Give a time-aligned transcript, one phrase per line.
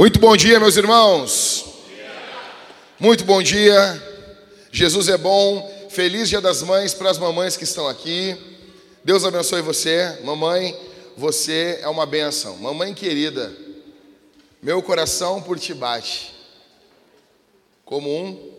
[0.00, 1.74] Muito bom dia, meus irmãos.
[2.98, 4.02] Muito bom dia.
[4.72, 5.88] Jesus é bom.
[5.90, 8.34] Feliz Dia das Mães para as mamães que estão aqui.
[9.04, 10.74] Deus abençoe você, mamãe.
[11.18, 12.56] Você é uma bênção.
[12.56, 13.54] Mamãe querida,
[14.62, 16.32] meu coração por ti bate
[17.84, 18.52] como um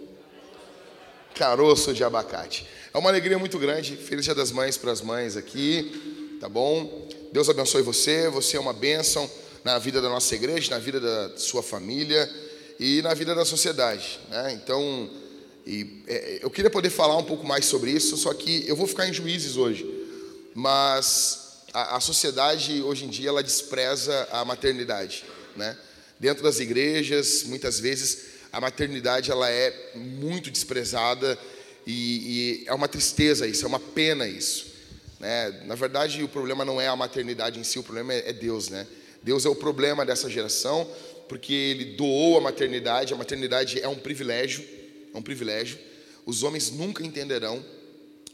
[1.33, 2.67] caroço de abacate.
[2.93, 3.95] É uma alegria muito grande.
[3.95, 7.07] Feliz Dia das Mães para as mães aqui, tá bom?
[7.31, 8.29] Deus abençoe você.
[8.29, 9.27] Você é uma bênção
[9.63, 12.29] na vida da nossa igreja, na vida da sua família
[12.79, 14.19] e na vida da sociedade.
[14.29, 14.53] Né?
[14.53, 15.09] Então,
[15.65, 18.87] e, é, eu queria poder falar um pouco mais sobre isso, só que eu vou
[18.87, 19.85] ficar em juízes hoje.
[20.53, 25.23] Mas a, a sociedade hoje em dia ela despreza a maternidade,
[25.55, 25.77] né?
[26.19, 31.37] Dentro das igrejas, muitas vezes a maternidade ela é muito desprezada
[31.85, 34.67] e, e é uma tristeza isso, é uma pena isso.
[35.19, 35.63] Né?
[35.65, 38.69] Na verdade, o problema não é a maternidade em si, o problema é, é Deus,
[38.69, 38.85] né?
[39.23, 40.89] Deus é o problema dessa geração,
[41.29, 43.13] porque ele doou a maternidade.
[43.13, 44.65] A maternidade é um privilégio,
[45.13, 45.77] é um privilégio.
[46.25, 47.63] Os homens nunca entenderão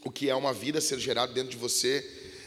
[0.04, 2.04] o que é uma vida ser gerada dentro de você.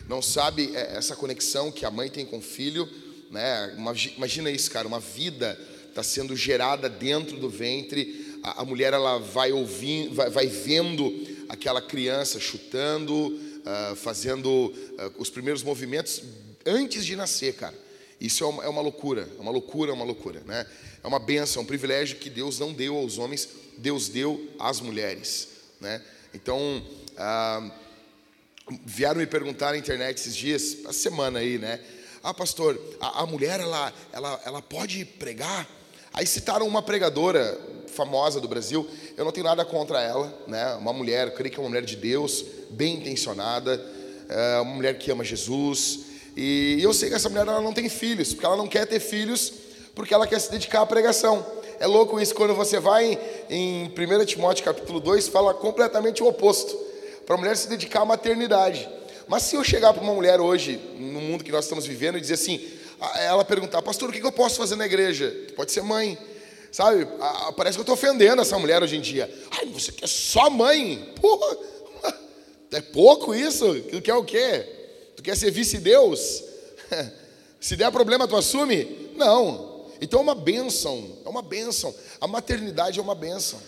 [0.07, 2.89] Não sabe é, essa conexão que a mãe tem com o filho,
[3.29, 3.75] né?
[4.17, 8.39] Imagina isso, cara, uma vida está sendo gerada dentro do ventre.
[8.43, 14.73] A, a mulher ela vai ouvindo, vai, vai, vendo aquela criança chutando, uh, fazendo uh,
[15.17, 16.23] os primeiros movimentos
[16.65, 17.90] antes de nascer, cara.
[18.21, 20.63] Isso é uma, é uma loucura, é uma loucura, é uma loucura, né?
[21.03, 23.49] É uma benção, é um privilégio que Deus não deu aos homens,
[23.79, 25.47] Deus deu às mulheres,
[25.79, 25.99] né?
[26.31, 26.85] Então,
[27.17, 27.71] ah,
[28.85, 31.79] vieram me perguntar na internet esses dias, a semana aí, né?
[32.21, 35.67] Ah, pastor, a, a mulher ela, ela, ela pode pregar?
[36.13, 38.87] Aí citaram uma pregadora famosa do Brasil.
[39.17, 40.75] Eu não tenho nada contra ela, né?
[40.75, 43.83] Uma mulher, creio que é uma mulher de Deus, bem intencionada,
[44.29, 46.10] é uma mulher que ama Jesus,
[46.43, 48.99] e eu sei que essa mulher ela não tem filhos, porque ela não quer ter
[48.99, 49.53] filhos,
[49.93, 51.45] porque ela quer se dedicar à pregação.
[51.79, 53.15] É louco isso, quando você vai
[53.47, 56.75] em 1 Timóteo capítulo 2, fala completamente o oposto.
[57.27, 58.89] Para a mulher se dedicar à maternidade.
[59.27, 62.21] Mas se eu chegar para uma mulher hoje, no mundo que nós estamos vivendo, e
[62.21, 62.59] dizer assim,
[63.19, 65.31] ela perguntar, pastor, o que eu posso fazer na igreja?
[65.55, 66.17] Pode ser mãe.
[66.71, 67.07] Sabe,
[67.55, 69.31] parece que eu estou ofendendo essa mulher hoje em dia.
[69.51, 71.13] Ai, você quer só mãe?
[71.21, 71.55] Porra,
[72.73, 73.79] é pouco isso?
[73.91, 74.80] Tu quer o quê?
[75.21, 76.43] Tu quer ser vice-deus?
[77.61, 79.11] Se der problema, tu assume?
[79.15, 79.85] Não.
[80.01, 81.93] Então é uma bênção, é uma bênção.
[82.19, 83.61] A maternidade é uma bênção.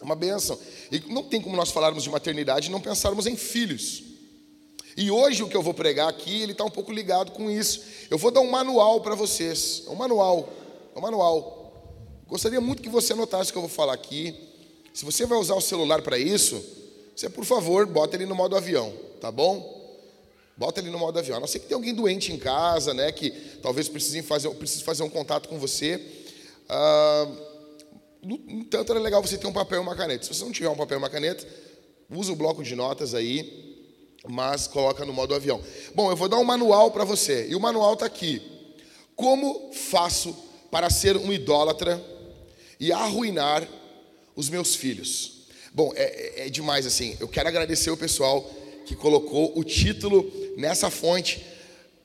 [0.00, 0.56] É uma bênção.
[0.92, 4.04] E não tem como nós falarmos de maternidade e não pensarmos em filhos.
[4.96, 7.82] E hoje o que eu vou pregar aqui, ele está um pouco ligado com isso.
[8.08, 9.82] Eu vou dar um manual para vocês.
[9.88, 10.48] É um manual.
[10.94, 11.98] É um manual.
[12.28, 14.36] Gostaria muito que você anotasse o que eu vou falar aqui.
[14.94, 16.62] Se você vai usar o celular para isso,
[17.16, 19.79] você, por favor, bota ele no modo avião, tá bom?
[20.60, 21.38] Bota ele no modo avião.
[21.38, 23.10] A não ser que tenha alguém doente em casa, né?
[23.10, 23.30] Que
[23.62, 25.98] talvez precise fazer, precise fazer um contato com você.
[26.68, 27.26] Ah,
[28.22, 30.22] no entanto, era legal você ter um papel e uma caneta.
[30.22, 31.48] Se você não tiver um papel e uma caneta,
[32.10, 33.88] usa o bloco de notas aí,
[34.28, 35.62] mas coloca no modo avião.
[35.94, 37.48] Bom, eu vou dar um manual para você.
[37.48, 38.42] E o manual está aqui.
[39.16, 40.36] Como faço
[40.70, 42.04] para ser um idólatra
[42.78, 43.66] e arruinar
[44.36, 45.46] os meus filhos?
[45.72, 46.02] Bom, é,
[46.42, 47.16] é, é demais assim.
[47.18, 48.46] Eu quero agradecer o pessoal
[48.90, 50.28] que colocou o título
[50.60, 51.44] nessa fonte.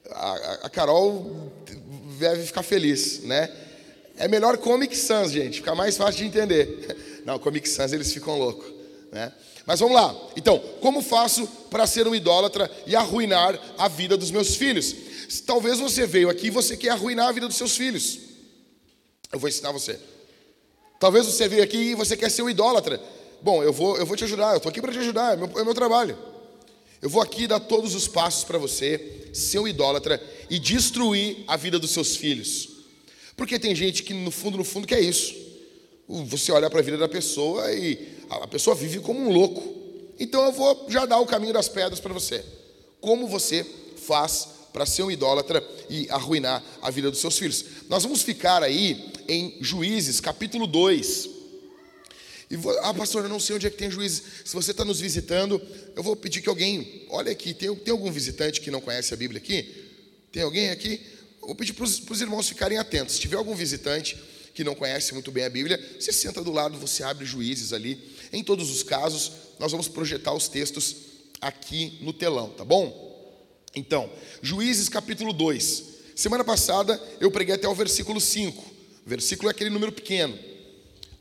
[0.10, 1.52] A, a Carol
[2.18, 3.52] deve ficar feliz, né?
[4.18, 7.22] É melhor Comic Sans, gente, fica mais fácil de entender.
[7.26, 8.72] Não, Comic Sans eles ficam loucos,
[9.12, 9.32] né?
[9.66, 10.16] Mas vamos lá.
[10.38, 14.96] Então, como faço para ser um idólatra e arruinar a vida dos meus filhos?
[15.46, 18.20] Talvez você veio aqui e você quer arruinar a vida dos seus filhos.
[19.34, 20.00] Eu vou ensinar você.
[21.00, 23.02] Talvez você veio aqui e você quer ser um idólatra.
[23.42, 25.50] Bom, eu vou, eu vou te ajudar, eu estou aqui para te ajudar, é meu,
[25.60, 26.18] é meu trabalho.
[27.06, 30.20] Eu vou aqui dar todos os passos para você ser um idólatra
[30.50, 32.68] e destruir a vida dos seus filhos.
[33.38, 35.36] Porque tem gente que no fundo, no fundo, quer isso.
[36.08, 39.72] Você olha para a vida da pessoa e a pessoa vive como um louco.
[40.20, 42.44] Então eu vou já dar o caminho das pedras para você.
[43.00, 43.64] Como você
[43.98, 47.66] faz para ser um idólatra e arruinar a vida dos seus filhos.
[47.88, 51.35] Nós vamos ficar aí em Juízes, capítulo 2.
[52.50, 54.22] E vou, ah, pastor, eu não sei onde é que tem juízes.
[54.46, 55.62] Se você está nos visitando,
[55.96, 59.18] eu vou pedir que alguém, olha aqui, tem, tem algum visitante que não conhece a
[59.18, 59.90] Bíblia aqui?
[60.32, 61.02] Tem alguém aqui?
[61.42, 63.16] Eu vou pedir para os irmãos ficarem atentos.
[63.16, 64.18] Se tiver algum visitante
[64.54, 68.00] que não conhece muito bem a Bíblia, você senta do lado, você abre juízes ali.
[68.32, 70.96] Em todos os casos, nós vamos projetar os textos
[71.42, 73.06] aqui no telão, tá bom?
[73.76, 74.10] Então,
[74.42, 75.84] Juízes capítulo 2.
[76.16, 78.62] Semana passada eu preguei até o versículo 5.
[79.06, 80.38] O versículo é aquele número pequeno.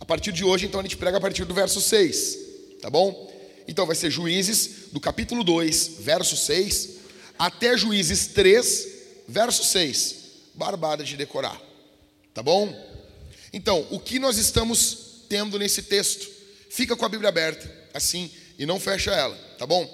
[0.00, 2.38] A partir de hoje, então, a gente prega a partir do verso 6.
[2.81, 3.32] Tá bom?
[3.67, 6.91] Então vai ser Juízes do capítulo 2, verso 6,
[7.38, 8.88] até Juízes 3,
[9.26, 10.17] verso 6.
[10.55, 11.61] Barbada de decorar.
[12.32, 12.69] Tá bom?
[13.52, 16.29] Então, o que nós estamos tendo nesse texto?
[16.69, 19.88] Fica com a Bíblia aberta, assim, e não fecha ela, tá bom?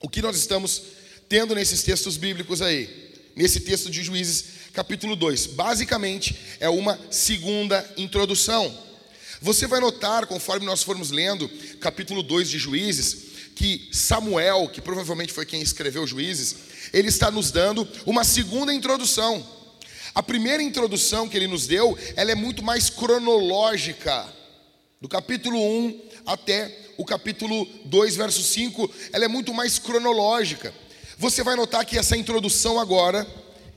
[0.00, 0.82] O que nós estamos
[1.28, 3.14] tendo nesses textos bíblicos aí?
[3.34, 5.46] Nesse texto de Juízes, capítulo 2.
[5.46, 8.83] Basicamente, é uma segunda introdução.
[9.40, 11.48] Você vai notar, conforme nós formos lendo,
[11.80, 13.16] capítulo 2 de Juízes,
[13.54, 16.56] que Samuel, que provavelmente foi quem escreveu Juízes,
[16.92, 19.44] ele está nos dando uma segunda introdução.
[20.14, 24.26] A primeira introdução que ele nos deu, ela é muito mais cronológica.
[25.00, 30.72] Do capítulo 1 até o capítulo 2, verso 5, ela é muito mais cronológica.
[31.18, 33.26] Você vai notar que essa introdução agora,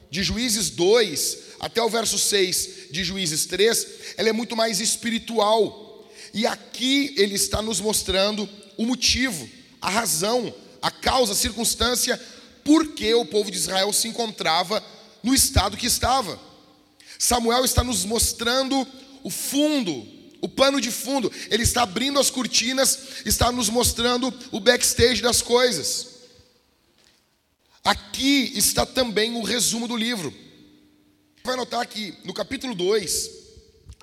[0.10, 3.88] de Juízes 2 até o verso 6 de Juízes 3,
[4.18, 6.10] ela é muito mais espiritual.
[6.34, 8.48] E aqui ele está nos mostrando
[8.78, 9.50] o motivo,
[9.82, 12.20] a razão, a causa, a circunstância,
[12.64, 14.84] por que o povo de Israel se encontrava
[15.24, 16.40] no estado que estava.
[17.18, 18.88] Samuel está nos mostrando
[19.24, 20.06] o fundo,
[20.42, 25.42] o pano de fundo, ele está abrindo as cortinas, está nos mostrando o backstage das
[25.42, 26.08] coisas.
[27.84, 30.34] Aqui está também o resumo do livro.
[31.48, 33.30] Vai notar que no capítulo 2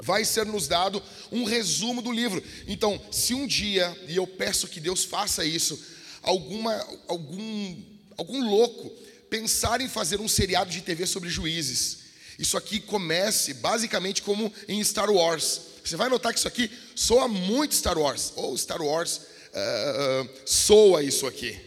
[0.00, 2.43] vai ser nos dado um resumo do livro.
[2.67, 5.79] Então, se um dia, e eu peço que Deus faça isso,
[6.23, 6.73] alguma
[7.06, 7.76] algum
[8.17, 8.91] algum louco
[9.29, 11.99] pensar em fazer um seriado de TV sobre juízes,
[12.38, 15.61] isso aqui comece basicamente como em Star Wars.
[15.85, 21.02] Você vai notar que isso aqui soa muito Star Wars, ou Star Wars uh, soa
[21.02, 21.61] isso aqui.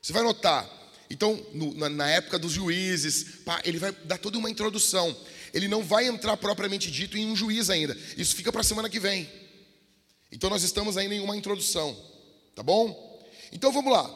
[0.00, 0.79] Você vai notar
[1.10, 5.14] então, no, na, na, época dos juízes, pá, ele vai dar toda uma introdução.
[5.52, 7.98] Ele não vai entrar propriamente dito em um juiz ainda.
[8.16, 9.28] Isso fica para a semana que vem.
[10.30, 11.98] Então, nós estamos ainda em uma introdução.
[12.54, 13.28] Tá bom?
[13.50, 14.08] Então, vamos lá.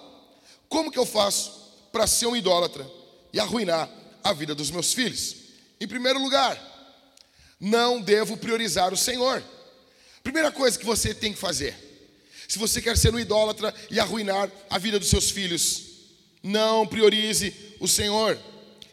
[0.68, 2.88] Como que eu faço para ser um idólatra
[3.32, 3.90] e arruinar
[4.22, 5.34] a vida dos meus filhos?
[5.80, 6.56] Em primeiro lugar,
[7.58, 9.42] não devo priorizar o Senhor.
[10.22, 11.74] Primeira coisa que você tem que fazer.
[12.46, 15.93] Se você quer ser um idólatra e arruinar a vida dos seus filhos,
[16.44, 18.38] não priorize o Senhor.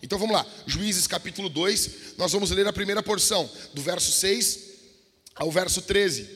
[0.02, 4.72] Então vamos lá, Juízes capítulo 2, nós vamos ler a primeira porção, do verso 6
[5.36, 6.28] ao verso 13.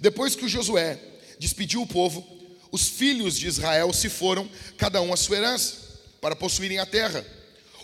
[0.00, 0.98] Depois que o Josué
[1.38, 2.26] despediu o povo,
[2.72, 5.76] os filhos de Israel se foram, cada um a sua herança,
[6.20, 7.24] para possuírem a terra.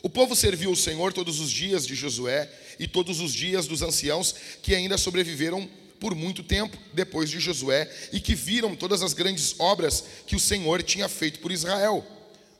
[0.02, 3.82] O povo serviu o Senhor todos os dias de Josué e todos os dias dos
[3.82, 5.68] anciãos que ainda sobreviveram
[6.00, 10.40] por muito tempo depois de Josué e que viram todas as grandes obras que o
[10.40, 12.04] Senhor tinha feito por Israel.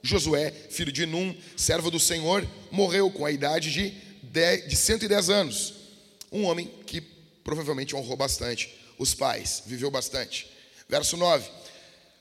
[0.03, 5.31] Josué, filho de Num, servo do Senhor, morreu com a idade de, 10, de 110
[5.31, 5.75] anos.
[6.33, 7.01] Um homem que
[7.43, 10.47] provavelmente honrou bastante os pais, viveu bastante.
[10.89, 11.49] Verso 9: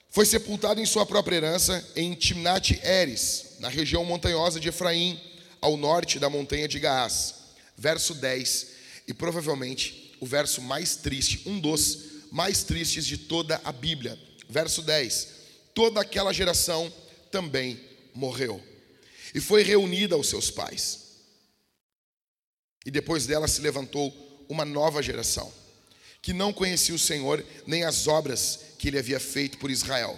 [0.10, 5.20] Foi sepultado em sua própria herança em Timnat Eres, na região montanhosa de Efraim,
[5.62, 7.36] ao norte da montanha de Gaás.
[7.78, 8.68] Verso 10,
[9.08, 14.18] e provavelmente o verso mais triste, um dos mais tristes de toda a Bíblia.
[14.50, 15.28] Verso 10:
[15.74, 16.92] Toda aquela geração
[17.32, 17.80] também
[18.14, 18.62] morreu
[19.34, 21.08] e foi reunida aos seus pais.
[22.86, 25.52] E depois dela se levantou uma nova geração,
[26.22, 30.18] que não conhecia o Senhor nem as obras que ele havia feito por Israel.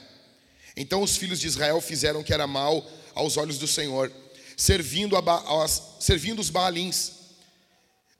[0.76, 4.12] Então os filhos de Israel fizeram o que era mal aos olhos do Senhor,
[4.56, 5.68] servindo, a,
[6.00, 7.12] servindo os Baalins.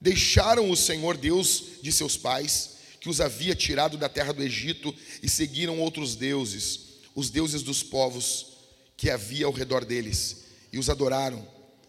[0.00, 2.70] Deixaram o Senhor Deus de seus pais,
[3.00, 6.80] que os havia tirado da terra do Egito, e seguiram outros deuses,
[7.14, 8.51] os deuses dos povos
[9.02, 11.44] que havia ao redor deles, e os adoraram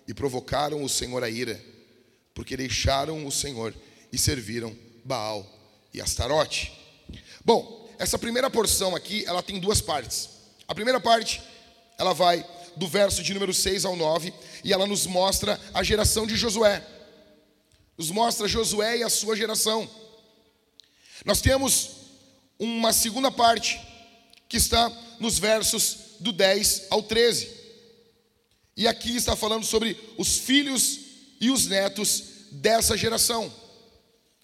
[0.07, 1.63] e provocaram o Senhor a ira,
[2.33, 3.71] porque deixaram o Senhor
[4.11, 5.47] e serviram Baal
[5.93, 6.73] e Astarote.
[7.45, 10.27] Bom, essa primeira porção aqui, ela tem duas partes.
[10.67, 11.39] A primeira parte,
[11.99, 12.43] ela vai
[12.75, 16.83] do verso de número 6 ao 9, e ela nos mostra a geração de Josué.
[17.95, 19.87] Nos mostra Josué e a sua geração.
[21.23, 21.91] Nós temos
[22.57, 23.79] uma segunda parte
[24.49, 27.49] que está nos versos do 10 ao 13.
[28.75, 30.99] E aqui está falando sobre os filhos
[31.39, 33.53] e os netos dessa geração.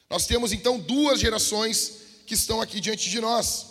[0.10, 1.94] Nós temos então duas gerações
[2.28, 3.66] que estão aqui diante de nós.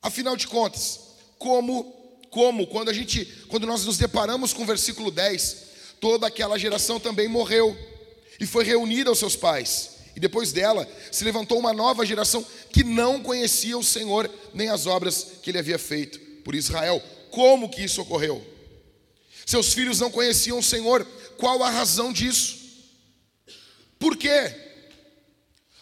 [0.00, 1.00] Afinal de contas,
[1.38, 5.56] como como quando a gente quando nós nos deparamos com o versículo 10,
[6.00, 7.76] toda aquela geração também morreu
[8.38, 9.90] e foi reunida aos seus pais.
[10.14, 14.86] E depois dela se levantou uma nova geração que não conhecia o Senhor nem as
[14.86, 17.02] obras que ele havia feito por Israel.
[17.32, 18.46] Como que isso ocorreu?
[19.46, 21.04] Seus filhos não conheciam o Senhor.
[21.38, 22.58] Qual a razão disso?
[23.98, 24.54] Por quê?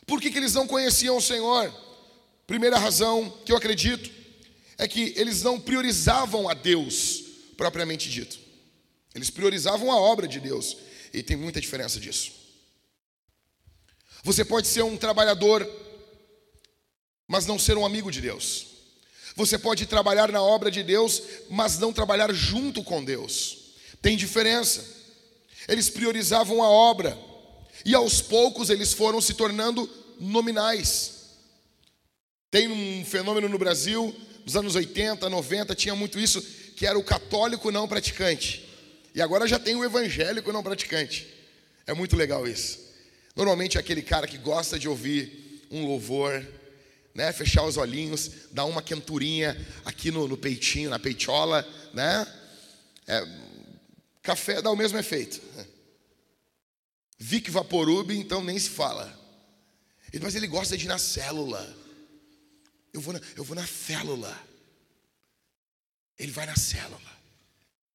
[0.06, 1.74] Por que, que eles não conheciam o Senhor?
[2.46, 4.10] Primeira razão que eu acredito
[4.78, 7.24] é que eles não priorizavam a Deus
[7.56, 8.38] propriamente dito.
[9.12, 10.76] Eles priorizavam a obra de Deus.
[11.12, 12.30] E tem muita diferença disso.
[14.22, 15.68] Você pode ser um trabalhador,
[17.26, 18.69] mas não ser um amigo de Deus.
[19.40, 23.56] Você pode trabalhar na obra de Deus, mas não trabalhar junto com Deus.
[24.02, 24.84] Tem diferença.
[25.66, 27.18] Eles priorizavam a obra,
[27.82, 29.88] e aos poucos eles foram se tornando
[30.20, 31.20] nominais.
[32.50, 36.42] Tem um fenômeno no Brasil, nos anos 80, 90, tinha muito isso,
[36.76, 38.68] que era o católico não praticante.
[39.14, 41.26] E agora já tem o evangélico não praticante.
[41.86, 42.78] É muito legal isso.
[43.34, 46.46] Normalmente é aquele cara que gosta de ouvir um louvor,
[47.14, 47.32] né?
[47.32, 52.26] Fechar os olhinhos, dar uma quenturinha aqui no, no peitinho, na peitola, né?
[53.06, 53.26] É,
[54.22, 55.40] café dá o mesmo efeito.
[57.18, 59.18] Vic Vaporub, então nem se fala.
[60.20, 61.76] Mas ele gosta de ir na célula.
[62.92, 64.36] Eu vou na, eu vou na célula.
[66.18, 67.00] Ele vai na célula.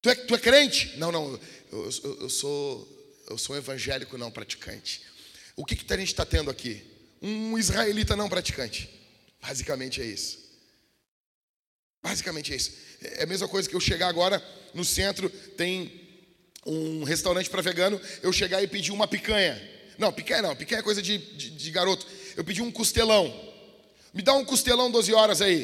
[0.01, 0.97] Tu é, tu é crente?
[0.97, 1.39] Não, não.
[1.71, 2.95] Eu, eu, eu sou
[3.27, 5.01] eu sou um evangélico não praticante.
[5.55, 6.83] O que, que a gente está tendo aqui?
[7.21, 8.89] Um israelita não praticante.
[9.47, 10.39] Basicamente é isso.
[12.01, 12.71] Basicamente é isso.
[13.01, 16.01] É a mesma coisa que eu chegar agora no centro, tem
[16.65, 19.61] um restaurante para vegano, eu chegar e pedir uma picanha.
[19.99, 22.07] Não, picanha não, picanha é coisa de, de, de garoto.
[22.35, 23.31] Eu pedi um costelão.
[24.11, 25.61] Me dá um costelão 12 horas aí.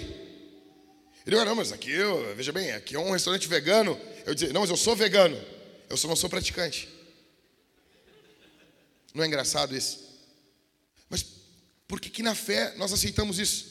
[1.26, 4.00] Ele falou, não, mas aqui, eu, veja bem, aqui é um restaurante vegano.
[4.26, 5.40] Eu disse, não, mas eu sou vegano.
[5.90, 6.88] Eu só não sou praticante.
[9.14, 10.00] Não é engraçado isso?
[11.10, 11.26] Mas
[11.88, 13.71] por que, que na fé nós aceitamos isso?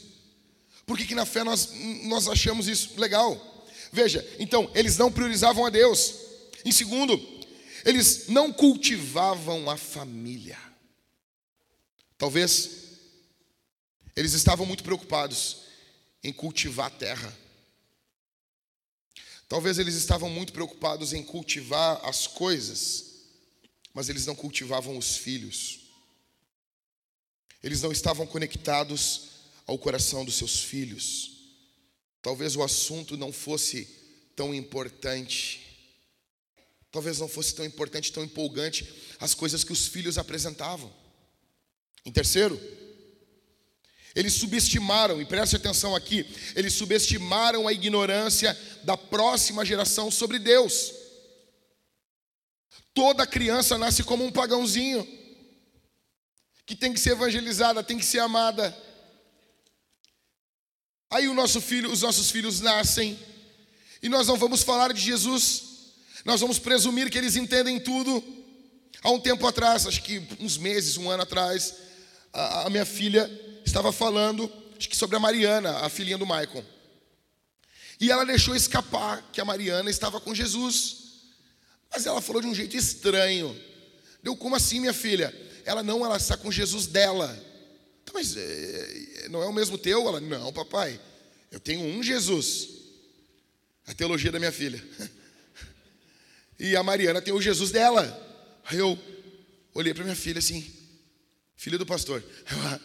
[0.90, 1.70] Por que, que na fé nós,
[2.02, 3.64] nós achamos isso legal?
[3.92, 6.16] Veja, então, eles não priorizavam a Deus.
[6.64, 7.16] Em segundo,
[7.84, 10.58] eles não cultivavam a família.
[12.18, 12.70] Talvez
[14.16, 15.58] eles estavam muito preocupados
[16.24, 17.38] em cultivar a terra.
[19.48, 23.10] Talvez eles estavam muito preocupados em cultivar as coisas
[23.92, 25.80] mas eles não cultivavam os filhos.
[27.62, 29.29] Eles não estavam conectados
[29.70, 31.30] ao coração dos seus filhos.
[32.20, 33.84] Talvez o assunto não fosse
[34.34, 35.64] tão importante.
[36.90, 40.92] Talvez não fosse tão importante, tão empolgante as coisas que os filhos apresentavam.
[42.04, 42.60] Em terceiro,
[44.12, 50.92] eles subestimaram, e preste atenção aqui, eles subestimaram a ignorância da próxima geração sobre Deus.
[52.92, 55.06] Toda criança nasce como um pagãozinho,
[56.66, 58.76] que tem que ser evangelizada, tem que ser amada.
[61.10, 63.18] Aí o nosso filho, os nossos filhos nascem,
[64.02, 65.62] e nós não vamos falar de Jesus,
[66.24, 68.22] nós vamos presumir que eles entendem tudo.
[69.02, 71.74] Há um tempo atrás, acho que uns meses, um ano atrás,
[72.32, 73.28] a, a minha filha
[73.64, 76.64] estava falando, acho que sobre a Mariana, a filhinha do Maicon.
[78.00, 80.96] E ela deixou escapar que a Mariana estava com Jesus.
[81.92, 83.54] Mas ela falou de um jeito estranho.
[84.22, 85.34] Deu como assim, minha filha?
[85.66, 87.28] Ela não, ela está com Jesus dela.
[88.10, 90.06] Então, mas é, não é o mesmo teu?
[90.08, 91.00] Ela, não, papai.
[91.50, 92.68] Eu tenho um Jesus.
[93.86, 94.82] A teologia da minha filha.
[96.62, 98.04] E a Mariana tem o Jesus dela.
[98.66, 98.98] Aí eu
[99.72, 100.70] olhei para minha filha assim,
[101.56, 102.22] filha do pastor.
[102.52, 102.78] Eu, ah,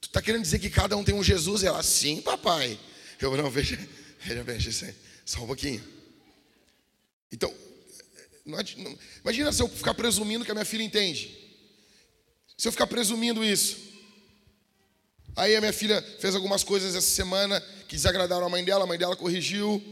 [0.00, 1.64] tu está querendo dizer que cada um tem um Jesus?
[1.64, 2.78] Ela, sim, papai.
[3.18, 3.76] Eu, não, veja,
[4.20, 5.82] veja, veja, só um pouquinho.
[7.32, 7.52] Então,
[8.46, 11.36] não, não, imagina se eu ficar presumindo que a minha filha entende.
[12.56, 13.91] Se eu ficar presumindo isso.
[15.34, 18.86] Aí a minha filha fez algumas coisas essa semana que desagradaram a mãe dela, a
[18.86, 19.82] mãe dela corrigiu.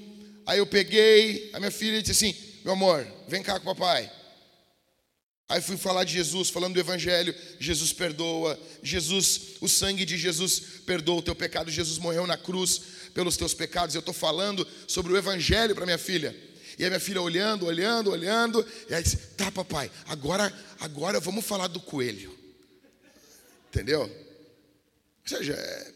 [0.46, 4.10] Aí eu peguei, a minha filha disse assim: Meu amor, vem cá com o papai.
[5.48, 7.34] Aí fui falar de Jesus, falando do Evangelho.
[7.58, 8.58] Jesus perdoa.
[8.82, 11.70] Jesus, o sangue de Jesus perdoa o teu pecado.
[11.72, 12.80] Jesus morreu na cruz
[13.12, 13.94] pelos teus pecados.
[13.94, 16.36] Eu estou falando sobre o Evangelho para minha filha.
[16.78, 18.64] E a minha filha olhando, olhando, olhando.
[18.88, 22.32] E aí disse: Tá, papai, agora, agora vamos falar do coelho.
[23.68, 24.08] Entendeu?
[25.30, 25.92] Ou seja, é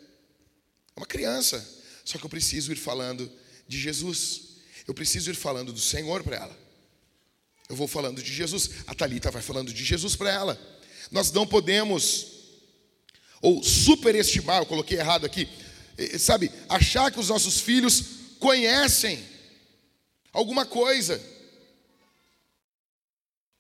[0.97, 1.67] uma criança.
[2.05, 3.31] Só que eu preciso ir falando
[3.67, 4.43] de Jesus.
[4.87, 6.65] Eu preciso ir falando do Senhor para ela.
[7.69, 10.61] Eu vou falando de Jesus, a Talita vai falando de Jesus para ela.
[11.11, 12.27] Nós não podemos
[13.41, 15.47] ou superestimar, eu coloquei errado aqui,
[16.19, 18.05] sabe, achar que os nossos filhos
[18.39, 19.23] conhecem
[20.33, 21.21] alguma coisa.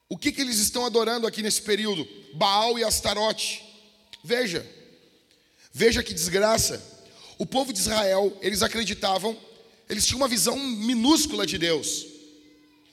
[0.08, 2.06] O que, que eles estão adorando aqui nesse período?
[2.34, 3.62] Baal e Astarote.
[4.22, 4.66] Veja,
[5.74, 6.80] veja que desgraça.
[7.36, 9.36] O povo de Israel, eles acreditavam,
[9.90, 12.06] eles tinham uma visão minúscula de Deus.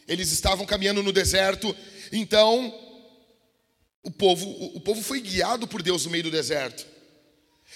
[0.08, 1.74] Eles estavam caminhando no deserto,
[2.12, 2.74] então
[4.04, 6.86] o povo, o povo foi guiado por Deus no meio do deserto.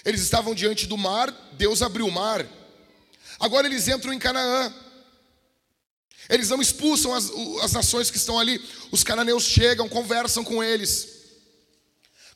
[0.04, 2.44] Eles estavam diante do mar, Deus abriu o mar.
[3.38, 4.74] Agora eles entram em Canaã.
[6.28, 7.30] Eles não expulsam as,
[7.62, 8.60] as nações que estão ali.
[8.90, 11.08] Os cananeus chegam, conversam com eles,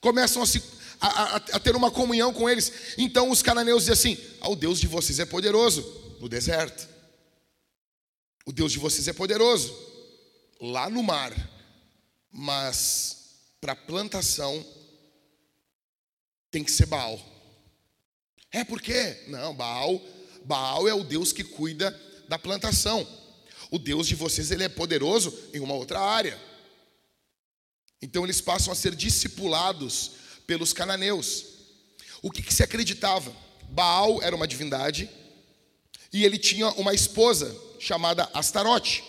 [0.00, 0.62] começam a, se,
[1.00, 2.94] a, a, a ter uma comunhão com eles.
[2.98, 5.82] Então os cananeus dizem assim: ah, o Deus de vocês é poderoso
[6.20, 6.88] no deserto.
[8.44, 9.74] O Deus de vocês é poderoso
[10.60, 11.32] lá no mar,
[12.30, 13.16] mas
[13.60, 14.64] para plantação
[16.50, 17.20] tem que ser Baal.
[18.52, 19.24] É por quê?
[19.28, 20.00] Não, Baal,
[20.44, 23.06] Baal é o Deus que cuida da plantação.
[23.70, 26.38] O Deus de vocês ele é poderoso em uma outra área.
[28.02, 30.12] Então eles passam a ser discipulados
[30.50, 31.44] pelos cananeus.
[32.20, 33.32] O que, que se acreditava?
[33.68, 35.08] Baal era uma divindade
[36.12, 39.04] e ele tinha uma esposa chamada Astarote.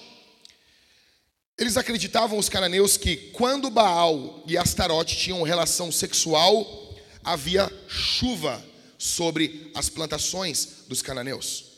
[1.57, 8.63] Eles acreditavam, os cananeus, que quando Baal e Astarote tinham relação sexual, havia chuva
[8.99, 11.71] sobre as plantações dos cananeus.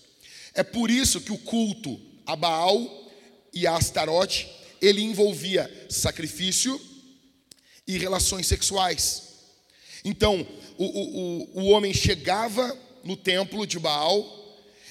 [0.53, 3.09] É por isso que o culto a Baal
[3.53, 4.45] e a Astarote,
[4.81, 6.77] ele envolvia sacrifício
[7.87, 9.32] e relações sexuais.
[10.03, 10.45] Então,
[10.77, 14.25] o, o, o homem chegava no templo de Baal,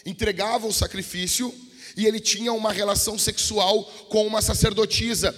[0.05, 1.53] entregava o sacrifício
[1.97, 5.35] e ele tinha uma relação sexual com uma sacerdotisa.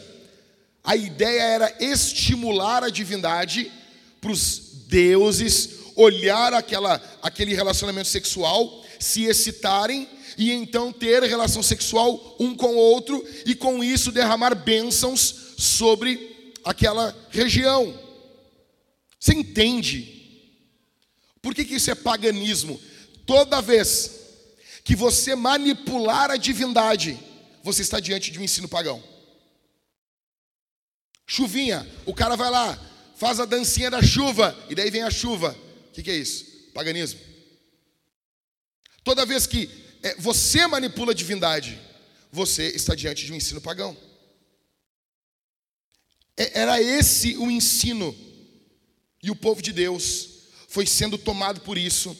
[0.82, 3.70] A ideia era estimular a divindade
[4.20, 12.36] para os deuses olhar aquela, aquele relacionamento sexual, se excitarem e então ter relação sexual
[12.40, 18.03] um com o outro e com isso derramar bênçãos sobre aquela região.
[19.24, 20.52] Você entende?
[21.40, 22.78] Por que, que isso é paganismo?
[23.24, 24.10] Toda vez
[24.84, 27.18] que você manipular a divindade,
[27.62, 29.02] você está diante de um ensino pagão.
[31.26, 32.78] Chuvinha, o cara vai lá,
[33.16, 35.56] faz a dancinha da chuva, e daí vem a chuva.
[35.88, 36.44] O que, que é isso?
[36.74, 37.18] Paganismo.
[39.02, 39.70] Toda vez que
[40.02, 41.80] é, você manipula a divindade,
[42.30, 43.96] você está diante de um ensino pagão.
[46.36, 48.14] É, era esse o ensino,
[49.24, 50.28] e o povo de Deus
[50.68, 52.14] foi sendo tomado por isso,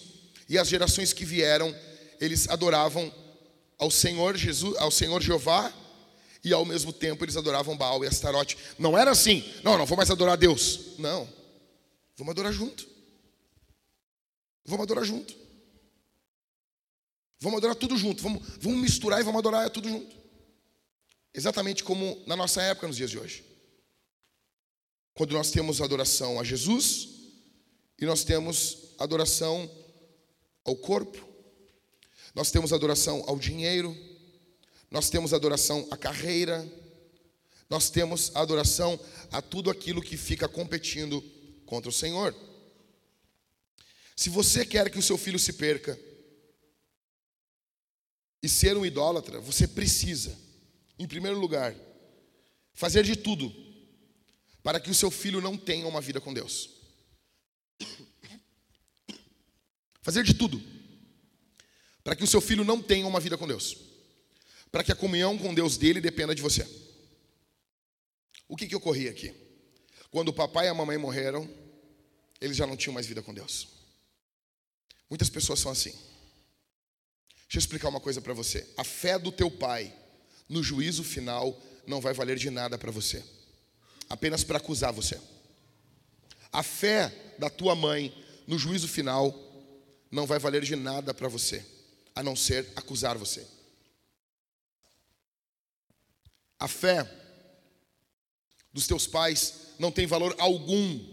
[0.49, 1.77] e as gerações que vieram,
[2.19, 3.13] eles adoravam
[3.77, 5.71] ao Senhor Jesus, ao Senhor Jeová,
[6.43, 8.57] e ao mesmo tempo eles adoravam Baal e Astarote.
[8.79, 10.97] Não era assim, não, não vou mais adorar Deus.
[10.99, 11.29] Não,
[12.17, 12.89] vamos adorar junto.
[14.65, 15.37] Vamos adorar junto.
[17.39, 18.23] Vamos adorar tudo junto.
[18.23, 20.17] Vamos, vamos misturar e vamos adorar tudo junto.
[21.35, 23.54] Exatamente como na nossa época, nos dias de hoje.
[25.15, 27.09] Quando nós temos adoração a Jesus
[28.01, 29.71] e nós temos adoração
[30.65, 31.25] ao corpo,
[32.35, 33.97] nós temos adoração ao dinheiro,
[34.91, 36.69] nós temos adoração à carreira,
[37.71, 38.99] nós temos adoração
[39.31, 41.23] a tudo aquilo que fica competindo
[41.65, 42.35] contra o Senhor.
[44.17, 45.99] Se você quer que o seu filho se perca
[48.43, 50.37] e ser um idólatra, você precisa,
[50.99, 51.75] em primeiro lugar,
[52.73, 53.64] fazer de tudo
[54.65, 56.71] para que o seu filho não tenha uma vida com Deus.
[60.03, 60.61] Fazer de tudo
[62.05, 63.79] para que o seu filho não tenha uma vida com Deus,
[64.71, 66.69] para que a comunhão com Deus dele dependa de você.
[68.47, 69.35] O que, que ocorria aqui?
[70.11, 71.49] Quando o papai e a mamãe morreram,
[72.39, 73.69] eles já não tinham mais vida com Deus.
[75.09, 75.93] Muitas pessoas são assim.
[77.45, 78.69] Deixa eu explicar uma coisa para você.
[78.77, 79.93] A fé do teu pai
[80.47, 83.25] no juízo final não vai valer de nada para você,
[84.15, 85.21] apenas para acusar você.
[86.53, 88.15] A fé da tua mãe
[88.47, 89.35] no juízo final
[90.09, 91.67] não vai valer de nada para você,
[92.15, 93.45] a não ser acusar você.
[96.61, 97.11] A fé
[98.73, 101.13] dos teus pais não tem valor algum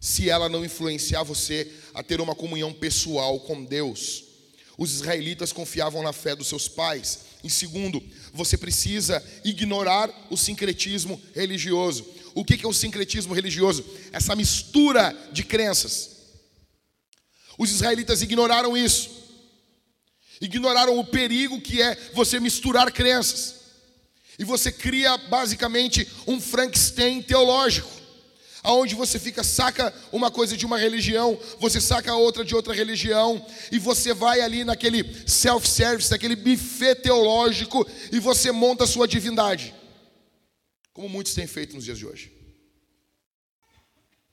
[0.00, 4.24] se ela não influenciar você a ter uma comunhão pessoal com Deus.
[4.76, 7.20] Os israelitas confiavam na fé dos seus pais.
[7.42, 12.04] Em segundo, você precisa ignorar o sincretismo religioso.
[12.34, 13.84] O que é o sincretismo religioso?
[14.12, 16.16] Essa mistura de crenças.
[17.56, 19.10] Os israelitas ignoraram isso.
[20.40, 23.56] Ignoraram o perigo que é você misturar crenças.
[24.38, 27.90] E você cria basicamente um Frankenstein teológico,
[28.62, 33.44] aonde você fica saca uma coisa de uma religião, você saca outra de outra religião,
[33.70, 39.74] e você vai ali naquele self-service, naquele buffet teológico, e você monta a sua divindade.
[40.92, 42.32] Como muitos têm feito nos dias de hoje.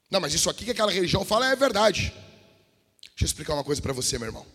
[0.10, 2.14] Não, mas isso aqui que aquela religião fala é verdade.
[3.10, 4.46] Deixa eu explicar uma coisa para você, meu irmão.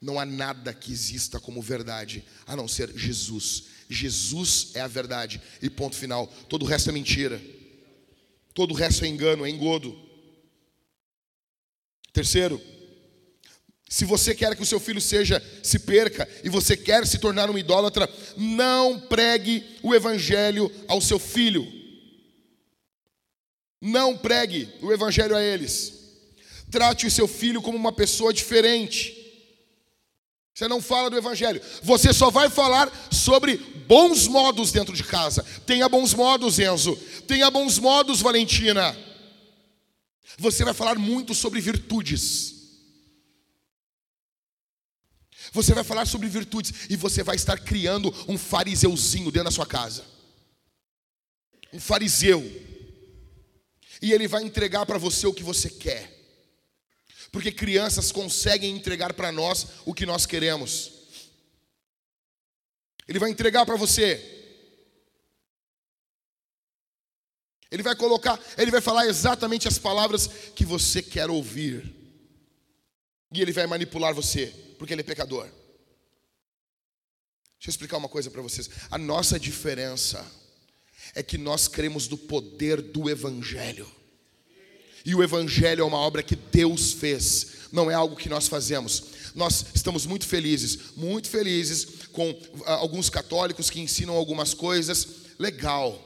[0.00, 3.64] Não há nada que exista como verdade a não ser Jesus.
[3.88, 6.26] Jesus é a verdade e ponto final.
[6.48, 7.40] Todo o resto é mentira.
[8.54, 9.98] Todo o resto é engano, é engodo.
[12.12, 12.60] Terceiro,
[13.88, 17.50] se você quer que o seu filho seja se perca e você quer se tornar
[17.50, 21.66] um idólatra, não pregue o evangelho ao seu filho.
[23.80, 25.92] Não pregue o evangelho a eles.
[26.70, 29.23] Trate o seu filho como uma pessoa diferente.
[30.54, 31.60] Você não fala do evangelho.
[31.82, 33.56] Você só vai falar sobre
[33.88, 35.42] bons modos dentro de casa.
[35.66, 36.96] Tenha bons modos, Enzo.
[37.26, 38.96] Tenha bons modos, Valentina.
[40.38, 42.54] Você vai falar muito sobre virtudes.
[45.52, 49.66] Você vai falar sobre virtudes e você vai estar criando um fariseuzinho dentro da sua
[49.66, 50.04] casa.
[51.72, 52.40] Um fariseu.
[54.00, 56.23] E ele vai entregar para você o que você quer
[57.34, 60.92] porque crianças conseguem entregar para nós o que nós queremos.
[63.08, 64.22] Ele vai entregar para você.
[67.72, 71.92] Ele vai colocar, ele vai falar exatamente as palavras que você quer ouvir.
[73.32, 74.46] E ele vai manipular você,
[74.78, 75.46] porque ele é pecador.
[77.58, 78.70] Deixa eu explicar uma coisa para vocês.
[78.92, 80.24] A nossa diferença
[81.16, 84.03] é que nós cremos do poder do Evangelho.
[85.04, 89.04] E o Evangelho é uma obra que Deus fez, não é algo que nós fazemos.
[89.34, 95.06] Nós estamos muito felizes, muito felizes com ah, alguns católicos que ensinam algumas coisas.
[95.38, 96.00] Legal,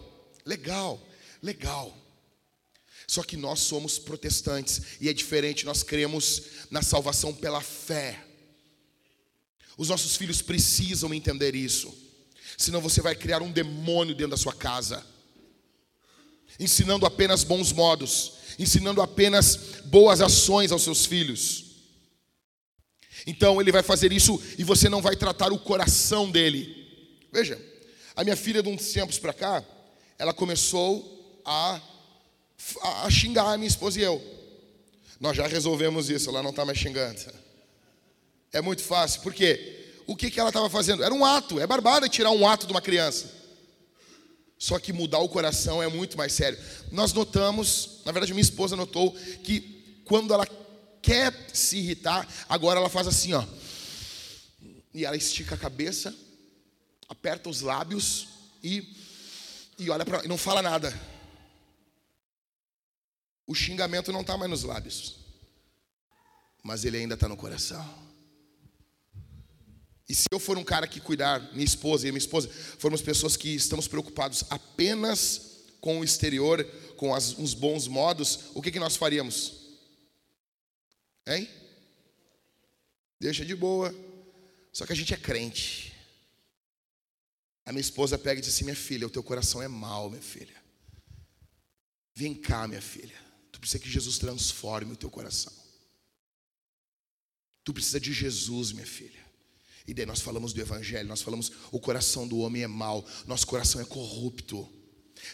[0.45, 1.01] legal,
[1.43, 1.97] legal.
[3.07, 8.25] Só que nós somos protestantes e é diferente, nós cremos na salvação pela fé.
[9.79, 11.95] Os nossos filhos precisam entender isso,
[12.57, 15.07] senão você vai criar um demônio dentro da sua casa,
[16.59, 21.65] ensinando apenas bons modos, ensinando apenas boas ações aos seus filhos.
[23.27, 26.89] Então ele vai fazer isso e você não vai tratar o coração dele.
[27.33, 27.61] Veja,
[28.17, 29.65] a minha filha de uns tempos para cá,
[30.19, 31.81] ela começou a,
[33.05, 34.23] a xingar a minha esposa e eu.
[35.21, 37.21] Nós já resolvemos isso, ela não está mais xingando.
[38.53, 41.03] É muito fácil, porque o que, que ela estava fazendo?
[41.03, 43.38] Era um ato, é barbada tirar um ato de uma criança.
[44.59, 46.59] Só que mudar o coração é muito mais sério.
[46.91, 49.13] Nós notamos, na verdade, minha esposa notou
[49.45, 50.47] que quando ela
[51.01, 53.45] quer se irritar, agora ela faz assim, ó.
[54.93, 56.15] E ela estica a cabeça,
[57.09, 58.27] aperta os lábios
[58.63, 58.95] e,
[59.79, 60.93] e olha para, não fala nada.
[63.47, 65.17] O xingamento não está mais nos lábios,
[66.63, 68.08] mas ele ainda está no coração.
[70.09, 73.37] E se eu for um cara que cuidar, minha esposa e minha esposa, formos pessoas
[73.37, 76.65] que estamos preocupados apenas com o exterior,
[76.97, 79.69] com as, uns bons modos, o que, que nós faríamos?
[81.27, 81.49] Hein?
[83.21, 83.95] Deixa de boa.
[84.73, 85.93] Só que a gente é crente.
[87.67, 90.23] A minha esposa pega e diz assim: Minha filha, o teu coração é mau, minha
[90.23, 90.57] filha.
[92.15, 93.17] Vem cá, minha filha.
[93.53, 95.53] Tu precisa que Jesus transforme o teu coração.
[97.63, 99.28] Tu precisa de Jesus, minha filha.
[99.89, 103.47] E daí nós falamos do Evangelho, nós falamos o coração do homem é mau, nosso
[103.47, 104.69] coração é corrupto.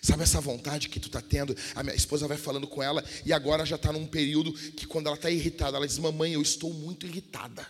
[0.00, 1.56] Sabe essa vontade que tu está tendo?
[1.74, 5.08] A minha esposa vai falando com ela e agora já está num período que quando
[5.08, 7.66] ela está irritada, ela diz: Mamãe, eu estou muito irritada.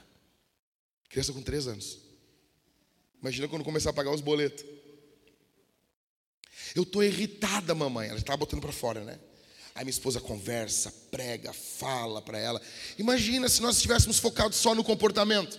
[1.09, 2.01] Criança com três anos.
[3.19, 4.63] Imagina quando começar a pagar os boletos.
[6.75, 8.11] Eu estou irritada, mamãe.
[8.11, 9.19] Ela estava botando para fora, né?
[9.75, 12.61] Aí minha esposa conversa, prega, fala para ela.
[12.99, 15.59] Imagina se nós estivéssemos focados só no comportamento.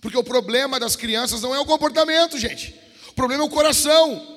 [0.00, 2.74] Porque o problema das crianças não é o comportamento, gente.
[3.08, 4.34] O problema é o coração.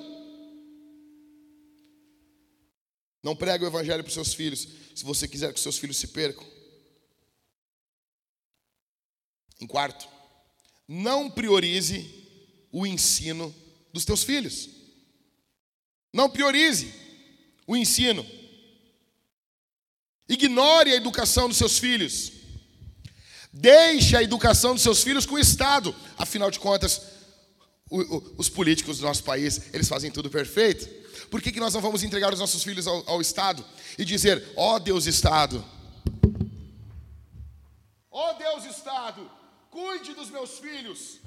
[3.24, 5.98] Não pregue o evangelho para os seus filhos, se você quiser que os seus filhos
[5.98, 6.46] se percam.
[9.60, 10.08] Em quarto,
[10.88, 12.10] não priorize
[12.72, 13.54] o ensino
[13.92, 14.70] dos teus filhos.
[16.14, 16.94] Não priorize
[17.66, 18.26] o ensino.
[20.30, 22.32] Ignore a educação dos seus filhos.
[23.60, 25.96] Deixe a educação dos seus filhos com o Estado.
[26.16, 27.02] Afinal de contas,
[27.90, 30.88] o, o, os políticos do nosso país, eles fazem tudo perfeito.
[31.32, 33.66] Por que, que nós não vamos entregar os nossos filhos ao, ao Estado
[33.98, 35.66] e dizer: ó oh, Deus Estado,
[38.12, 39.28] ó oh, Deus Estado,
[39.72, 41.20] cuide dos meus filhos.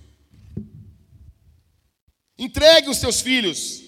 [2.39, 3.83] Entregue os seus filhos.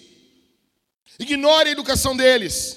[1.16, 2.76] Ignore a educação deles.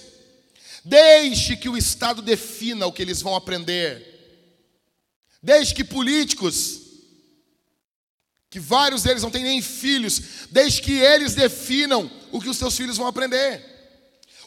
[0.85, 4.14] Deixe que o Estado defina o que eles vão aprender.
[5.45, 6.81] Deixe que políticos,
[8.49, 12.75] que vários deles não têm nem filhos, deixe que eles definam o que os seus
[12.75, 13.63] filhos vão aprender.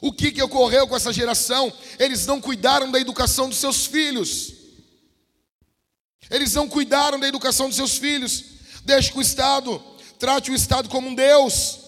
[0.00, 1.72] O que, que ocorreu com essa geração?
[2.00, 4.54] Eles não cuidaram da educação dos seus filhos.
[6.28, 8.44] Eles não cuidaram da educação dos seus filhos.
[8.84, 9.80] Deixe que o Estado
[10.18, 11.78] trate o Estado como um Deus.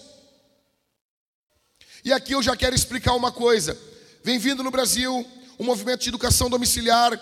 [2.05, 3.77] E aqui eu já quero explicar uma coisa.
[4.23, 7.19] Vem vindo no Brasil um movimento de educação domiciliar,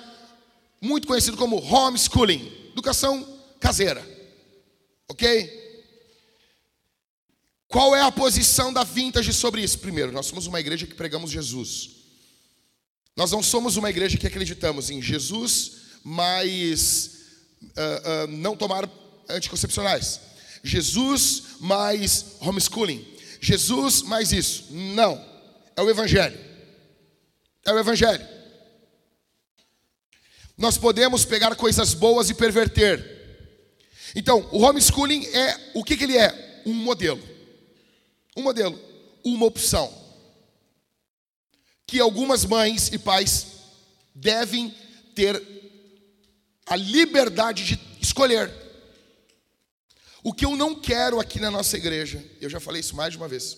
[0.81, 3.27] muito conhecido como homeschooling educação
[3.59, 4.05] caseira.
[5.07, 5.57] Ok?
[7.67, 9.79] Qual é a posição da vintage sobre isso?
[9.79, 11.91] Primeiro, nós somos uma igreja que pregamos Jesus.
[13.15, 17.11] Nós não somos uma igreja que acreditamos em Jesus, mas
[17.61, 18.89] uh, uh, não tomar
[19.27, 20.21] anticoncepcionais.
[20.63, 23.05] Jesus mais homeschooling.
[23.41, 24.65] Jesus mais isso.
[24.71, 25.23] Não.
[25.75, 26.39] É o Evangelho.
[27.65, 28.25] É o Evangelho.
[30.59, 33.17] Nós podemos pegar coisas boas e perverter.
[34.13, 36.61] Então, o homeschooling é o que, que ele é?
[36.65, 37.23] Um modelo.
[38.35, 38.77] Um modelo,
[39.23, 39.89] uma opção.
[41.87, 43.47] Que algumas mães e pais
[44.13, 44.75] devem
[45.15, 45.41] ter
[46.65, 48.51] a liberdade de escolher.
[50.21, 53.17] O que eu não quero aqui na nossa igreja, eu já falei isso mais de
[53.17, 53.57] uma vez,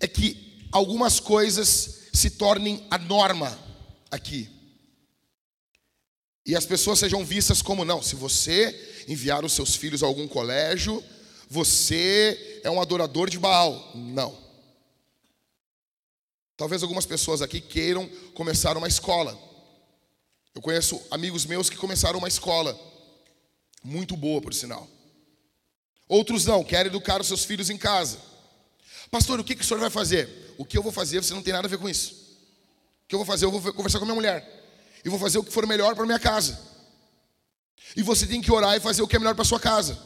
[0.00, 3.56] é que algumas coisas se tornem a norma
[4.10, 4.59] aqui.
[6.44, 10.26] E as pessoas sejam vistas como não, se você enviar os seus filhos a algum
[10.26, 11.02] colégio,
[11.48, 13.92] você é um adorador de Baal.
[13.94, 14.36] Não.
[16.56, 19.38] Talvez algumas pessoas aqui queiram começar uma escola.
[20.54, 22.78] Eu conheço amigos meus que começaram uma escola,
[23.82, 24.88] muito boa, por sinal.
[26.08, 28.18] Outros não, querem educar os seus filhos em casa.
[29.10, 30.54] Pastor, o que, que o senhor vai fazer?
[30.58, 32.12] O que eu vou fazer, você não tem nada a ver com isso.
[33.04, 33.44] O que eu vou fazer?
[33.44, 34.59] Eu vou conversar com a minha mulher.
[35.04, 36.58] E vou fazer o que for melhor para minha casa.
[37.96, 39.98] E você tem que orar e fazer o que é melhor para sua casa.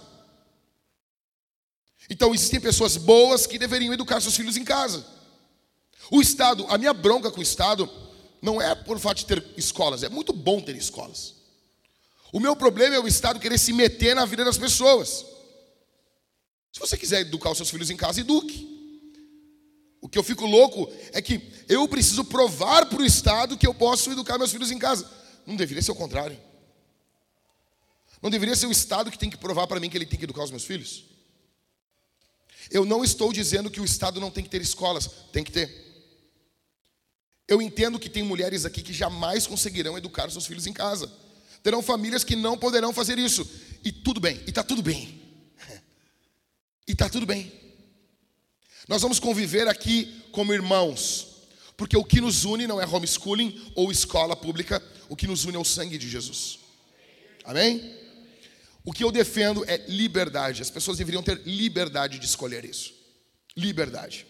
[2.09, 5.04] Então existem pessoas boas que deveriam educar seus filhos em casa.
[6.11, 7.90] O Estado, a minha bronca com o Estado
[8.42, 11.35] não é por fato de ter escolas, é muito bom ter escolas.
[12.33, 15.24] O meu problema é o Estado querer se meter na vida das pessoas.
[16.72, 18.73] Se você quiser educar os seus filhos em casa, eduque.
[20.04, 23.72] O que eu fico louco é que eu preciso provar para o Estado que eu
[23.72, 25.10] posso educar meus filhos em casa.
[25.46, 26.38] Não deveria ser o contrário.
[28.20, 30.26] Não deveria ser o Estado que tem que provar para mim que ele tem que
[30.26, 31.04] educar os meus filhos?
[32.70, 35.72] Eu não estou dizendo que o Estado não tem que ter escolas, tem que ter.
[37.48, 41.10] Eu entendo que tem mulheres aqui que jamais conseguirão educar seus filhos em casa.
[41.62, 43.48] Terão famílias que não poderão fazer isso.
[43.82, 45.18] E tudo bem, e está tudo bem.
[46.86, 47.63] E está tudo bem.
[48.88, 51.29] Nós vamos conviver aqui como irmãos,
[51.77, 55.57] porque o que nos une não é homeschooling ou escola pública, o que nos une
[55.57, 56.59] é o sangue de Jesus.
[57.44, 57.94] Amém?
[58.85, 60.61] O que eu defendo é liberdade.
[60.61, 62.94] As pessoas deveriam ter liberdade de escolher isso.
[63.57, 64.27] Liberdade.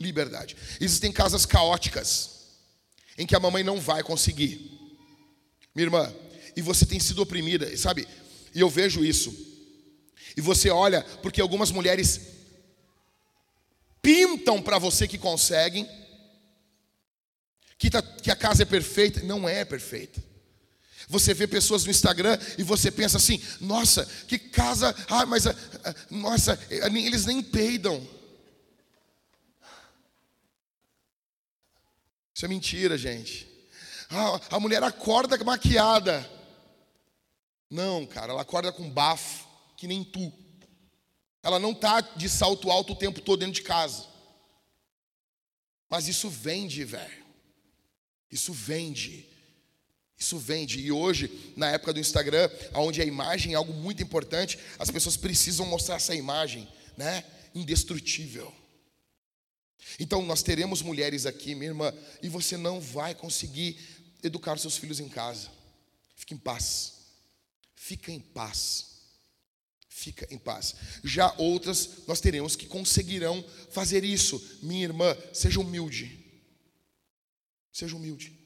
[0.00, 0.56] Liberdade.
[0.80, 2.30] Existem casas caóticas
[3.18, 4.70] em que a mamãe não vai conseguir.
[5.74, 6.14] Minha irmã,
[6.56, 8.06] e você tem sido oprimida, sabe?
[8.54, 9.34] E eu vejo isso.
[10.36, 12.33] E você olha, porque algumas mulheres
[14.04, 15.88] pintam para você que conseguem,
[17.78, 19.22] que, tá, que a casa é perfeita.
[19.22, 20.22] Não é perfeita.
[21.08, 25.56] Você vê pessoas no Instagram e você pensa assim: nossa, que casa, ah, mas, ah,
[25.84, 28.06] ah, nossa, eles nem peidam.
[32.34, 33.48] Isso é mentira, gente.
[34.10, 36.28] Ah, a mulher acorda maquiada.
[37.70, 40.43] Não, cara, ela acorda com bafo, que nem tu.
[41.44, 44.06] Ela não tá de salto alto o tempo todo dentro de casa.
[45.90, 47.24] Mas isso vende, velho.
[48.30, 49.28] Isso vende.
[50.18, 50.80] Isso vende.
[50.80, 55.18] E hoje, na época do Instagram, onde a imagem é algo muito importante, as pessoas
[55.18, 57.22] precisam mostrar essa imagem, né?
[57.54, 58.52] Indestrutível.
[60.00, 63.78] Então, nós teremos mulheres aqui, minha irmã, e você não vai conseguir
[64.22, 65.50] educar seus filhos em casa.
[66.16, 66.94] Fique em paz.
[67.74, 68.93] Fica em paz.
[69.96, 70.74] Fica em paz.
[71.04, 74.58] Já outras, nós teremos que conseguirão fazer isso.
[74.60, 76.18] Minha irmã, seja humilde.
[77.72, 78.36] Seja humilde.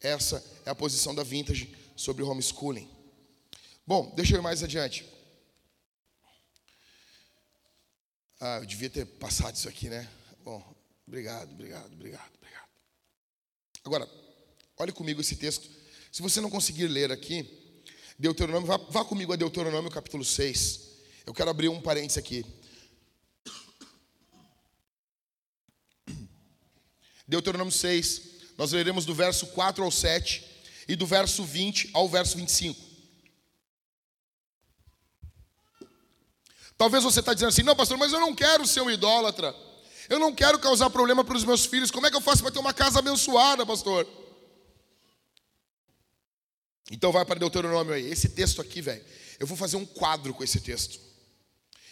[0.00, 2.88] Essa é a posição da Vintage sobre homeschooling.
[3.84, 5.04] Bom, deixa eu ir mais adiante.
[8.40, 10.08] Ah, eu devia ter passado isso aqui, né?
[10.44, 10.62] Bom,
[11.04, 12.68] obrigado, obrigado, obrigado, obrigado.
[13.84, 14.08] Agora,
[14.78, 15.68] olhe comigo esse texto.
[16.12, 17.65] Se você não conseguir ler aqui,
[18.18, 20.80] Deuteronômio, vá, vá comigo a Deuteronômio capítulo 6.
[21.26, 22.44] Eu quero abrir um parênteses aqui.
[27.28, 28.22] Deuteronômio 6,
[28.56, 30.44] nós leremos do verso 4 ao 7
[30.88, 32.80] e do verso 20 ao verso 25.
[36.78, 39.54] Talvez você está dizendo assim, não, pastor, mas eu não quero ser um idólatra.
[40.08, 41.90] Eu não quero causar problema para os meus filhos.
[41.90, 44.06] Como é que eu faço para ter uma casa abençoada, pastor?
[46.90, 48.10] Então vai para Deuteronômio aí.
[48.10, 49.04] Esse texto aqui, velho.
[49.38, 51.00] Eu vou fazer um quadro com esse texto.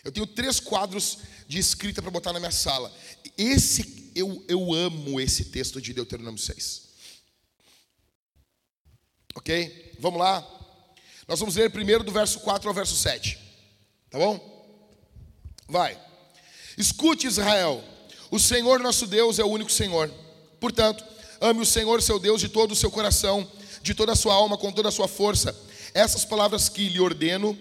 [0.05, 2.93] Eu tenho três quadros de escrita para botar na minha sala.
[3.37, 6.83] Esse eu, eu amo esse texto de Deuteronômio 6.
[9.35, 9.97] Ok?
[9.99, 10.47] Vamos lá.
[11.27, 13.39] Nós vamos ler primeiro do verso 4 ao verso 7.
[14.11, 14.55] Tá bom?
[15.67, 16.01] Vai.
[16.77, 17.83] Escute, Israel.
[18.31, 20.09] O Senhor nosso Deus é o único Senhor.
[20.61, 21.05] Portanto,
[21.41, 23.51] ame o Senhor seu Deus de todo o seu coração,
[23.85, 25.55] de toda a sua alma, com toda a sua força.
[25.93, 27.57] Essas palavras que lhe ordeno,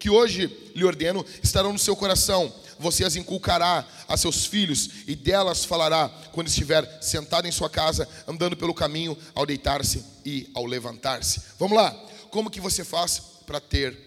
[0.00, 2.50] que hoje lhe ordeno, estarão no seu coração.
[2.78, 8.08] Você as inculcará a seus filhos e delas falará quando estiver sentado em sua casa,
[8.26, 11.42] andando pelo caminho, ao deitar-se e ao levantar-se.
[11.58, 11.90] Vamos lá.
[12.30, 13.98] Como que você faz para ter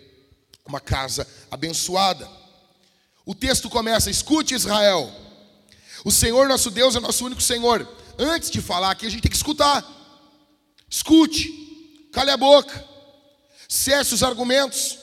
[0.65, 2.27] uma casa abençoada?
[3.27, 5.07] O texto começa: Escute, Israel.
[6.03, 7.87] O Senhor nosso Deus é nosso único Senhor.
[8.17, 9.98] Antes de falar aqui, a gente tem que escutar.
[10.89, 12.87] Escute, cale a boca,
[13.67, 14.97] cesse os argumentos.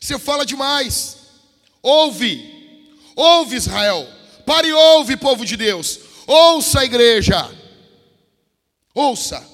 [0.00, 1.16] Você fala demais.
[1.82, 4.06] Ouve, ouve, Israel.
[4.44, 5.98] Pare e ouve, povo de Deus.
[6.26, 7.50] Ouça, igreja.
[8.94, 9.44] Ouça.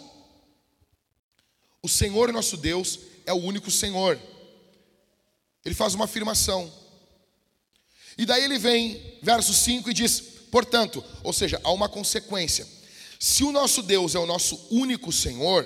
[1.83, 4.19] O Senhor nosso Deus é o único Senhor.
[5.65, 6.73] Ele faz uma afirmação.
[8.19, 10.21] E daí ele vem, verso 5, e diz:
[10.51, 12.67] Portanto, ou seja, há uma consequência.
[13.23, 15.65] Se o nosso Deus é o nosso único Senhor,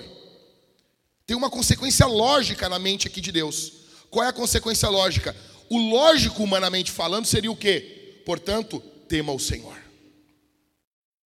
[1.25, 3.73] tem uma consequência lógica na mente aqui de Deus.
[4.11, 5.35] Qual é a consequência lógica?
[5.67, 8.21] O lógico, humanamente falando, seria o quê?
[8.27, 9.75] Portanto, tema o Senhor.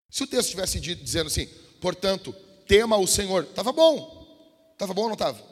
[0.09, 1.49] Se o texto estivesse dizendo assim,
[1.81, 2.33] portanto,
[2.65, 4.71] tema o Senhor, estava bom.
[4.71, 5.43] Estava bom ou não estava?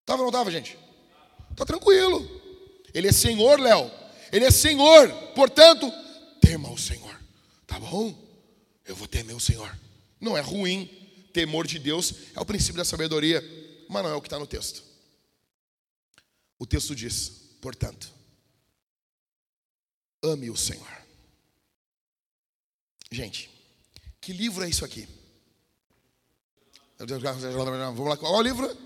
[0.00, 0.76] Estava ou não estava, gente?
[1.52, 2.28] Está tranquilo.
[2.92, 3.88] Ele é Senhor, Léo.
[4.32, 5.12] Ele é Senhor.
[5.36, 5.92] Portanto,
[6.40, 7.16] tema o Senhor.
[7.68, 8.23] Tá bom?
[8.84, 9.74] Eu vou temer o Senhor.
[10.20, 11.00] Não é ruim.
[11.32, 13.42] Temor de Deus é o princípio da sabedoria,
[13.88, 14.84] mas não é o que está no texto.
[16.56, 17.28] O texto diz,
[17.60, 18.08] portanto,
[20.22, 21.04] ame o Senhor.
[23.10, 23.50] Gente,
[24.20, 25.08] que livro é isso aqui?
[26.98, 28.76] Vamos lá, qual é o livro?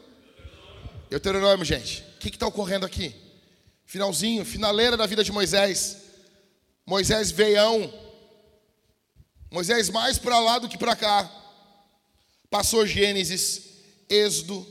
[1.11, 2.03] Deuteronômio, gente.
[2.17, 3.15] O que está ocorrendo aqui?
[3.85, 5.99] Finalzinho, finaleira da vida de Moisés.
[6.87, 7.93] Moisés veião.
[9.51, 11.31] Moisés mais para lá do que para cá.
[12.51, 13.63] Passou Gênesis,
[14.09, 14.67] Êxodo.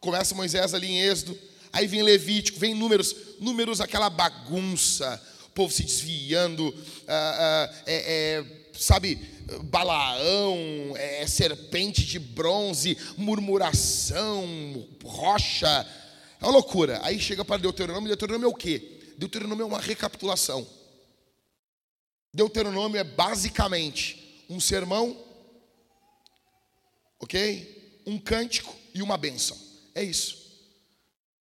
[0.00, 1.38] Começa Moisés ali em Êxodo.
[1.72, 3.14] Aí vem Levítico, vem números.
[3.40, 5.20] Números, aquela bagunça.
[5.46, 6.74] O povo se desviando.
[7.06, 9.16] Ah, ah, é, é, sabe,
[9.64, 15.86] Balaão, é, serpente de bronze, murmuração, rocha.
[16.40, 17.00] É uma loucura.
[17.02, 18.08] Aí chega para Deuteronômio.
[18.08, 18.98] Deuteronômio é o quê?
[19.18, 20.66] Deuteronômio é uma recapitulação.
[22.32, 25.16] Deuteronômio é basicamente um sermão,
[27.18, 28.02] ok?
[28.06, 29.58] Um cântico e uma bênção.
[29.94, 30.38] É isso.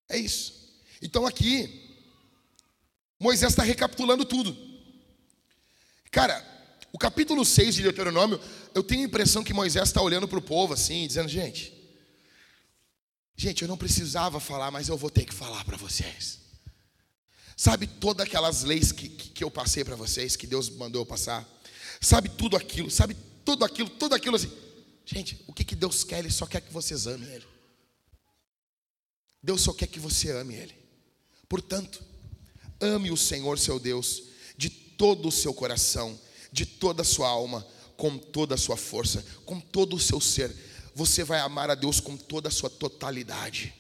[0.08, 0.54] É isso.
[1.02, 1.98] Então aqui,
[3.20, 4.58] Moisés está recapitulando tudo.
[6.12, 6.44] Cara,
[6.92, 8.40] o capítulo 6 de Deuteronômio,
[8.74, 11.74] eu tenho a impressão que Moisés está olhando para o povo assim, dizendo: gente,
[13.36, 16.49] gente, eu não precisava falar, mas eu vou ter que falar para vocês.
[17.60, 21.46] Sabe todas aquelas leis que, que, eu passei para vocês, que Deus mandou eu passar?
[22.00, 24.50] Sabe tudo aquilo, sabe tudo aquilo, tudo aquilo assim.
[25.06, 26.20] Gente, o que, que Deus quer?
[26.20, 27.46] Ele só quer que vocês amem Ele.
[29.44, 30.74] Deus só quer que você ame Ele.
[31.50, 32.02] Portanto,
[32.80, 34.24] ame o Senhor seu Deus
[34.56, 36.18] de todo o seu coração,
[36.54, 37.68] de toda a sua alma,
[37.98, 40.56] com toda a sua força, com todo o seu ser.
[40.96, 43.74] Você vai amar a Deus com toda a sua totalidade.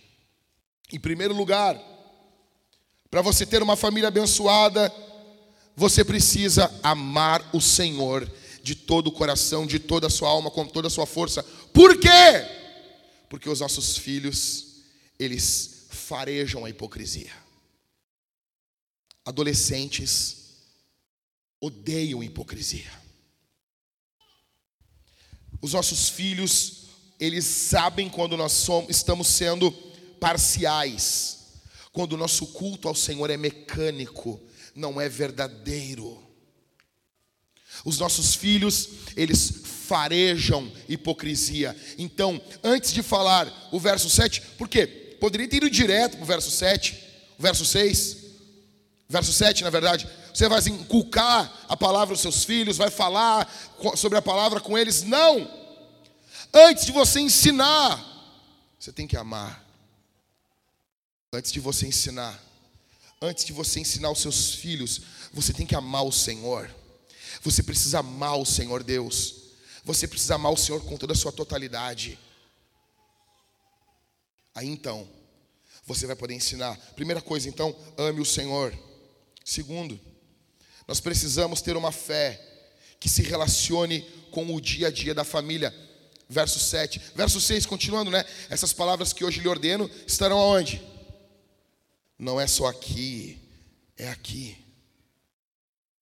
[0.92, 1.82] Em primeiro lugar,
[3.10, 4.94] para você ter uma família abençoada,
[5.76, 8.30] você precisa amar o Senhor
[8.62, 11.42] de todo o coração, de toda a sua alma, com toda a sua força.
[11.74, 12.10] Por quê?
[13.30, 14.84] Porque os nossos filhos,
[15.18, 17.32] eles farejam a hipocrisia.
[19.26, 20.38] Adolescentes
[21.62, 22.92] odeiam hipocrisia.
[25.62, 26.88] Os nossos filhos,
[27.20, 29.72] eles sabem quando nós somos, estamos sendo
[30.20, 31.39] parciais
[31.92, 34.40] quando o nosso culto ao Senhor é mecânico,
[34.76, 36.22] não é verdadeiro.
[37.86, 41.76] Os nossos filhos, eles farejam hipocrisia.
[41.98, 44.86] Então, antes de falar o verso 7, por quê?
[45.20, 46.98] Poderia ter ido direto para o verso 7,
[47.38, 48.18] o verso 6.
[49.08, 53.52] Verso 7, na verdade, você vai inculcar a palavra aos seus filhos, vai falar
[53.96, 55.04] sobre a palavra com eles.
[55.04, 55.50] Não!
[56.54, 58.06] Antes de você ensinar,
[58.80, 59.69] você tem que amar.
[61.32, 62.44] Antes de você ensinar,
[63.22, 65.02] antes de você ensinar os seus filhos,
[65.32, 66.74] você tem que amar o Senhor.
[67.44, 69.36] Você precisa amar o Senhor Deus.
[69.84, 72.18] Você precisa amar o Senhor com toda a sua totalidade.
[74.56, 75.08] Aí então,
[75.86, 76.76] você vai poder ensinar.
[76.96, 78.78] Primeira coisa, então, ame o Senhor.
[79.46, 80.00] Segundo,
[80.88, 82.44] nós precisamos ter uma fé
[83.00, 84.02] que se relacione
[84.32, 85.74] com o dia a dia da família.
[86.28, 87.00] Verso 7.
[87.16, 88.26] Verso 6, continuando, né?
[88.50, 90.89] Essas palavras que hoje lhe ordeno estarão aonde?
[92.20, 93.40] Não é só aqui,
[93.98, 94.58] é aqui.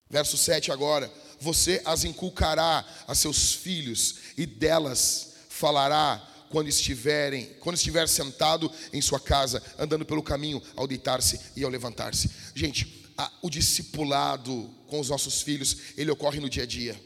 [0.09, 1.11] Verso 7 agora.
[1.39, 9.01] Você as inculcará a seus filhos e delas falará quando estiverem, quando estiver sentado em
[9.01, 12.32] sua casa, andando pelo caminho, ao deitar-se e ao levantar-se.
[12.55, 16.99] Gente, a, o discipulado com os nossos filhos, ele ocorre no dia a dia.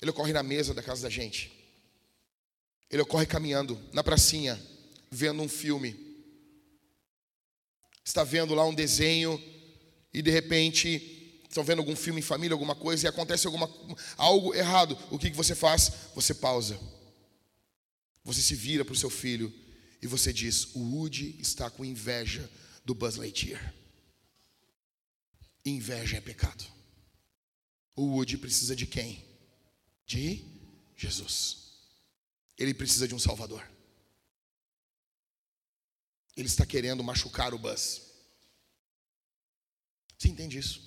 [0.00, 1.50] Ele ocorre na mesa da casa da gente.
[2.90, 4.60] Ele ocorre caminhando na pracinha,
[5.10, 6.03] vendo um filme.
[8.04, 9.42] Está vendo lá um desenho
[10.12, 13.70] e de repente estão vendo algum filme em família, alguma coisa e acontece alguma
[14.16, 14.98] algo errado.
[15.10, 15.90] O que, que você faz?
[16.14, 16.78] Você pausa.
[18.22, 19.52] Você se vira para o seu filho
[20.02, 22.50] e você diz: O Woody está com inveja
[22.84, 23.74] do Buzz Lightyear.
[25.64, 26.64] Inveja é pecado.
[27.96, 29.24] O Woody precisa de quem?
[30.04, 30.44] De
[30.96, 31.64] Jesus.
[32.58, 33.73] Ele precisa de um Salvador.
[36.36, 38.02] Ele está querendo machucar o Buzz.
[40.18, 40.80] Você entende isso?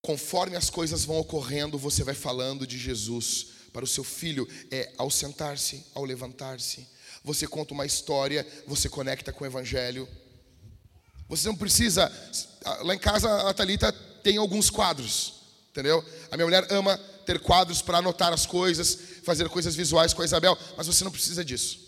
[0.00, 4.92] Conforme as coisas vão ocorrendo, você vai falando de Jesus para o seu filho é
[4.96, 6.88] ao sentar-se, ao levantar-se.
[7.22, 10.08] Você conta uma história, você conecta com o evangelho.
[11.28, 12.10] Você não precisa.
[12.80, 16.02] Lá em casa a Thalita tem alguns quadros, entendeu?
[16.30, 20.24] A minha mulher ama ter quadros para anotar as coisas, fazer coisas visuais com a
[20.24, 21.87] Isabel, mas você não precisa disso.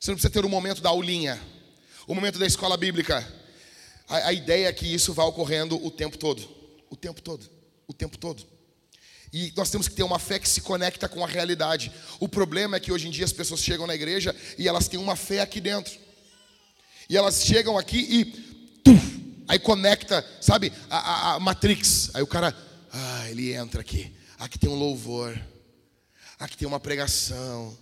[0.00, 1.40] Você não precisa ter o momento da aulinha,
[2.06, 3.26] o momento da escola bíblica.
[4.08, 6.48] A, a ideia é que isso vá ocorrendo o tempo todo.
[6.88, 7.48] O tempo todo.
[7.86, 8.46] O tempo todo.
[9.32, 11.92] E nós temos que ter uma fé que se conecta com a realidade.
[12.18, 14.98] O problema é que hoje em dia as pessoas chegam na igreja e elas têm
[14.98, 15.98] uma fé aqui dentro.
[17.10, 18.24] E elas chegam aqui e
[18.82, 22.10] tuf, aí conecta, sabe, a, a, a, Matrix.
[22.14, 22.56] Aí o cara,
[22.92, 24.14] ah, ele entra aqui.
[24.38, 25.38] Aqui tem um louvor.
[26.38, 27.76] Aqui tem uma pregação.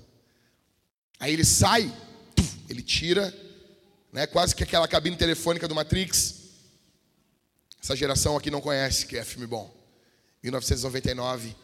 [1.18, 1.92] Aí ele sai,
[2.68, 3.34] ele tira,
[4.12, 6.34] né, quase que aquela cabine telefônica do Matrix.
[7.82, 9.74] Essa geração aqui não conhece que é filme bom.
[10.42, 11.54] 1999,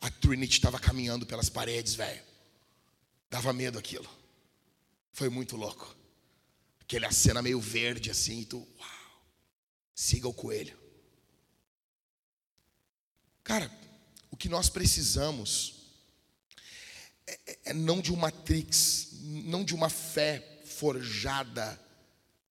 [0.00, 2.22] a Trinity estava caminhando pelas paredes, velho.
[3.30, 4.08] Dava medo aquilo.
[5.12, 5.96] Foi muito louco.
[6.80, 9.22] Aquela cena meio verde assim, e tu, uau,
[9.94, 10.78] siga o coelho.
[13.44, 13.70] Cara,
[14.30, 15.77] o que nós precisamos
[17.66, 21.78] é, não de uma matrix, não de uma fé forjada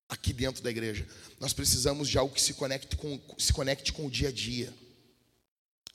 [0.07, 1.07] aqui dentro da igreja.
[1.39, 4.73] Nós precisamos de algo que se conecte com, se conecte com o dia a dia.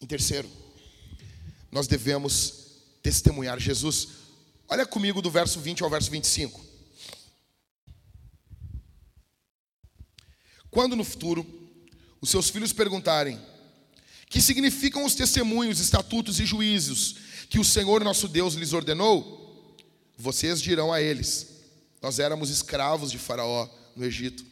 [0.01, 0.51] Em terceiro,
[1.71, 4.09] nós devemos testemunhar Jesus.
[4.69, 6.61] Olha comigo do verso 20 ao verso 25.
[10.71, 11.47] Quando no futuro
[12.21, 13.39] os seus filhos perguntarem:
[14.29, 17.17] que significam os testemunhos, estatutos e juízos
[17.53, 19.77] que o Senhor nosso Deus lhes ordenou?
[20.17, 21.49] Vocês dirão a eles:
[22.01, 24.43] Nós éramos escravos de Faraó no Egito,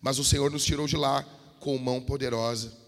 [0.00, 1.24] mas o Senhor nos tirou de lá
[1.58, 2.84] com mão poderosa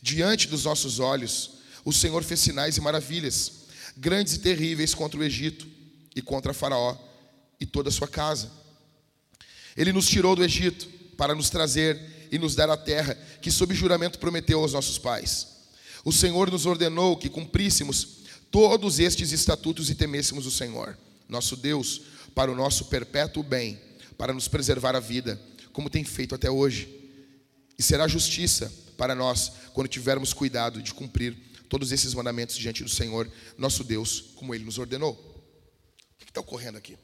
[0.00, 1.50] Diante dos nossos olhos,
[1.84, 5.66] o Senhor fez sinais e maravilhas, grandes e terríveis contra o Egito
[6.16, 6.96] e contra Faraó
[7.60, 8.50] e toda a sua casa.
[9.76, 10.88] Ele nos tirou do Egito
[11.18, 15.48] para nos trazer e nos dar a terra que, sob juramento, prometeu aos nossos pais.
[16.04, 18.23] O Senhor nos ordenou que cumpríssemos
[18.54, 20.96] todos estes estatutos e temêssemos o Senhor,
[21.28, 22.02] nosso Deus,
[22.36, 23.80] para o nosso perpétuo bem,
[24.16, 25.42] para nos preservar a vida,
[25.72, 26.88] como tem feito até hoje.
[27.76, 31.36] E será justiça para nós quando tivermos cuidado de cumprir
[31.68, 33.28] todos esses mandamentos diante do Senhor,
[33.58, 35.14] nosso Deus, como Ele nos ordenou.
[35.14, 36.96] O que está ocorrendo aqui?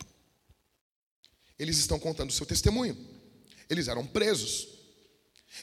[1.58, 2.96] Eles estão contando o seu testemunho.
[3.68, 4.68] Eles eram presos.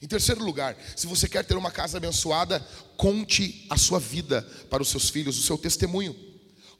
[0.01, 2.59] Em terceiro lugar, se você quer ter uma casa abençoada,
[2.95, 6.15] conte a sua vida para os seus filhos, o seu testemunho.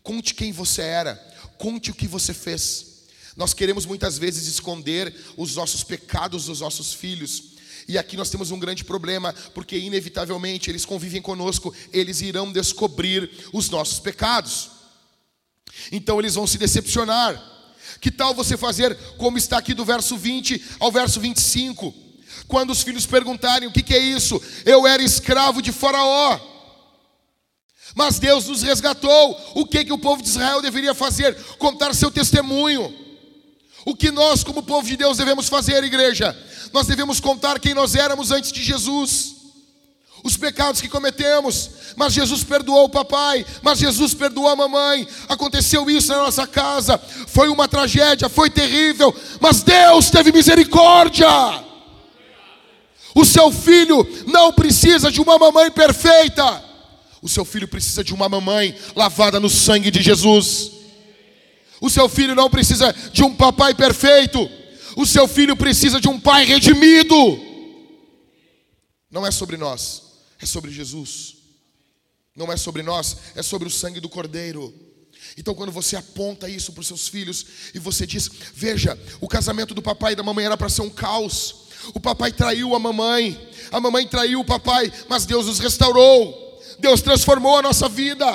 [0.03, 1.15] Conte quem você era,
[1.57, 3.05] conte o que você fez.
[3.35, 7.55] Nós queremos muitas vezes esconder os nossos pecados dos nossos filhos,
[7.87, 13.29] e aqui nós temos um grande problema, porque inevitavelmente eles convivem conosco, eles irão descobrir
[13.53, 14.71] os nossos pecados.
[15.91, 17.41] Então eles vão se decepcionar.
[18.01, 22.06] Que tal você fazer como está aqui do verso 20 ao verso 25?
[22.47, 26.39] Quando os filhos perguntarem o que, que é isso, eu era escravo de Faraó.
[27.95, 29.39] Mas Deus nos resgatou.
[29.55, 31.35] O que, que o povo de Israel deveria fazer?
[31.57, 32.93] Contar seu testemunho.
[33.85, 36.37] O que nós, como povo de Deus, devemos fazer, igreja?
[36.73, 39.37] Nós devemos contar quem nós éramos antes de Jesus
[40.23, 45.07] os pecados que cometemos, mas Jesus perdoou o papai, mas Jesus perdoou a mamãe.
[45.29, 51.27] Aconteceu isso na nossa casa, foi uma tragédia, foi terrível, mas Deus teve misericórdia.
[53.17, 56.63] O seu filho não precisa de uma mamãe perfeita,
[57.21, 60.71] o seu filho precisa de uma mamãe lavada no sangue de Jesus.
[61.81, 64.49] O seu filho não precisa de um papai perfeito,
[64.95, 67.15] o seu filho precisa de um pai redimido.
[69.09, 70.07] Não é sobre nós
[70.39, 71.35] é sobre Jesus.
[72.35, 74.73] Não é sobre nós, é sobre o sangue do Cordeiro.
[75.35, 79.73] Então, quando você aponta isso para os seus filhos e você diz: Veja, o casamento
[79.73, 81.66] do papai e da mamãe era para ser um caos.
[81.93, 86.45] O papai traiu a mamãe, a mamãe traiu o papai, mas Deus nos restaurou.
[86.79, 88.25] Deus transformou a nossa vida.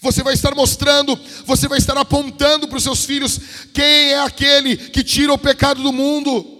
[0.00, 3.38] Você vai estar mostrando, você vai estar apontando para os seus filhos
[3.72, 6.54] quem é aquele que tira o pecado do mundo.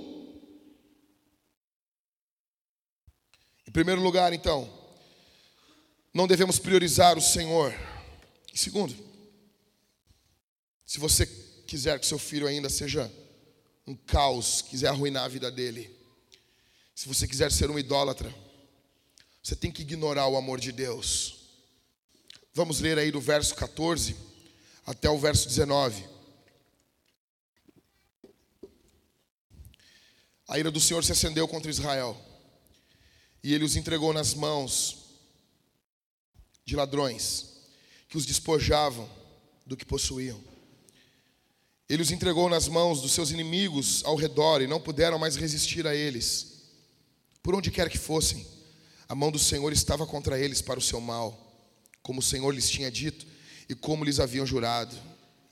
[3.75, 4.73] primeiro lugar, então,
[6.15, 7.75] não devemos priorizar o Senhor.
[8.53, 8.95] E segundo,
[10.87, 11.27] se você
[11.67, 13.13] quiser que seu filho ainda seja
[13.87, 15.95] um caos, quiser arruinar a vida dele,
[16.95, 18.33] se você quiser ser um idólatra,
[19.43, 21.45] você tem que ignorar o amor de Deus.
[22.55, 24.17] Vamos ler aí do verso 14
[24.87, 26.05] até o verso 19.
[30.47, 32.17] A ira do Senhor se acendeu contra Israel
[33.43, 35.05] e ele os entregou nas mãos
[36.65, 37.61] de ladrões,
[38.09, 39.11] que os despojavam
[39.67, 40.43] do que possuíam.
[41.89, 45.87] Ele os entregou nas mãos dos seus inimigos ao redor e não puderam mais resistir
[45.87, 46.63] a eles.
[47.43, 48.47] Por onde quer que fossem,
[49.07, 51.39] a mão do Senhor estava contra eles para o seu mal,
[52.03, 53.27] como o Senhor lhes tinha dito
[53.69, 54.97] e como lhes haviam jurado,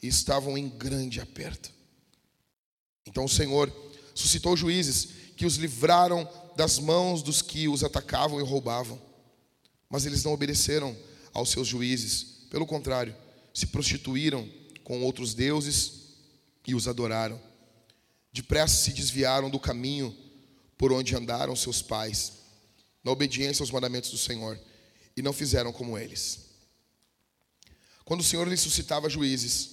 [0.03, 1.70] e estavam em grande aperto.
[3.07, 3.70] Então o Senhor
[4.14, 9.01] suscitou juízes que os livraram das mãos dos que os atacavam e roubavam.
[9.89, 10.97] Mas eles não obedeceram
[11.33, 13.14] aos seus juízes, pelo contrário,
[13.53, 14.49] se prostituíram
[14.83, 16.02] com outros deuses
[16.67, 17.41] e os adoraram.
[18.33, 20.17] Depressa se desviaram do caminho
[20.79, 22.33] por onde andaram seus pais,
[23.05, 24.59] na obediência aos mandamentos do Senhor,
[25.17, 26.51] e não fizeram como eles.
[28.05, 29.71] Quando o Senhor lhes suscitava juízes,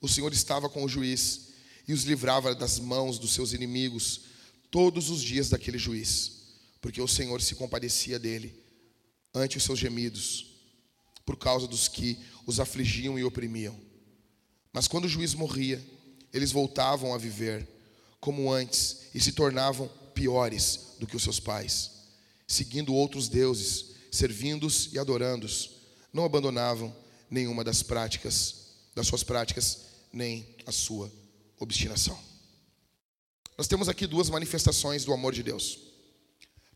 [0.00, 1.48] o Senhor estava com o juiz
[1.86, 4.22] e os livrava das mãos dos seus inimigos
[4.70, 6.32] todos os dias daquele juiz,
[6.80, 8.62] porque o Senhor se compadecia dele
[9.34, 10.46] ante os seus gemidos,
[11.24, 13.78] por causa dos que os afligiam e oprimiam.
[14.72, 15.84] Mas quando o juiz morria,
[16.32, 17.66] eles voltavam a viver
[18.20, 21.90] como antes e se tornavam piores do que os seus pais,
[22.46, 25.70] seguindo outros deuses, servindo-os e adorando-os.
[26.12, 26.94] Não abandonavam
[27.30, 31.12] nenhuma das práticas, das suas práticas, nem a sua
[31.58, 32.18] obstinação.
[33.56, 35.78] Nós temos aqui duas manifestações do amor de Deus.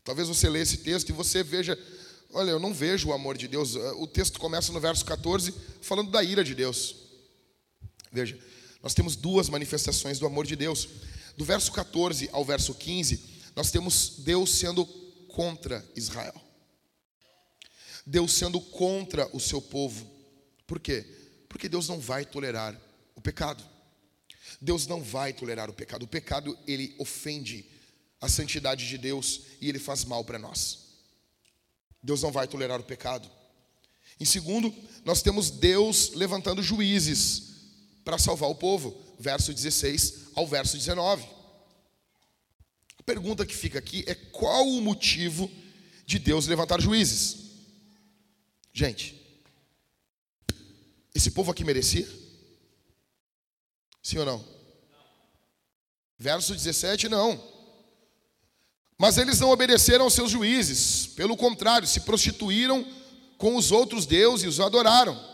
[0.03, 1.79] Talvez você leia esse texto e você veja,
[2.33, 3.75] olha, eu não vejo o amor de Deus.
[3.75, 6.95] O texto começa no verso 14 falando da ira de Deus.
[8.11, 8.37] Veja,
[8.83, 10.89] nós temos duas manifestações do amor de Deus.
[11.37, 13.23] Do verso 14 ao verso 15,
[13.55, 14.85] nós temos Deus sendo
[15.29, 16.35] contra Israel.
[18.05, 20.05] Deus sendo contra o seu povo.
[20.67, 21.05] Por quê?
[21.47, 22.77] Porque Deus não vai tolerar
[23.15, 23.63] o pecado.
[24.59, 26.03] Deus não vai tolerar o pecado.
[26.03, 27.65] O pecado, ele ofende
[28.19, 30.79] a santidade de Deus e ele faz mal para nós.
[32.01, 33.31] Deus não vai tolerar o pecado.
[34.19, 34.75] Em segundo,
[35.05, 37.52] nós temos Deus levantando juízes
[38.03, 41.23] para salvar o povo, verso 16 ao verso 19.
[42.99, 45.49] A pergunta que fica aqui é qual o motivo
[46.05, 47.37] de Deus levantar juízes?
[48.71, 49.21] Gente,
[51.13, 52.07] esse povo aqui merecia?
[54.01, 54.45] Sim ou não?
[56.17, 57.41] Verso 17, não.
[58.97, 62.85] Mas eles não obedeceram aos seus juízes, pelo contrário, se prostituíram
[63.37, 65.32] com os outros deuses e os adoraram.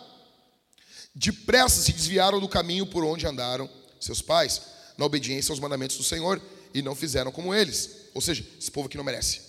[1.14, 4.62] Depressa se desviaram do caminho por onde andaram seus pais,
[4.98, 6.42] na obediência aos mandamentos do Senhor,
[6.74, 8.10] e não fizeram como eles.
[8.14, 9.42] Ou seja, esse povo aqui não merece.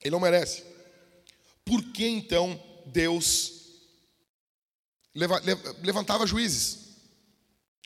[0.00, 0.62] Ele não merece.
[1.64, 3.52] Por que então Deus
[5.82, 6.78] levantava juízes?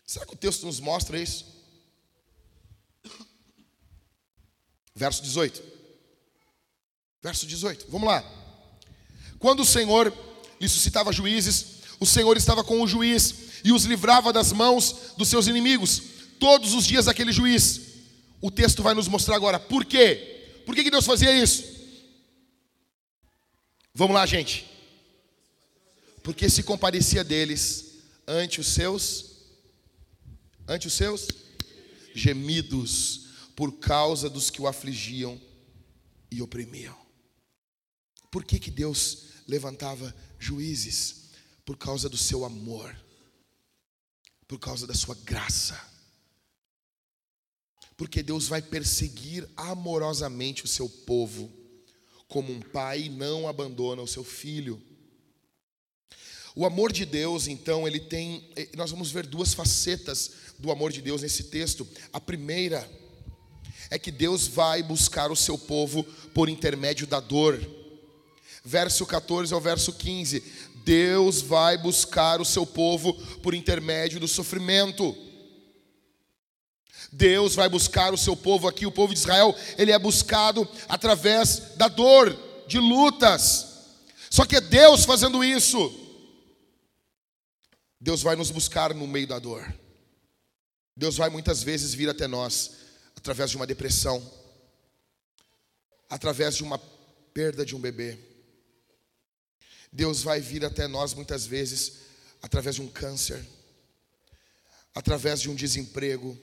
[0.06, 1.44] Será que o texto nos mostra isso?
[4.94, 5.62] Verso 18.
[7.22, 7.86] Verso 18.
[7.88, 8.24] Vamos lá.
[9.38, 10.12] Quando o Senhor
[10.60, 13.34] lhe suscitava juízes, o Senhor estava com o juiz
[13.64, 16.02] e os livrava das mãos dos seus inimigos
[16.38, 17.86] todos os dias daquele juiz.
[18.40, 19.58] o texto vai nos mostrar agora.
[19.58, 20.62] Por quê?
[20.64, 21.64] Por que, que Deus fazia isso?
[23.92, 24.64] Vamos lá, gente.
[26.22, 27.94] Porque se comparecia deles
[28.26, 29.26] ante os seus
[30.68, 31.28] ante os seus
[32.14, 35.40] gemidos por causa dos que o afligiam
[36.30, 36.96] e oprimiam.
[38.30, 41.17] Por que, que Deus levantava juízes?
[41.68, 42.98] Por causa do seu amor,
[44.46, 45.78] por causa da sua graça.
[47.94, 51.52] Porque Deus vai perseguir amorosamente o seu povo,
[52.26, 54.82] como um pai não abandona o seu filho.
[56.56, 58.50] O amor de Deus, então, ele tem.
[58.56, 61.86] Eh, nós vamos ver duas facetas do amor de Deus nesse texto.
[62.14, 62.90] A primeira
[63.90, 66.02] é que Deus vai buscar o seu povo
[66.32, 67.60] por intermédio da dor.
[68.64, 70.42] Verso 14 ao verso 15:
[70.88, 73.12] Deus vai buscar o seu povo
[73.42, 75.14] por intermédio do sofrimento.
[77.12, 81.74] Deus vai buscar o seu povo aqui, o povo de Israel, ele é buscado através
[81.76, 82.34] da dor,
[82.66, 83.66] de lutas.
[84.30, 85.78] Só que é Deus fazendo isso.
[88.00, 89.70] Deus vai nos buscar no meio da dor.
[90.96, 92.78] Deus vai muitas vezes vir até nós
[93.14, 94.26] através de uma depressão,
[96.08, 96.78] através de uma
[97.34, 98.27] perda de um bebê.
[99.98, 101.94] Deus vai vir até nós muitas vezes
[102.40, 103.44] através de um câncer,
[104.94, 106.38] através de um desemprego,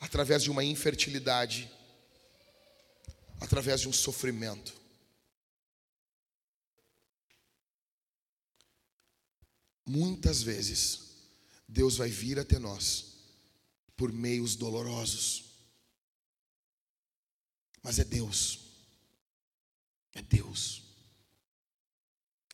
[0.00, 1.70] através de uma infertilidade,
[3.40, 4.74] através de um sofrimento.
[9.86, 11.02] Muitas vezes,
[11.68, 13.12] Deus vai vir até nós
[13.96, 15.44] por meios dolorosos.
[17.80, 18.58] Mas é Deus.
[20.12, 20.85] É Deus.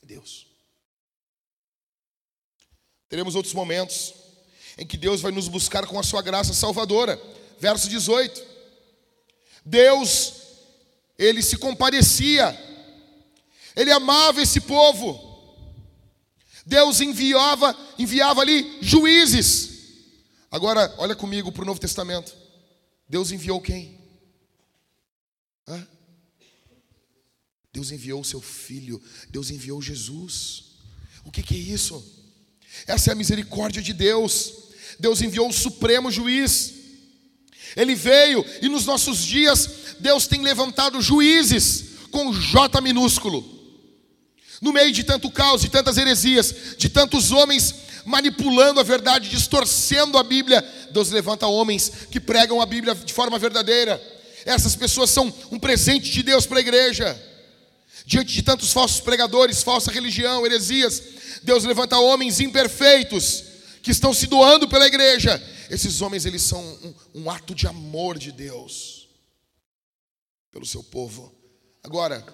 [0.02, 0.46] Deus.
[3.08, 4.14] Teremos outros momentos
[4.78, 7.20] em que Deus vai nos buscar com a sua graça salvadora.
[7.58, 8.42] Verso 18.
[9.64, 10.34] Deus,
[11.18, 12.58] ele se compadecia.
[13.76, 15.30] Ele amava esse povo.
[16.64, 19.72] Deus enviava, enviava ali juízes
[20.52, 22.36] Agora, olha comigo para o Novo Testamento.
[23.08, 23.98] Deus enviou quem?
[25.66, 25.88] Hã?
[27.72, 29.00] Deus enviou o seu filho,
[29.30, 30.64] Deus enviou Jesus.
[31.24, 32.04] O que, que é isso?
[32.86, 34.52] Essa é a misericórdia de Deus.
[35.00, 36.74] Deus enviou o supremo juiz.
[37.74, 43.42] Ele veio e nos nossos dias Deus tem levantado juízes com J minúsculo.
[44.60, 50.18] No meio de tanto caos, de tantas heresias, de tantos homens manipulando a verdade, distorcendo
[50.18, 50.62] a Bíblia.
[50.90, 54.00] Deus levanta homens que pregam a Bíblia de forma verdadeira.
[54.44, 57.31] Essas pessoas são um presente de Deus para a igreja.
[58.04, 61.02] Diante de tantos falsos pregadores, falsa religião, heresias,
[61.42, 63.44] Deus levanta homens imperfeitos
[63.82, 65.40] que estão se doando pela igreja.
[65.70, 69.08] Esses homens, eles são um, um ato de amor de Deus
[70.50, 71.34] pelo seu povo.
[71.82, 72.24] Agora,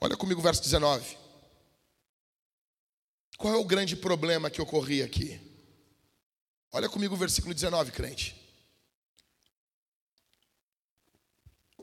[0.00, 1.16] olha comigo o verso 19.
[3.36, 5.40] Qual é o grande problema que ocorria aqui?
[6.72, 8.36] Olha comigo o versículo 19, crente.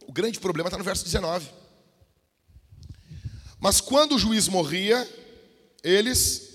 [0.07, 1.62] O grande problema está no verso 19.
[3.63, 5.09] Mas quando o juiz morria,
[5.81, 6.49] eles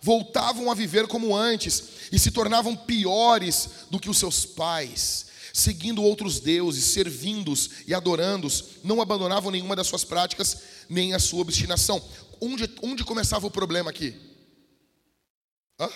[0.00, 6.00] voltavam a viver como antes e se tornavam piores do que os seus pais, seguindo
[6.00, 12.00] outros deuses, servindo-os e adorando-os, não abandonavam nenhuma das suas práticas nem a sua obstinação.
[12.40, 14.14] Onde, onde começava o problema aqui?
[15.80, 15.90] Hã?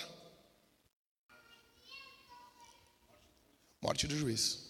[3.81, 4.69] Morte do juiz.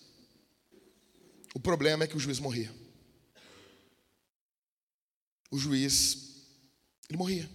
[1.56, 2.72] O problema é que o juiz morria.
[5.50, 6.36] O juiz,
[7.10, 7.50] ele morria.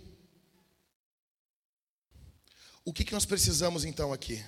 [2.85, 4.45] O que, que nós precisamos então aqui?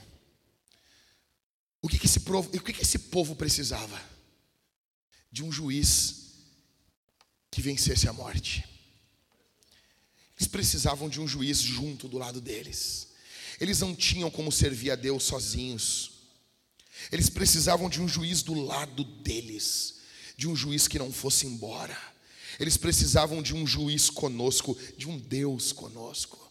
[1.81, 4.01] O que, que, esse, o que, que esse povo precisava?
[5.31, 6.33] De um juiz
[7.51, 8.65] que vencesse a morte.
[10.37, 13.09] Eles precisavam de um juiz junto do lado deles.
[13.61, 16.13] Eles não tinham como servir a Deus sozinhos.
[17.13, 20.01] Eles precisavam de um juiz do lado deles,
[20.37, 22.14] de um juiz que não fosse embora.
[22.59, 26.45] Eles precisavam de um juiz conosco, de um Deus conosco.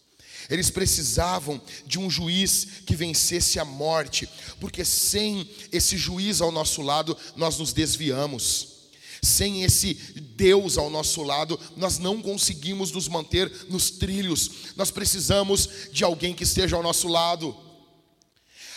[0.50, 4.28] Eles precisavam de um juiz que vencesse a morte,
[4.60, 8.74] porque sem esse juiz ao nosso lado, nós nos desviamos.
[9.22, 9.94] Sem esse
[10.36, 14.50] Deus ao nosso lado, nós não conseguimos nos manter nos trilhos.
[14.76, 17.56] Nós precisamos de alguém que esteja ao nosso lado.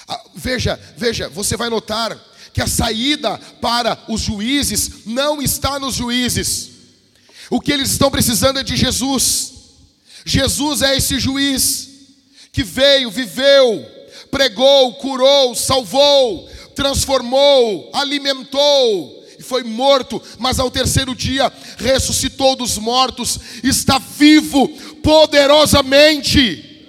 [0.08, 2.18] Ah, veja, veja, você vai notar
[2.54, 6.77] que a saída para os juízes não está nos juízes.
[7.50, 9.54] O que eles estão precisando é de Jesus.
[10.26, 11.90] Jesus é esse juiz
[12.52, 13.86] que veio, viveu,
[14.30, 23.40] pregou, curou, salvou, transformou, alimentou e foi morto, mas ao terceiro dia ressuscitou dos mortos,
[23.64, 24.68] está vivo
[25.04, 26.88] poderosamente.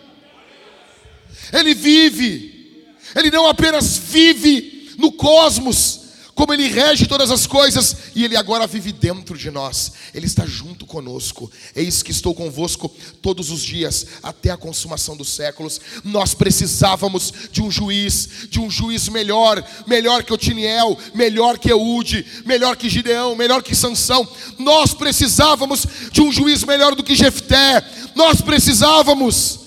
[1.52, 6.07] Ele vive, ele não apenas vive no cosmos,
[6.38, 10.46] como Ele rege todas as coisas e Ele agora vive dentro de nós, Ele está
[10.46, 11.50] junto conosco.
[11.74, 12.88] Eis que estou convosco
[13.20, 15.80] todos os dias, até a consumação dos séculos.
[16.04, 22.24] Nós precisávamos de um juiz, de um juiz melhor, melhor que Otiniel, melhor que Eude,
[22.46, 24.26] melhor que Gideão, melhor que Sansão.
[24.60, 27.84] Nós precisávamos de um juiz melhor do que Jefté.
[28.14, 29.58] Nós precisávamos,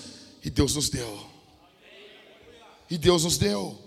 [0.41, 1.19] e Deus nos deu.
[2.89, 3.80] E Deus nos deu.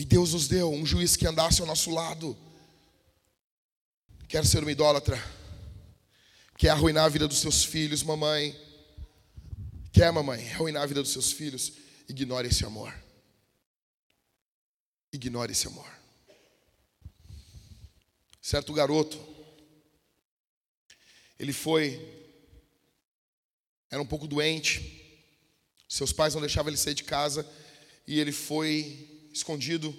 [0.00, 2.34] E Deus nos deu um juiz que andasse ao nosso lado.
[4.26, 5.22] Quer ser uma idólatra?
[6.56, 8.58] Quer arruinar a vida dos seus filhos, mamãe?
[9.92, 11.74] Quer, mamãe, arruinar a vida dos seus filhos?
[12.08, 12.94] Ignore esse amor.
[15.12, 15.86] Ignore esse amor.
[18.40, 19.20] Certo garoto,
[21.38, 22.00] ele foi,
[23.90, 25.28] era um pouco doente,
[25.86, 27.46] seus pais não deixavam ele sair de casa,
[28.06, 29.94] e ele foi escondido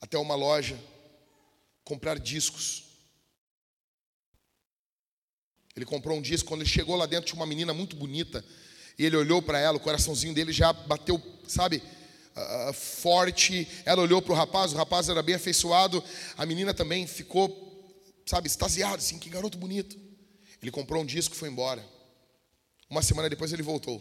[0.00, 0.78] até uma loja
[1.84, 2.84] comprar discos.
[5.74, 8.44] Ele comprou um disco, quando ele chegou lá dentro tinha uma menina muito bonita,
[8.98, 11.82] e ele olhou para ela, o coraçãozinho dele já bateu, sabe,
[12.36, 13.66] uh, forte.
[13.84, 16.02] Ela olhou para o rapaz, o rapaz era bem afeiçoado,
[16.36, 17.48] a menina também ficou,
[18.26, 19.98] sabe, extasiada, assim, que garoto bonito.
[20.60, 21.84] Ele comprou um disco e foi embora.
[22.88, 24.00] Uma semana depois ele voltou,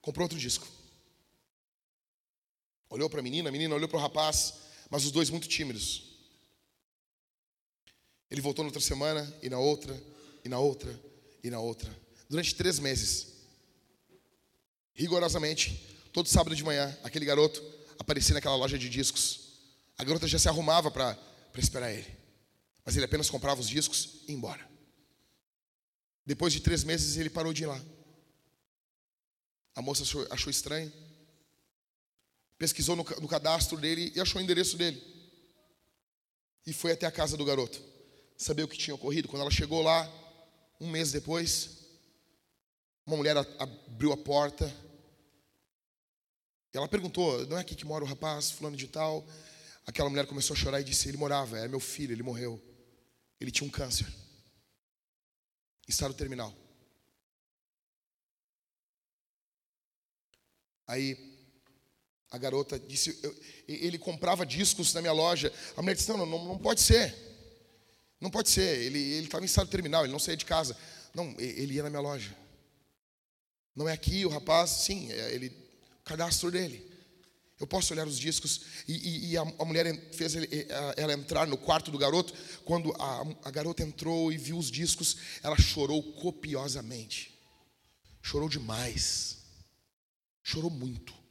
[0.00, 0.66] comprou outro disco.
[2.94, 4.54] Olhou para a menina, a menina olhou para o rapaz,
[4.88, 6.04] mas os dois muito tímidos.
[8.30, 10.00] Ele voltou na outra semana, e na outra,
[10.44, 11.00] e na outra,
[11.42, 11.92] e na outra.
[12.30, 13.32] Durante três meses.
[14.92, 17.60] Rigorosamente, todo sábado de manhã, aquele garoto
[17.98, 19.40] aparecia naquela loja de discos.
[19.98, 21.18] A garota já se arrumava para
[21.56, 22.16] esperar ele.
[22.84, 24.70] Mas ele apenas comprava os discos e ia embora.
[26.24, 27.84] Depois de três meses, ele parou de ir lá.
[29.74, 30.92] A moça achou, achou estranho
[32.58, 35.02] pesquisou no, no cadastro dele e achou o endereço dele.
[36.66, 37.80] E foi até a casa do garoto.
[38.36, 39.28] Saber o que tinha ocorrido.
[39.28, 40.10] Quando ela chegou lá,
[40.80, 41.78] um mês depois,
[43.06, 44.72] uma mulher abriu a porta.
[46.72, 49.26] Ela perguntou: Não é aqui que mora o rapaz, fulano de tal?
[49.86, 52.60] Aquela mulher começou a chorar e disse: Ele morava, era meu filho, ele morreu.
[53.40, 54.06] Ele tinha um câncer.
[55.86, 56.52] Estado terminal.
[60.86, 61.33] Aí
[62.34, 63.34] a garota disse, eu,
[63.68, 65.52] ele comprava discos na minha loja.
[65.76, 67.14] A mulher disse, não, não, não pode ser.
[68.20, 68.80] Não pode ser.
[68.80, 70.76] Ele estava em estado terminal, ele não saía de casa.
[71.14, 72.36] Não, ele ia na minha loja.
[73.76, 75.48] Não é aqui o rapaz, sim, é ele,
[76.00, 76.92] o cadastro dele.
[77.60, 80.66] Eu posso olhar os discos e, e, e a, a, mulher fez ele,
[80.96, 82.34] ela entrar no quarto do garoto.
[82.64, 87.32] Quando a, a garota entrou e viu os discos, ela chorou copiosamente.
[88.20, 89.38] Chorou demais.
[90.42, 91.23] Chorou muito.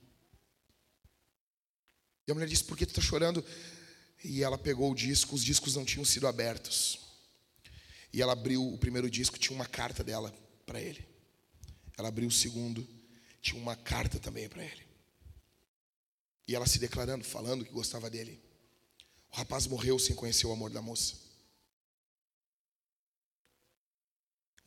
[2.28, 3.44] E a mulher disse: Por que tu está chorando?
[4.24, 7.00] E ela pegou o disco, os discos não tinham sido abertos.
[8.14, 10.34] E ela abriu o primeiro disco, tinha uma carta dela
[10.66, 11.06] para ele.
[11.98, 12.88] Ela abriu o segundo,
[13.42, 14.88] tinha uma carta também para ele.
[16.48, 18.42] E ela se declarando, falando que gostava dele.
[19.32, 21.16] O rapaz morreu sem conhecer o amor da moça.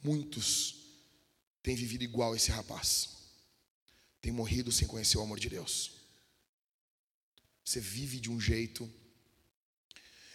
[0.02, 0.74] Muitos
[1.62, 3.11] têm vivido igual esse rapaz.
[4.20, 5.95] Têm morrido sem conhecer o amor de Deus.
[7.66, 8.88] Você vive de um jeito,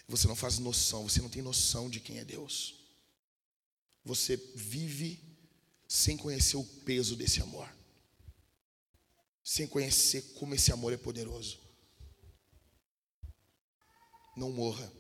[0.06, 2.76] você não faz noção, você não tem noção de quem é Deus.
[4.04, 5.24] Você vive
[5.88, 7.74] sem conhecer o peso desse amor,
[9.42, 11.58] sem conhecer como esse amor é poderoso.
[14.36, 14.92] Não morra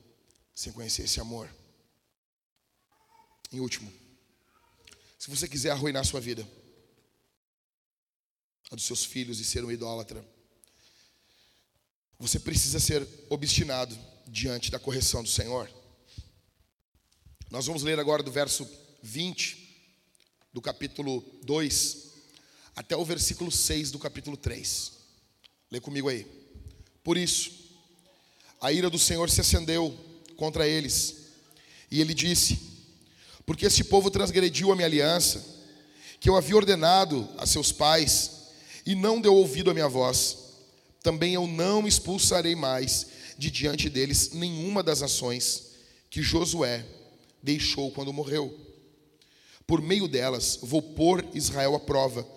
[0.55, 1.53] sem conhecer esse amor.
[3.51, 3.91] Em último,
[5.19, 6.47] se você quiser arruinar a sua vida,
[8.69, 10.25] a dos seus filhos e ser um idólatra,
[12.22, 13.97] você precisa ser obstinado
[14.28, 15.67] diante da correção do Senhor.
[17.49, 18.69] Nós vamos ler agora do verso
[19.01, 19.57] 20
[20.53, 22.11] do capítulo 2
[22.76, 24.91] até o versículo 6 do capítulo 3.
[25.72, 26.28] Lê comigo aí.
[27.03, 27.51] Por isso,
[28.61, 29.91] a ira do Senhor se acendeu
[30.38, 31.15] contra eles,
[31.89, 32.59] e ele disse:
[33.47, 35.43] Porque este povo transgrediu a minha aliança,
[36.19, 38.51] que eu havia ordenado a seus pais,
[38.86, 40.40] e não deu ouvido à minha voz
[41.04, 45.72] também eu não expulsarei mais de diante deles nenhuma das ações
[46.10, 46.86] que Josué
[47.41, 48.56] deixou quando morreu.
[49.66, 52.28] Por meio delas vou pôr Israel à prova,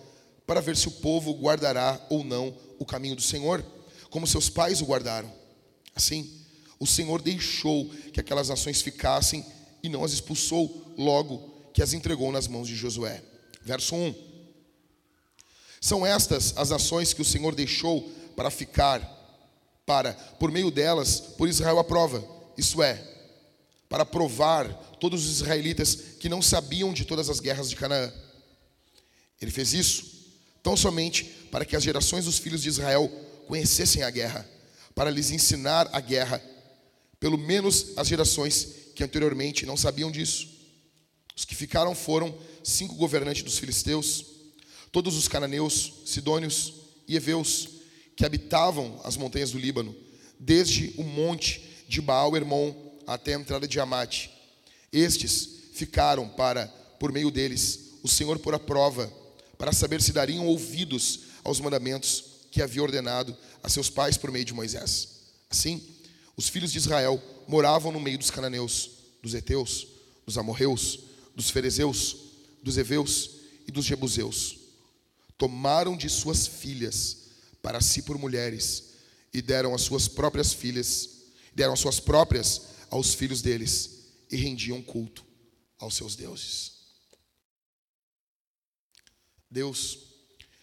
[0.46, 3.64] para ver se o povo guardará ou não o caminho do Senhor,
[4.10, 5.32] como seus pais o guardaram.
[5.94, 6.30] Assim,
[6.78, 9.44] o Senhor deixou que aquelas nações ficassem
[9.82, 13.22] e não as expulsou logo que as entregou nas mãos de Josué.
[13.62, 14.14] Verso 1.
[15.80, 19.00] São estas as nações que o Senhor deixou para ficar,
[19.86, 22.24] para, por meio delas, por Israel a prova,
[22.56, 23.02] isso é,
[23.88, 28.12] para provar todos os israelitas que não sabiam de todas as guerras de Canaã.
[29.40, 30.14] Ele fez isso
[30.62, 33.10] tão somente para que as gerações dos filhos de Israel
[33.46, 34.48] conhecessem a guerra,
[34.94, 36.42] para lhes ensinar a guerra,
[37.20, 40.48] pelo menos as gerações que anteriormente não sabiam disso.
[41.36, 44.24] Os que ficaram foram cinco governantes dos filisteus,
[44.90, 46.74] todos os cananeus, sidônios
[47.06, 47.68] e heveus,
[48.16, 49.94] que habitavam as montanhas do Líbano,
[50.38, 52.74] desde o monte de Baal Hermon
[53.06, 54.30] até a entrada de Amate.
[54.92, 56.66] Estes ficaram para,
[56.98, 59.12] por meio deles, o Senhor pôr a prova,
[59.58, 64.44] para saber se dariam ouvidos aos mandamentos que havia ordenado a seus pais por meio
[64.44, 65.08] de Moisés.
[65.50, 65.82] Assim,
[66.36, 68.90] os filhos de Israel moravam no meio dos cananeus,
[69.22, 69.86] dos heteus,
[70.26, 71.00] dos amorreus,
[71.34, 72.16] dos ferezeus,
[72.62, 73.30] dos heveus
[73.66, 74.58] e dos jebuseus.
[75.36, 77.23] Tomaram de suas filhas
[77.64, 78.90] para si por mulheres
[79.32, 81.08] e deram as suas próprias filhas,
[81.54, 82.60] deram as suas próprias
[82.90, 85.24] aos filhos deles e rendiam culto
[85.78, 86.72] aos seus deuses.
[89.50, 89.98] Deus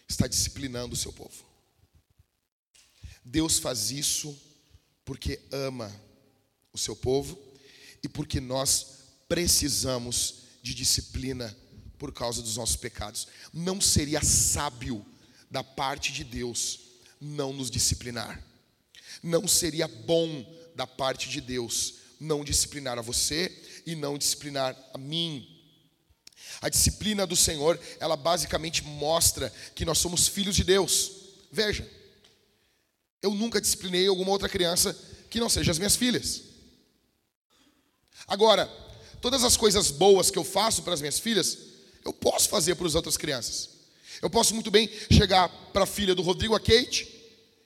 [0.08, 1.44] está disciplinando o seu povo.
[3.24, 4.40] Deus faz isso
[5.04, 5.92] porque ama
[6.72, 7.36] o seu povo
[8.00, 8.98] e porque nós
[9.28, 11.56] precisamos de disciplina
[11.98, 13.26] por causa dos nossos pecados.
[13.52, 15.04] Não seria sábio
[15.50, 16.81] da parte de Deus
[17.22, 18.42] não nos disciplinar.
[19.22, 20.44] Não seria bom
[20.74, 23.50] da parte de Deus não disciplinar a você
[23.84, 25.48] e não disciplinar a mim.
[26.60, 31.10] A disciplina do Senhor, ela basicamente mostra que nós somos filhos de Deus.
[31.50, 31.88] Veja,
[33.20, 34.96] eu nunca disciplinei alguma outra criança
[35.28, 36.42] que não seja as minhas filhas.
[38.26, 38.66] Agora,
[39.20, 41.58] todas as coisas boas que eu faço para as minhas filhas,
[42.04, 43.70] eu posso fazer para as outras crianças.
[44.20, 47.11] Eu posso muito bem chegar para a filha do Rodrigo, a Kate,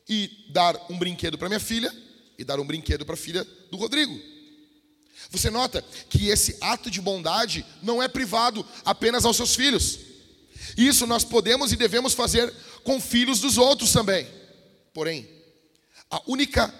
[0.09, 1.95] e dar um brinquedo para minha filha
[2.39, 4.19] e dar um brinquedo para a filha do Rodrigo.
[5.31, 9.99] Você nota que esse ato de bondade não é privado apenas aos seus filhos.
[10.77, 12.53] Isso nós podemos e devemos fazer
[12.85, 14.27] com filhos dos outros também.
[14.93, 15.29] Porém,
[16.11, 16.73] a única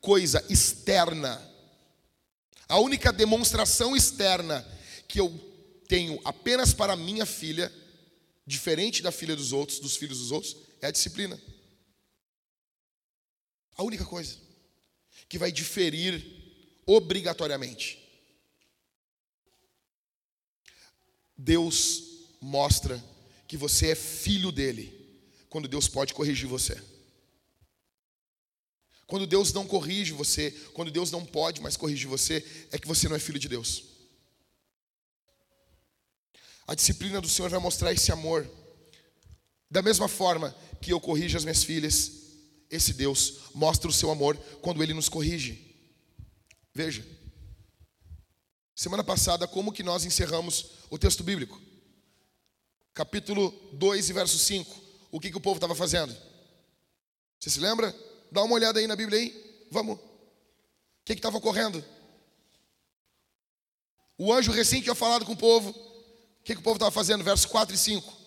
[0.00, 1.48] coisa externa
[2.68, 4.66] a única demonstração externa
[5.08, 5.32] que eu
[5.88, 7.72] tenho apenas para minha filha,
[8.46, 11.40] diferente da filha dos outros, dos filhos dos outros, é a disciplina.
[13.78, 14.36] A única coisa
[15.28, 16.24] que vai diferir
[16.84, 18.04] obrigatoriamente.
[21.36, 22.02] Deus
[22.40, 23.02] mostra
[23.46, 24.92] que você é filho dele
[25.48, 26.82] quando Deus pode corrigir você.
[29.06, 33.08] Quando Deus não corrige você, quando Deus não pode mais corrigir você, é que você
[33.08, 33.84] não é filho de Deus.
[36.66, 38.46] A disciplina do Senhor vai mostrar esse amor.
[39.70, 42.27] Da mesma forma que eu corrijo as minhas filhas,
[42.70, 45.74] esse Deus mostra o seu amor quando ele nos corrige.
[46.74, 47.04] Veja.
[48.74, 51.60] Semana passada, como que nós encerramos o texto bíblico?
[52.94, 54.80] Capítulo 2 e verso 5.
[55.10, 56.14] O que, que o povo estava fazendo?
[57.40, 57.94] Você se lembra?
[58.30, 59.66] Dá uma olhada aí na Bíblia aí.
[59.70, 59.96] Vamos.
[59.96, 60.00] O
[61.04, 61.82] que estava ocorrendo?
[64.18, 65.70] O anjo recém tinha falado com o povo.
[65.70, 67.24] O que, que o povo estava fazendo?
[67.24, 68.17] Versos 4 e 5.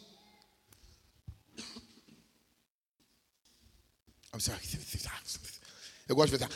[6.07, 6.49] Eu gosto de ver.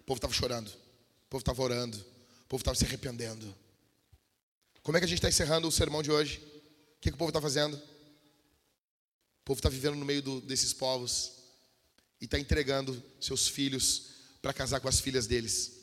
[0.00, 0.68] O povo estava chorando.
[0.68, 1.98] O povo estava orando.
[1.98, 3.54] O povo estava se arrependendo.
[4.82, 6.38] Como é que a gente está encerrando o sermão de hoje?
[6.96, 7.76] O que, que o povo está fazendo?
[7.76, 11.32] O povo está vivendo no meio do, desses povos
[12.20, 14.10] e está entregando seus filhos
[14.42, 15.78] para casar com as filhas deles.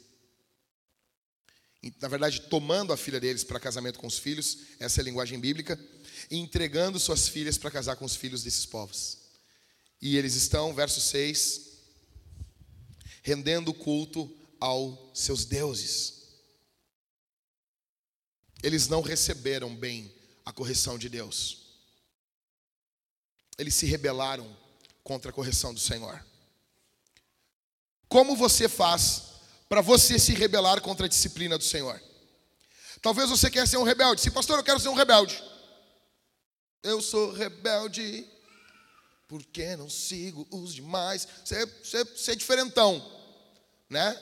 [2.02, 5.40] Na verdade, tomando a filha deles para casamento com os filhos, essa é a linguagem
[5.40, 5.80] bíblica,
[6.30, 9.18] e entregando suas filhas para casar com os filhos desses povos.
[10.02, 11.62] E eles estão, verso 6,
[13.24, 16.26] rendendo culto aos seus deuses.
[18.62, 20.14] Eles não receberam bem
[20.46, 21.66] a correção de Deus.
[23.58, 24.56] Eles se rebelaram
[25.04, 26.24] contra a correção do Senhor.
[28.08, 29.24] Como você faz
[29.68, 32.02] para você se rebelar contra a disciplina do Senhor?
[33.02, 34.22] Talvez você quer ser um rebelde.
[34.22, 35.42] Se pastor, eu quero ser um rebelde.
[36.86, 38.30] Eu sou rebelde
[39.28, 41.28] porque não sigo os demais.
[41.44, 43.04] Você, é diferentão,
[43.90, 44.16] né?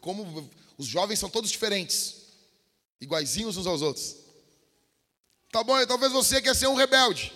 [0.00, 2.14] Como os jovens são todos diferentes,
[2.98, 4.16] iguaizinhos uns aos outros.
[5.52, 5.84] Tá bom?
[5.86, 7.30] Talvez você quer ser um rebelde.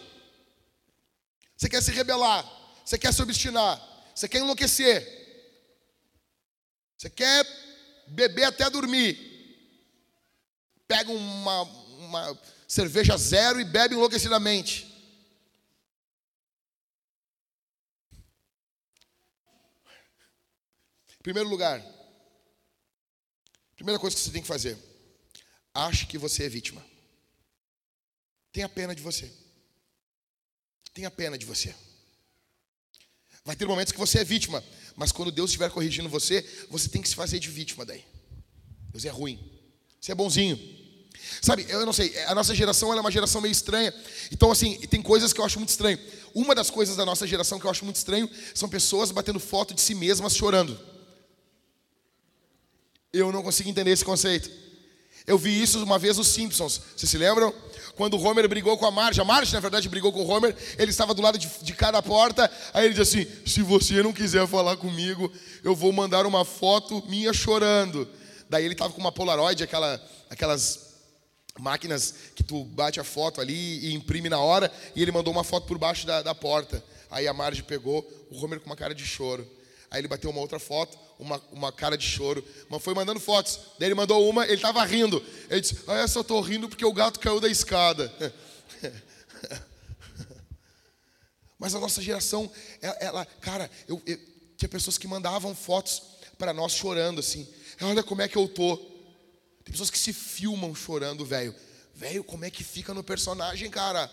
[1.55, 2.51] Você quer se rebelar.
[2.87, 3.79] Você quer se obstinar.
[4.15, 5.07] Você quer enlouquecer.
[6.97, 7.47] Você quer
[8.09, 9.19] beber até dormir.
[10.89, 12.41] Pega uma, uma
[12.73, 14.91] cerveja zero e bebe enlouquecidamente.
[21.23, 21.85] Primeiro lugar,
[23.77, 24.79] primeira coisa que você tem que fazer,
[25.75, 26.83] ache que você é vítima.
[28.51, 29.31] Tenha pena de você.
[30.95, 31.75] Tenha pena de você.
[33.45, 34.65] Vai ter momentos que você é vítima,
[34.97, 38.03] mas quando Deus estiver corrigindo você, você tem que se fazer de vítima daí.
[38.91, 39.39] Deus é ruim.
[40.01, 40.82] Você é bonzinho.
[41.41, 43.93] Sabe, eu não sei, a nossa geração é uma geração meio estranha.
[44.31, 45.99] Então, assim, tem coisas que eu acho muito estranho.
[46.35, 49.75] Uma das coisas da nossa geração que eu acho muito estranho são pessoas batendo foto
[49.75, 50.79] de si mesmas chorando.
[53.13, 54.51] Eu não consigo entender esse conceito.
[55.27, 56.81] Eu vi isso uma vez nos Simpsons.
[56.97, 57.55] Vocês se lembram?
[57.97, 60.57] quando o Homer brigou com a Marge, a Marge, na verdade, brigou com o Homer,
[60.79, 64.13] ele estava do lado de, de cada porta, aí ele disse assim: se você não
[64.13, 65.31] quiser falar comigo,
[65.63, 68.09] eu vou mandar uma foto minha chorando.
[68.49, 70.82] Daí ele estava com uma Polaroid, aquela, aquelas
[71.59, 75.45] máquinas que tu bate a foto ali e imprime na hora, e ele mandou uma
[75.45, 76.83] foto por baixo da, da porta.
[77.11, 79.47] Aí a Marge pegou o Homer com uma cara de choro.
[79.91, 83.61] Aí ele bateu uma outra foto, uma, uma cara de choro, mas foi mandando fotos.
[83.79, 85.23] Daí ele mandou uma, ele estava rindo.
[85.51, 88.11] Ele disse: Ah, eu só estou rindo porque o gato caiu da escada.
[91.59, 92.51] mas a nossa geração,
[92.81, 94.19] ela, ela cara, eu, eu,
[94.57, 96.03] tinha pessoas que mandavam fotos
[96.39, 97.47] para nós chorando assim.
[97.83, 98.92] Olha como é que eu tô.
[99.65, 101.55] Tem pessoas que se filmam chorando, velho.
[101.95, 104.11] Velho, como é que fica no personagem, cara?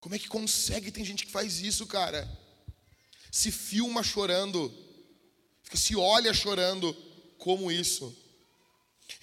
[0.00, 0.90] Como é que consegue?
[0.90, 2.42] Tem gente que faz isso, cara
[3.32, 4.70] se filma chorando,
[5.72, 6.92] se olha chorando,
[7.38, 8.14] como isso?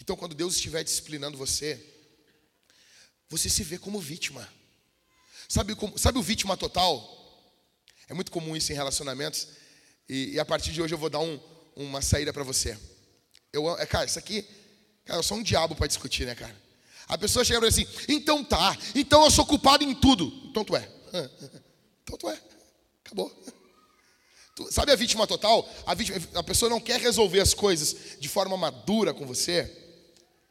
[0.01, 1.79] Então, quando Deus estiver disciplinando você,
[3.29, 4.51] você se vê como vítima.
[5.47, 7.15] Sabe, como, sabe o vítima total?
[8.07, 9.49] É muito comum isso em relacionamentos.
[10.07, 11.39] E, e a partir de hoje eu vou dar um,
[11.75, 12.79] uma saída para você.
[13.51, 14.45] Eu, é, cara, isso aqui,
[15.05, 16.55] cara, eu sou um diabo para discutir, né, cara?
[17.07, 20.31] A pessoa chega para assim, então tá, então eu sou culpado em tudo.
[20.45, 20.87] Então tu é.
[22.03, 22.41] Então tu é.
[23.05, 23.31] Acabou.
[24.71, 25.67] Sabe a vítima total?
[25.85, 29.71] A, vítima, a pessoa não quer resolver as coisas de forma madura com você.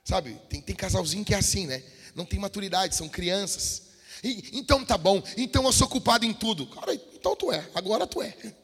[0.04, 0.40] Sabe?
[0.48, 1.82] Tem, tem casalzinho que é assim, né?
[2.14, 3.88] Não tem maturidade, são crianças.
[4.22, 6.66] E, então tá bom, então eu sou culpado em tudo.
[6.68, 8.34] Cara, então tu é, agora tu é.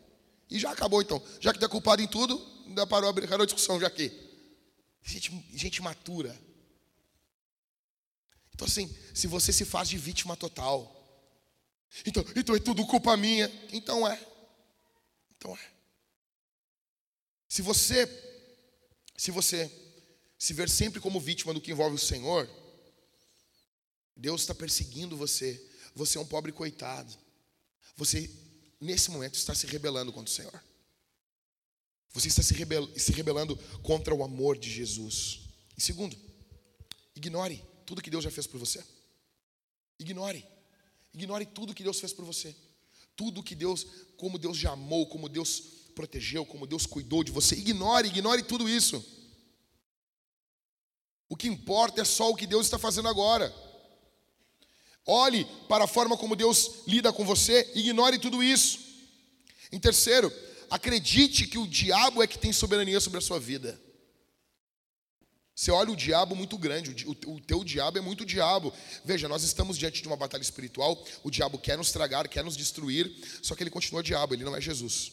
[0.50, 1.20] E já acabou então.
[1.40, 4.12] Já que tu é culpado em tudo, ainda parou, parou a discussão já aqui.
[5.04, 6.36] Gente, gente matura.
[8.54, 10.90] Então assim, se você se faz de vítima total,
[12.06, 13.50] então, então é tudo culpa minha.
[13.72, 14.18] Então é.
[15.36, 15.70] Então é.
[17.46, 18.08] Se você,
[19.16, 19.70] se você
[20.38, 22.48] se ver sempre como vítima do que envolve o Senhor,
[24.16, 25.62] Deus está perseguindo você.
[25.94, 27.16] Você é um pobre coitado.
[27.96, 28.28] Você,
[28.80, 30.64] nesse momento, está se rebelando contra o Senhor.
[32.14, 35.40] Você está se, rebel, se rebelando contra o amor de Jesus.
[35.76, 36.16] E segundo,
[37.14, 38.82] ignore tudo que Deus já fez por você.
[39.98, 40.46] Ignore.
[41.12, 42.54] Ignore tudo que Deus fez por você.
[43.16, 43.84] Tudo que Deus,
[44.16, 45.60] como Deus já amou, como Deus
[45.94, 47.56] protegeu, como Deus cuidou de você.
[47.56, 49.04] Ignore, ignore tudo isso.
[51.28, 53.52] O que importa é só o que Deus está fazendo agora.
[55.04, 58.78] Olhe para a forma como Deus lida com você, ignore tudo isso.
[59.70, 60.32] Em terceiro,
[60.74, 63.80] acredite que o diabo é que tem soberania sobre a sua vida.
[65.54, 68.72] Você olha o diabo muito grande, o, teu diabo é muito diabo.
[69.04, 72.56] Veja, nós estamos diante de uma batalha espiritual, o diabo quer nos tragar, quer nos
[72.56, 73.08] destruir,
[73.40, 75.12] só que ele continua diabo, ele não é Jesus.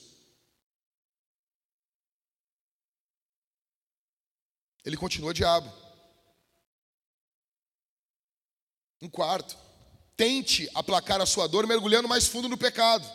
[4.83, 5.71] Ele continua diabo.
[8.99, 9.55] Um quarto,
[10.17, 13.07] tente aplacar a sua dor mergulhando mais fundo no pecado.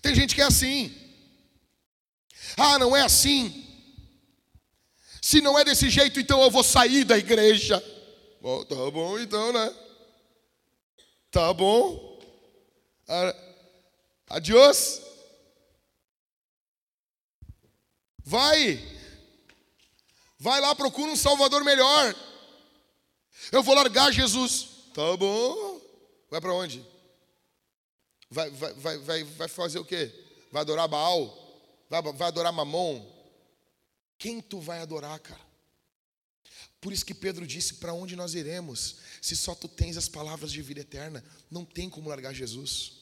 [0.00, 1.07] Tem gente que é assim.
[2.56, 3.66] Ah, não é assim.
[5.20, 7.82] Se não é desse jeito, então eu vou sair da igreja.
[8.40, 9.74] Bom, tá bom então, né?
[11.30, 12.18] Tá bom.
[14.28, 15.02] Adiós.
[18.24, 18.78] Vai.
[20.38, 22.14] Vai lá, procura um Salvador melhor.
[23.50, 24.68] Eu vou largar Jesus.
[24.94, 25.80] Tá bom.
[26.30, 26.84] Vai para onde?
[28.30, 30.12] Vai, vai, vai, vai, vai fazer o quê?
[30.52, 31.47] Vai adorar Baal?
[31.88, 33.04] Vai, vai adorar Mamon?
[34.18, 35.48] Quem tu vai adorar, cara?
[36.80, 38.96] Por isso que Pedro disse: Para onde nós iremos?
[39.20, 42.98] Se só tu tens as palavras de vida eterna, não tem como largar Jesus.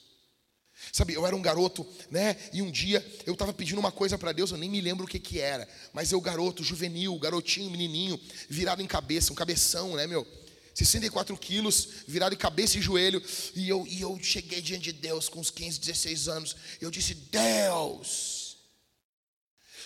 [0.92, 2.36] Sabe, eu era um garoto, né?
[2.52, 5.08] E um dia eu estava pedindo uma coisa para Deus, eu nem me lembro o
[5.08, 10.06] que que era, mas eu garoto, juvenil, garotinho, menininho, virado em cabeça, um cabeção, né,
[10.06, 10.26] meu?
[10.74, 13.22] 64 quilos, virado de cabeça e joelho.
[13.54, 16.56] E eu, e eu cheguei diante de Deus com uns 15, 16 anos.
[16.78, 18.35] Eu disse: Deus,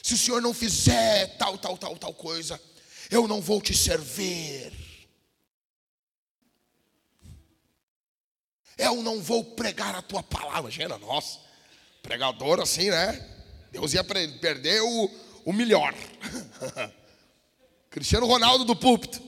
[0.02, 2.60] se o Senhor não fizer tal, tal, tal, tal coisa,
[3.10, 4.72] eu não vou te servir.
[8.78, 10.60] Eu não vou pregar a tua palavra.
[10.60, 11.38] Imagina, nossa,
[12.02, 13.12] pregador assim, né?
[13.70, 15.10] Deus ia perder o,
[15.44, 15.94] o melhor.
[17.90, 19.20] Cristiano Ronaldo do púlpito.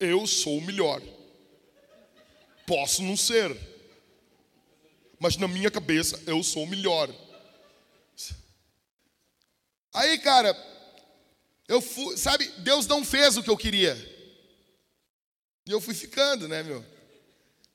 [0.00, 1.00] Eu sou o melhor.
[2.66, 3.71] Posso não ser.
[5.22, 7.08] Mas na minha cabeça eu sou o melhor.
[9.94, 10.52] Aí, cara,
[11.68, 13.94] eu fui, sabe, Deus não fez o que eu queria.
[15.64, 16.84] E eu fui ficando, né, meu?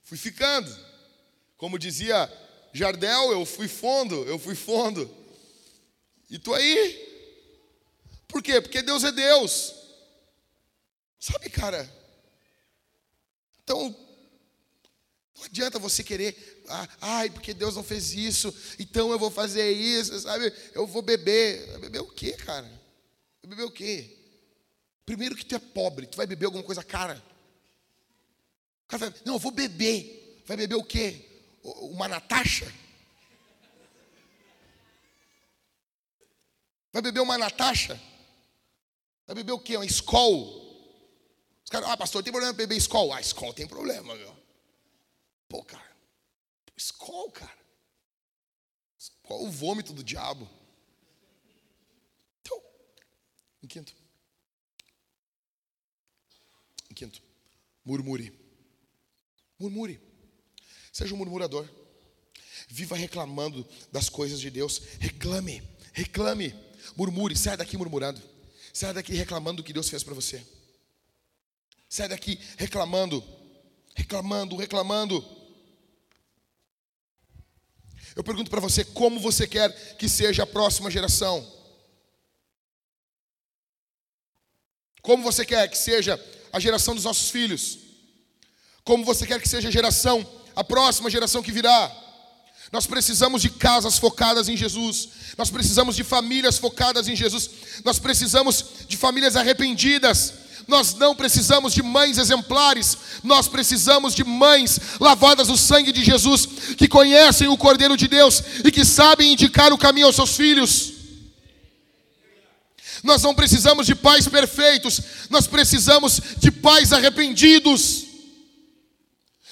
[0.03, 0.69] Fui ficando.
[1.55, 2.29] Como dizia
[2.73, 5.09] Jardel, eu fui fundo, eu fui fundo.
[6.29, 7.07] E tô aí.
[8.27, 8.59] Por quê?
[8.59, 9.73] Porque Deus é Deus.
[11.17, 11.89] Sabe, cara?
[13.63, 13.95] Então,
[15.37, 19.71] não adianta você querer, ah, ai, porque Deus não fez isso, então eu vou fazer
[19.71, 20.53] isso, sabe?
[20.73, 21.79] Eu vou beber.
[21.79, 22.69] Beber o quê, cara?
[23.45, 24.17] Beber o quê?
[25.05, 27.23] Primeiro que tu é pobre, tu vai beber alguma coisa cara.
[28.85, 30.43] O cara vai, não, eu vou beber.
[30.45, 31.25] Vai beber o quê?
[31.63, 32.71] Uma Natasha?
[36.91, 37.99] Vai beber uma Natasha?
[39.25, 39.77] Vai beber o quê?
[39.77, 40.67] Uma Skol?
[41.63, 43.17] Os caras, ah, pastor, tem problema beber escola?
[43.17, 44.33] Ah, escola tem problema, meu.
[45.49, 45.61] Pô,
[47.07, 47.57] Escola, cara.
[49.23, 50.49] Qual o vômito do diabo?
[52.41, 52.61] Então,
[53.63, 53.95] em quinto.
[56.91, 57.21] Em quinto,
[57.85, 58.37] murmure.
[59.57, 60.01] Murmure.
[60.91, 61.69] Seja um murmurador.
[62.67, 64.79] Viva reclamando das coisas de Deus.
[64.99, 66.53] Reclame, reclame.
[66.97, 68.21] Murmure, sai daqui murmurando.
[68.73, 70.45] Sai daqui reclamando do que Deus fez para você.
[71.87, 73.23] Sai daqui reclamando,
[73.95, 75.36] reclamando, reclamando.
[78.17, 81.45] Eu pergunto para você, como você quer que seja a próxima geração?
[85.03, 86.19] Como você quer que seja
[86.51, 87.77] a geração dos nossos filhos?
[88.83, 91.95] Como você quer que seja a geração, a próxima geração que virá?
[92.71, 95.09] Nós precisamos de casas focadas em Jesus.
[95.37, 97.51] Nós precisamos de famílias focadas em Jesus.
[97.85, 100.33] Nós precisamos de famílias arrependidas
[100.67, 106.45] nós não precisamos de mães exemplares, nós precisamos de mães lavadas no sangue de Jesus,
[106.77, 110.93] que conhecem o Cordeiro de Deus e que sabem indicar o caminho aos seus filhos.
[113.01, 114.99] Nós não precisamos de pais perfeitos,
[115.29, 118.05] nós precisamos de pais arrependidos,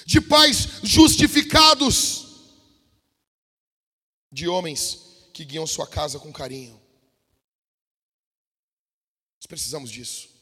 [0.04, 2.26] de pais justificados,
[4.30, 4.98] de homens
[5.32, 6.78] que guiam sua casa com carinho.
[9.38, 10.35] Nós precisamos disso.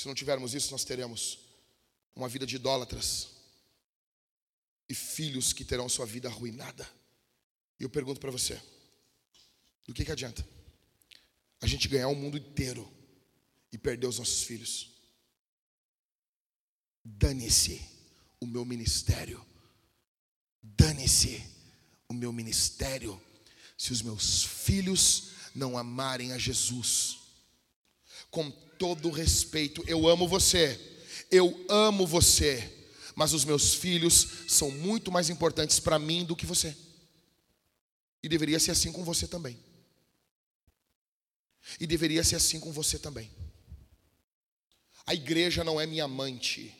[0.00, 1.40] Se não tivermos isso, nós teremos
[2.16, 3.28] uma vida de idólatras
[4.88, 6.90] e filhos que terão sua vida arruinada.
[7.78, 8.58] E eu pergunto para você:
[9.86, 10.42] do que, que adianta
[11.60, 12.90] a gente ganhar o mundo inteiro
[13.70, 14.90] e perder os nossos filhos?
[17.04, 17.86] Dane-se
[18.40, 19.44] o meu ministério,
[20.62, 21.44] dane-se
[22.08, 23.22] o meu ministério,
[23.76, 27.18] se os meus filhos não amarem a Jesus
[28.30, 28.50] com
[28.80, 30.80] todo respeito, eu amo você,
[31.30, 36.46] eu amo você, mas os meus filhos são muito mais importantes para mim do que
[36.46, 36.74] você.
[38.22, 39.62] E deveria ser assim com você também.
[41.78, 43.30] E deveria ser assim com você também.
[45.04, 46.74] A igreja não é minha amante,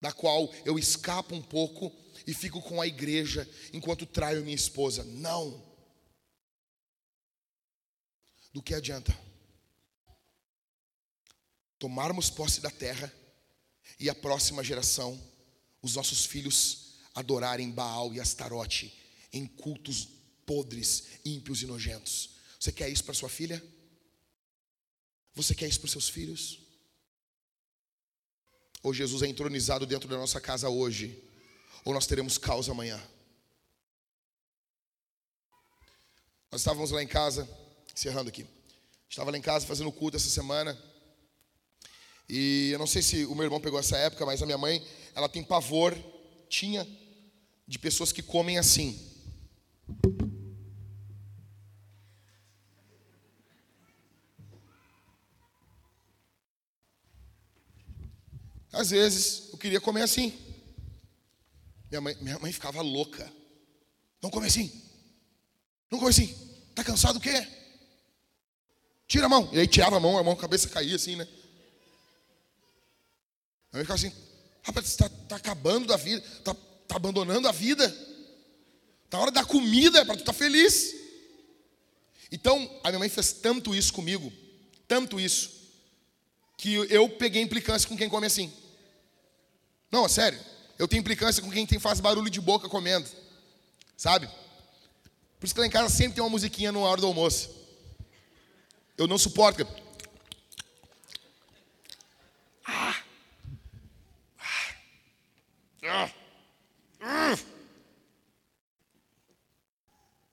[0.00, 1.94] da qual eu escapo um pouco
[2.26, 5.04] e fico com a igreja enquanto traio minha esposa.
[5.04, 5.62] Não.
[8.54, 9.27] Do que adianta?
[11.78, 13.12] Tomarmos posse da terra
[13.98, 15.20] e a próxima geração,
[15.82, 18.96] os nossos filhos, adorarem Baal e Astarote
[19.32, 20.08] em cultos
[20.46, 22.30] podres, ímpios e nojentos.
[22.58, 23.62] Você quer isso para sua filha?
[25.34, 26.60] Você quer isso para seus filhos?
[28.82, 31.22] Ou Jesus é entronizado dentro da nossa casa hoje?
[31.84, 33.00] Ou nós teremos caos amanhã?
[36.50, 37.48] Nós estávamos lá em casa,
[37.94, 38.46] encerrando aqui.
[39.08, 40.76] Estava lá em casa fazendo culto essa semana.
[42.28, 44.84] E eu não sei se o meu irmão pegou essa época, mas a minha mãe,
[45.14, 45.96] ela tem pavor,
[46.48, 46.86] tinha,
[47.66, 49.08] de pessoas que comem assim.
[58.72, 60.32] Às vezes eu queria comer assim.
[61.90, 63.32] Minha mãe, minha mãe ficava louca.
[64.22, 64.70] Não come assim.
[65.90, 66.36] Não come assim.
[66.74, 67.46] Tá cansado o quê?
[69.06, 69.48] Tira a mão.
[69.52, 71.26] E aí tirava a mão, a mão, a cabeça caía assim, né?
[73.78, 74.12] Eu ficava assim,
[74.62, 77.88] rapaz, você está tá acabando da vida, está tá abandonando a vida.
[79.10, 80.94] Tá hora da comida para tu estar tá feliz.
[82.30, 84.32] Então, a minha mãe fez tanto isso comigo,
[84.86, 85.50] tanto isso,
[86.56, 88.52] que eu peguei implicância com quem come assim.
[89.90, 90.38] Não, é sério.
[90.78, 93.08] Eu tenho implicância com quem tem, faz barulho de boca comendo.
[93.96, 94.28] Sabe?
[95.40, 97.50] Por isso que lá em casa sempre tem uma musiquinha na hora do almoço.
[98.96, 99.66] Eu não suporto.
[102.64, 102.96] Ah.
[104.38, 104.74] Ah.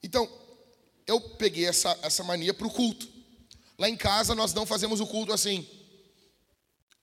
[0.01, 0.30] Então,
[1.07, 3.07] eu peguei essa, essa mania para o culto.
[3.77, 5.67] Lá em casa nós não fazemos o culto assim.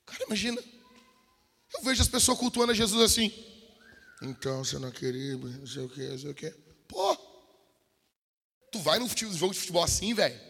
[0.07, 0.63] Cara, imagina.
[1.75, 3.33] Eu vejo as pessoas cultuando a Jesus assim.
[4.23, 4.89] Então, você não
[5.37, 6.51] não sei o que, não sei o que.
[6.87, 7.17] Pô,
[8.71, 10.41] tu vai no jogo de futebol assim, velho?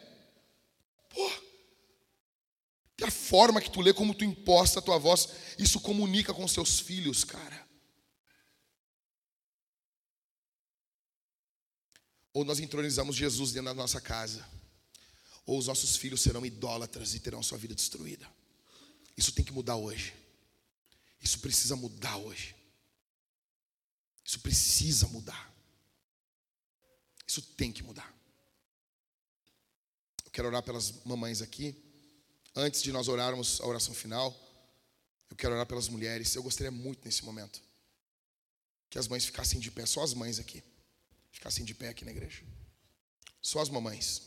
[1.09, 1.31] Pô,
[3.02, 5.28] a forma que tu lê, como tu imposta a tua voz,
[5.59, 7.62] isso comunica com seus filhos, cara.
[12.33, 14.47] Ou nós entronizamos Jesus dentro da nossa casa,
[15.45, 18.29] ou os nossos filhos serão idólatras e terão sua vida destruída.
[19.17, 20.15] Isso tem que mudar hoje.
[21.21, 22.55] Isso precisa mudar hoje.
[24.25, 25.53] Isso precisa mudar.
[27.27, 28.13] Isso tem que mudar.
[30.25, 31.77] Eu quero orar pelas mamães aqui.
[32.55, 34.35] Antes de nós orarmos a oração final,
[35.31, 36.35] eu quero orar pelas mulheres.
[36.35, 37.63] Eu gostaria muito nesse momento
[38.89, 40.63] que as mães ficassem de pé, só as mães aqui.
[41.33, 42.43] Ficassem de pé aqui na igreja.
[43.41, 44.23] Só as mamães.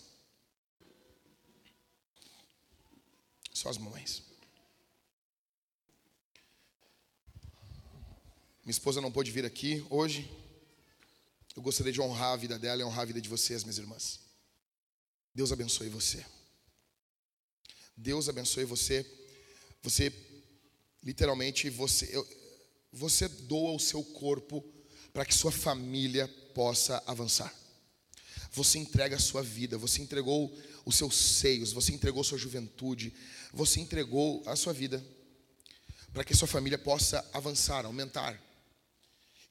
[3.54, 4.22] Só as mamães.
[8.64, 10.30] Minha esposa não pôde vir aqui hoje.
[11.56, 14.20] Eu gostaria de honrar a vida dela e honrar a vida de vocês, minhas irmãs.
[15.34, 16.26] Deus abençoe você.
[17.96, 19.10] Deus abençoe você.
[19.82, 20.12] Você,
[21.04, 22.28] literalmente, você, eu,
[22.92, 24.62] você doa o seu corpo
[25.16, 27.56] para que sua família possa avançar.
[28.52, 30.54] Você entrega a sua vida, você entregou
[30.86, 33.14] os seus seios, você entregou sua juventude,
[33.54, 35.02] você entregou a sua vida
[36.12, 38.38] para que sua família possa avançar, aumentar.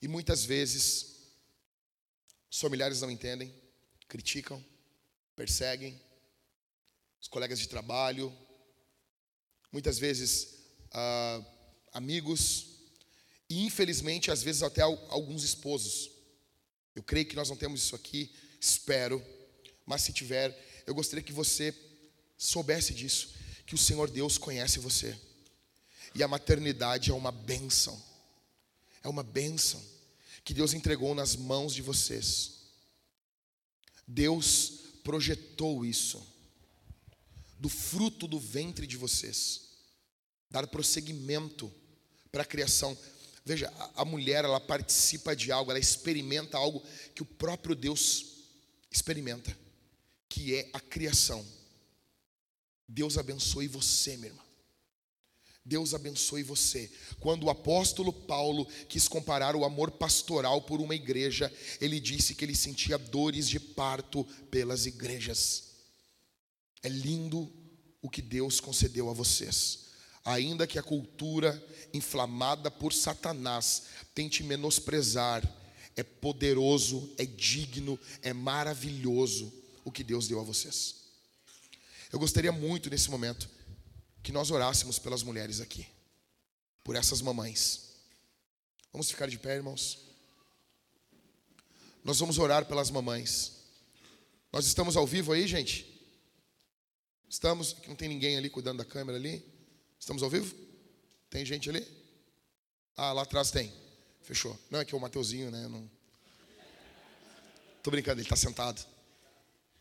[0.02, 1.14] E muitas vezes
[2.50, 3.50] os familiares não entendem,
[4.06, 4.62] criticam,
[5.34, 5.98] perseguem,
[7.22, 8.30] os colegas de trabalho,
[9.72, 10.58] muitas vezes
[10.92, 11.42] ah,
[11.94, 12.73] amigos,
[13.48, 16.10] e infelizmente às vezes até alguns esposos
[16.94, 19.24] eu creio que nós não temos isso aqui, espero,
[19.84, 20.56] mas se tiver,
[20.86, 21.74] eu gostaria que você
[22.38, 23.34] soubesse disso,
[23.66, 25.18] que o Senhor Deus conhece você.
[26.14, 28.00] E a maternidade é uma bênção.
[29.02, 29.82] É uma bênção
[30.44, 32.52] que Deus entregou nas mãos de vocês.
[34.06, 36.24] Deus projetou isso
[37.58, 39.62] do fruto do ventre de vocês,
[40.50, 41.72] dar prosseguimento
[42.30, 42.96] para a criação.
[43.44, 46.82] Veja, a mulher, ela participa de algo, ela experimenta algo
[47.14, 48.24] que o próprio Deus
[48.90, 49.56] experimenta,
[50.28, 51.44] que é a criação.
[52.88, 54.42] Deus abençoe você, minha irmã.
[55.62, 56.90] Deus abençoe você.
[57.20, 62.44] Quando o apóstolo Paulo quis comparar o amor pastoral por uma igreja, ele disse que
[62.44, 65.72] ele sentia dores de parto pelas igrejas.
[66.82, 67.52] É lindo
[68.00, 69.84] o que Deus concedeu a vocês
[70.24, 73.84] ainda que a cultura inflamada por Satanás
[74.14, 75.42] tente menosprezar,
[75.96, 79.52] é poderoso, é digno, é maravilhoso
[79.84, 81.04] o que Deus deu a vocês.
[82.12, 83.48] Eu gostaria muito nesse momento
[84.22, 85.86] que nós orássemos pelas mulheres aqui,
[86.82, 87.90] por essas mamães.
[88.92, 89.98] Vamos ficar de pé, irmãos?
[92.02, 93.52] Nós vamos orar pelas mamães.
[94.52, 95.90] Nós estamos ao vivo aí, gente?
[97.28, 99.53] Estamos, não tem ninguém ali cuidando da câmera ali?
[100.04, 100.54] Estamos ao vivo?
[101.30, 101.82] Tem gente ali?
[102.94, 103.72] Ah, lá atrás tem.
[104.20, 104.54] Fechou.
[104.70, 105.66] Não, é que é o Mateuzinho, né?
[105.66, 105.90] Não...
[107.82, 108.86] Tô brincando, ele está sentado.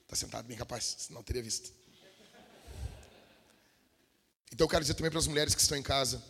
[0.04, 1.74] Está sentado, bem capaz, senão teria visto.
[4.50, 6.24] Então eu quero dizer também para as mulheres que estão em casa.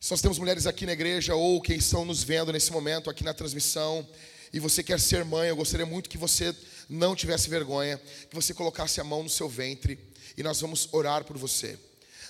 [0.00, 3.24] Se nós temos mulheres aqui na igreja ou que estão nos vendo nesse momento aqui
[3.24, 4.08] na transmissão,
[4.52, 6.56] e você quer ser mãe, eu gostaria muito que você
[6.88, 9.98] não tivesse vergonha, que você colocasse a mão no seu ventre
[10.36, 11.76] e nós vamos orar por você.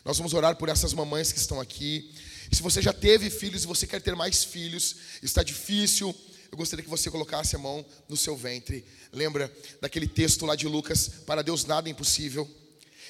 [0.04, 2.12] Nós vamos orar por essas mamães que estão aqui.
[2.50, 6.14] E se você já teve filhos e você quer ter mais filhos, está difícil,
[6.50, 8.84] eu gostaria que você colocasse a mão no seu ventre.
[9.12, 9.50] Lembra
[9.80, 12.48] daquele texto lá de Lucas, para Deus nada é impossível?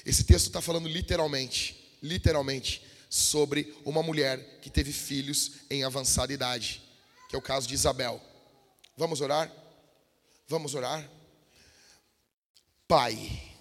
[0.05, 6.81] Esse texto está falando literalmente, literalmente, sobre uma mulher que teve filhos em avançada idade,
[7.29, 8.21] que é o caso de Isabel.
[8.95, 9.51] Vamos orar?
[10.47, 11.09] Vamos orar?
[12.87, 13.52] Pai,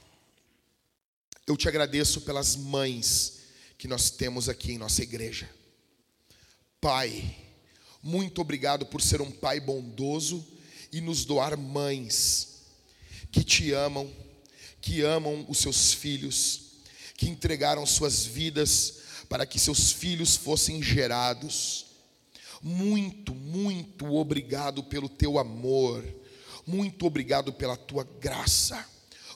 [1.47, 3.41] eu te agradeço pelas mães
[3.77, 5.51] que nós temos aqui em nossa igreja.
[6.81, 7.37] Pai,
[8.03, 10.47] muito obrigado por ser um pai bondoso
[10.93, 12.63] e nos doar mães
[13.31, 14.11] que te amam,
[14.81, 16.73] que amam os seus filhos,
[17.17, 21.87] que entregaram suas vidas para que seus filhos fossem gerados.
[22.61, 26.05] Muito, muito obrigado pelo teu amor,
[26.67, 28.87] muito obrigado pela tua graça,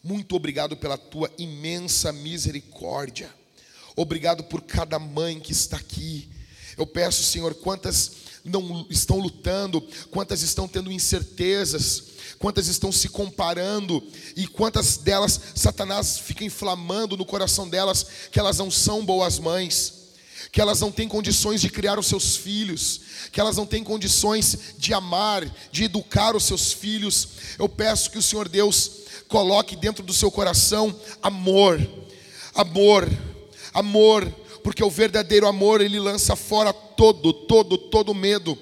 [0.06, 3.28] muito obrigado pela tua imensa misericórdia.
[3.96, 6.28] Obrigado por cada mãe que está aqui.
[6.78, 8.12] Eu peço, Senhor, quantas
[8.44, 9.80] não estão lutando,
[10.12, 12.04] quantas estão tendo incertezas,
[12.38, 14.00] quantas estão se comparando
[14.36, 19.95] e quantas delas Satanás fica inflamando no coração delas que elas não são boas mães,
[20.52, 23.00] que elas não têm condições de criar os seus filhos,
[23.32, 27.28] que elas não têm condições de amar, de educar os seus filhos.
[27.58, 28.90] Eu peço que o Senhor Deus
[29.28, 31.80] coloque dentro do seu coração amor,
[32.54, 33.08] amor,
[33.72, 34.32] amor
[34.66, 38.58] porque o verdadeiro amor ele lança fora todo, todo, todo medo.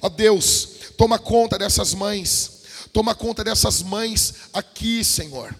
[0.00, 2.62] Ó Deus, toma conta dessas mães,
[2.94, 5.54] toma conta dessas mães aqui, Senhor.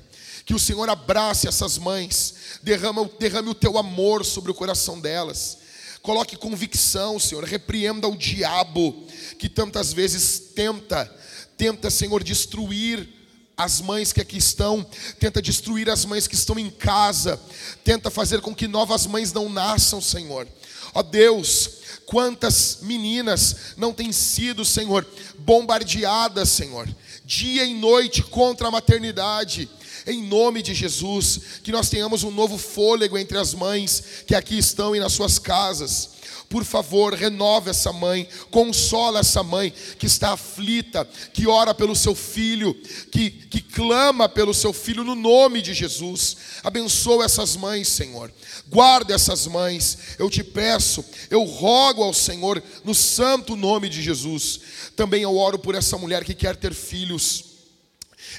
[0.44, 5.58] Que o Senhor abrace essas mães, derrama, derrame o teu amor sobre o coração delas.
[6.02, 9.06] Coloque convicção, Senhor, repreenda o diabo
[9.38, 11.10] que tantas vezes tenta,
[11.56, 13.08] tenta, Senhor, destruir
[13.56, 14.84] as mães que aqui estão,
[15.18, 17.40] tenta destruir as mães que estão em casa,
[17.82, 20.46] tenta fazer com que novas mães não nasçam, Senhor.
[20.92, 21.70] Ó Deus,
[22.06, 25.06] quantas meninas não têm sido, Senhor,
[25.38, 26.88] bombardeadas, Senhor,
[27.24, 29.68] dia e noite contra a maternidade.
[30.06, 34.58] Em nome de Jesus, que nós tenhamos um novo fôlego entre as mães que aqui
[34.58, 36.14] estão e nas suas casas.
[36.48, 42.14] Por favor, renove essa mãe, consola essa mãe que está aflita, que ora pelo seu
[42.14, 42.74] filho,
[43.10, 46.36] que, que clama pelo seu filho no nome de Jesus.
[46.62, 48.32] Abençoa essas mães, Senhor.
[48.68, 49.98] Guarda essas mães.
[50.18, 54.60] Eu te peço, eu rogo ao Senhor no santo nome de Jesus.
[54.94, 57.44] Também eu oro por essa mulher que quer ter filhos.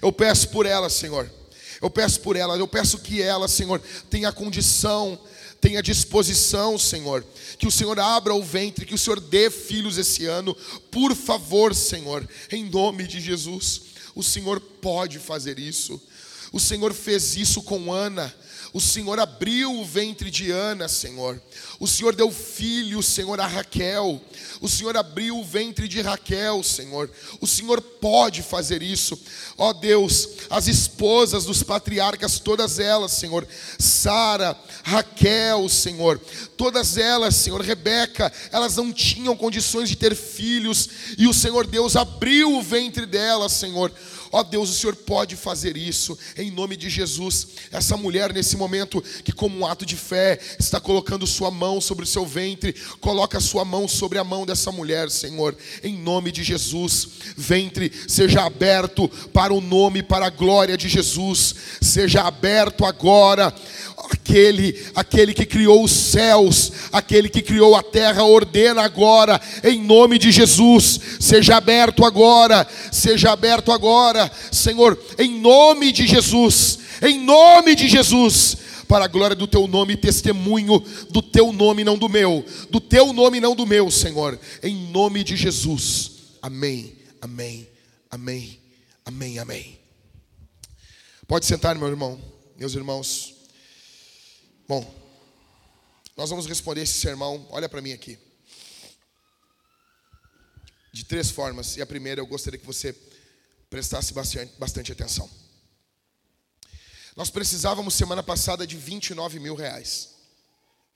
[0.02, 1.30] Eu peço por ela, Senhor.
[1.86, 3.80] Eu peço por ela, eu peço que ela, Senhor,
[4.10, 5.20] tenha condição
[5.62, 7.26] tenha disposição, Senhor.
[7.58, 10.56] Que o Senhor abra o ventre, que o Senhor dê filhos esse ano.
[10.92, 13.82] Por favor, Senhor, em nome de Jesus.
[14.14, 16.00] O Senhor pode fazer isso.
[16.52, 18.32] O Senhor fez isso com Ana.
[18.76, 21.42] O Senhor abriu o ventre de Ana, Senhor.
[21.80, 24.22] O Senhor deu filho, Senhor, a Raquel.
[24.60, 27.10] O Senhor abriu o ventre de Raquel, Senhor.
[27.40, 29.18] O Senhor pode fazer isso.
[29.58, 33.48] Ó Deus, as esposas dos patriarcas, todas elas, Senhor.
[33.80, 36.20] Sara, Raquel, Senhor.
[36.58, 37.62] Todas elas, Senhor.
[37.62, 40.90] Rebeca, elas não tinham condições de ter filhos.
[41.18, 43.90] E o Senhor Deus abriu o ventre delas, Senhor.
[44.36, 47.48] Ó oh Deus, o Senhor pode fazer isso em nome de Jesus.
[47.72, 52.04] Essa mulher nesse momento que como um ato de fé está colocando sua mão sobre
[52.04, 56.44] o seu ventre, coloca sua mão sobre a mão dessa mulher, Senhor, em nome de
[56.44, 57.08] Jesus.
[57.38, 61.56] Ventre seja aberto para o nome, para a glória de Jesus.
[61.80, 63.56] Seja aberto agora
[64.12, 70.18] aquele, aquele que criou os céus, aquele que criou a terra, ordena agora, em nome
[70.18, 77.76] de Jesus, seja aberto agora, seja aberto agora, Senhor, em nome de Jesus, em nome
[77.76, 78.58] de Jesus,
[78.88, 83.14] para a glória do teu nome, testemunho do teu nome, não do meu, do teu
[83.14, 86.12] nome, não do meu, Senhor, em nome de Jesus,
[86.42, 87.68] amém, amém,
[88.10, 88.60] amém,
[89.06, 89.80] amém, amém.
[91.28, 92.20] Pode sentar, meu irmão,
[92.58, 93.35] meus irmãos.
[94.68, 94.84] Bom,
[96.18, 98.18] nós vamos responder esse sermão, olha para mim aqui.
[100.92, 101.78] De três formas.
[101.78, 102.94] E a primeira eu gostaria que você
[103.70, 105.30] prestasse bastante, bastante atenção.
[107.16, 110.16] Nós precisávamos semana passada de 29 mil reais.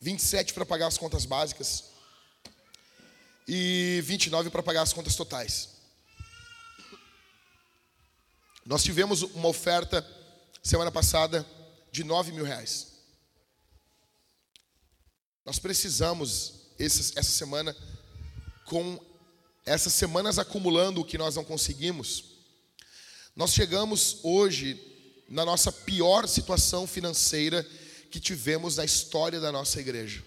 [0.02, 1.86] 27 para pagar as contas básicas.
[3.48, 5.70] E 29 para pagar as contas totais.
[8.66, 10.06] Nós tivemos uma oferta
[10.64, 11.46] semana passada
[11.92, 12.89] de 9 mil reais.
[15.50, 17.76] Nós precisamos, essa semana,
[18.66, 19.04] com
[19.66, 22.26] essas semanas acumulando o que nós não conseguimos,
[23.36, 24.80] nós chegamos hoje
[25.28, 27.68] na nossa pior situação financeira
[28.12, 30.24] que tivemos na história da nossa igreja.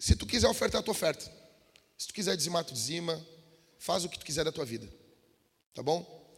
[0.00, 1.32] se tu quiser ofertar a tua oferta,
[1.96, 3.24] se tu quiser dizimar, tu dizima,
[3.78, 4.92] faz o que tu quiser da tua vida.
[5.72, 6.36] Tá bom?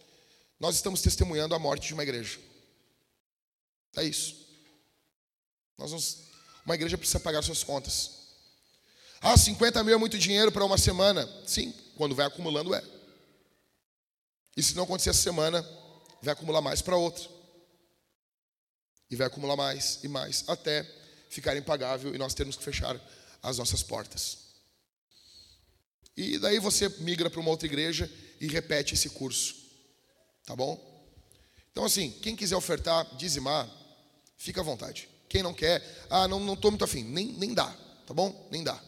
[0.60, 2.38] Nós estamos testemunhando a morte de uma igreja.
[3.96, 4.36] É isso.
[5.78, 6.24] Nós vamos
[6.66, 8.10] uma igreja precisa pagar suas contas.
[9.22, 11.26] Ah, 50 mil é muito dinheiro para uma semana.
[11.46, 12.93] Sim, quando vai acumulando é.
[14.56, 15.62] E se não acontecer essa semana,
[16.22, 17.28] vai acumular mais para outra.
[19.10, 20.88] E vai acumular mais e mais, até
[21.28, 22.98] ficar impagável e nós termos que fechar
[23.42, 24.38] as nossas portas.
[26.16, 28.10] E daí você migra para uma outra igreja
[28.40, 29.56] e repete esse curso.
[30.46, 30.92] Tá bom?
[31.72, 33.68] Então, assim, quem quiser ofertar, dizimar,
[34.36, 35.08] fica à vontade.
[35.28, 37.66] Quem não quer, ah, não estou muito afim, nem, nem dá,
[38.06, 38.48] tá bom?
[38.52, 38.80] Nem dá.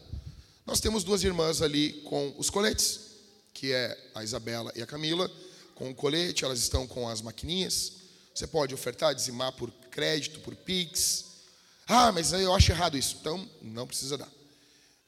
[0.65, 3.01] Nós temos duas irmãs ali com os coletes,
[3.53, 5.29] que é a Isabela e a Camila,
[5.77, 7.93] com o colete, elas estão com as maquininhas.
[8.33, 11.25] Você pode ofertar, dizimar por crédito, por Pix.
[11.87, 13.17] Ah, mas eu acho errado isso.
[13.21, 14.29] Então, não precisa dar.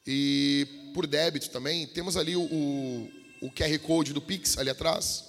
[0.06, 2.42] E por débito também, temos ali o,
[3.42, 5.24] o, QR Code do Pix ali atrás.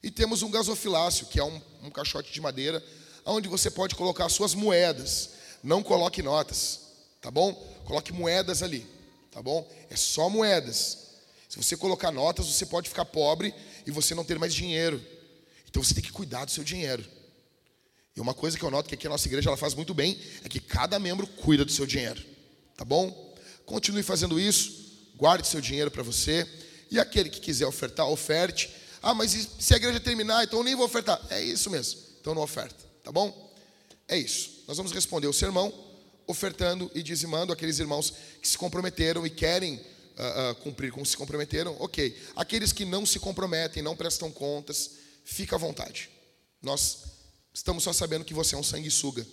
[0.00, 2.82] E temos um gasofilácio, que é um, um caixote de madeira,
[3.26, 5.30] onde você pode colocar suas moedas.
[5.62, 6.80] Não coloque notas,
[7.20, 7.52] tá bom?
[7.84, 8.86] Coloque moedas ali,
[9.32, 9.68] tá bom?
[9.90, 11.08] É só moedas.
[11.48, 13.54] Se você colocar notas, você pode ficar pobre
[13.88, 15.02] e você não ter mais dinheiro.
[15.66, 17.02] Então você tem que cuidar do seu dinheiro.
[18.14, 20.20] E uma coisa que eu noto que aqui a nossa igreja ela faz muito bem
[20.44, 22.22] é que cada membro cuida do seu dinheiro,
[22.76, 23.34] tá bom?
[23.64, 26.46] Continue fazendo isso, guarde seu dinheiro para você.
[26.90, 28.70] E aquele que quiser ofertar, oferte.
[29.00, 31.18] Ah, mas se a igreja terminar, então eu nem vou ofertar.
[31.30, 31.98] É isso mesmo.
[32.20, 33.50] Então não oferta, tá bom?
[34.06, 34.64] É isso.
[34.68, 35.72] Nós vamos responder o sermão
[36.26, 38.12] ofertando e dizimando aqueles irmãos
[38.42, 39.80] que se comprometeram e querem
[40.18, 41.76] uh, uh, cumprir como se comprometeram.
[41.80, 42.16] Ok.
[42.36, 44.90] Aqueles que não se comprometem, não prestam contas,
[45.24, 46.10] fica à vontade.
[46.60, 47.04] Nós
[47.54, 49.26] estamos só sabendo que você é um sanguessuga,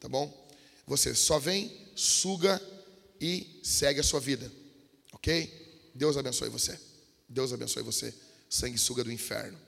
[0.00, 0.48] tá bom?
[0.86, 2.60] Você só vem, suga
[3.20, 4.50] e segue a sua vida,
[5.12, 5.90] ok?
[5.94, 6.78] Deus abençoe você.
[7.28, 8.12] Deus abençoe você,
[8.48, 9.58] sanguessuga do inferno.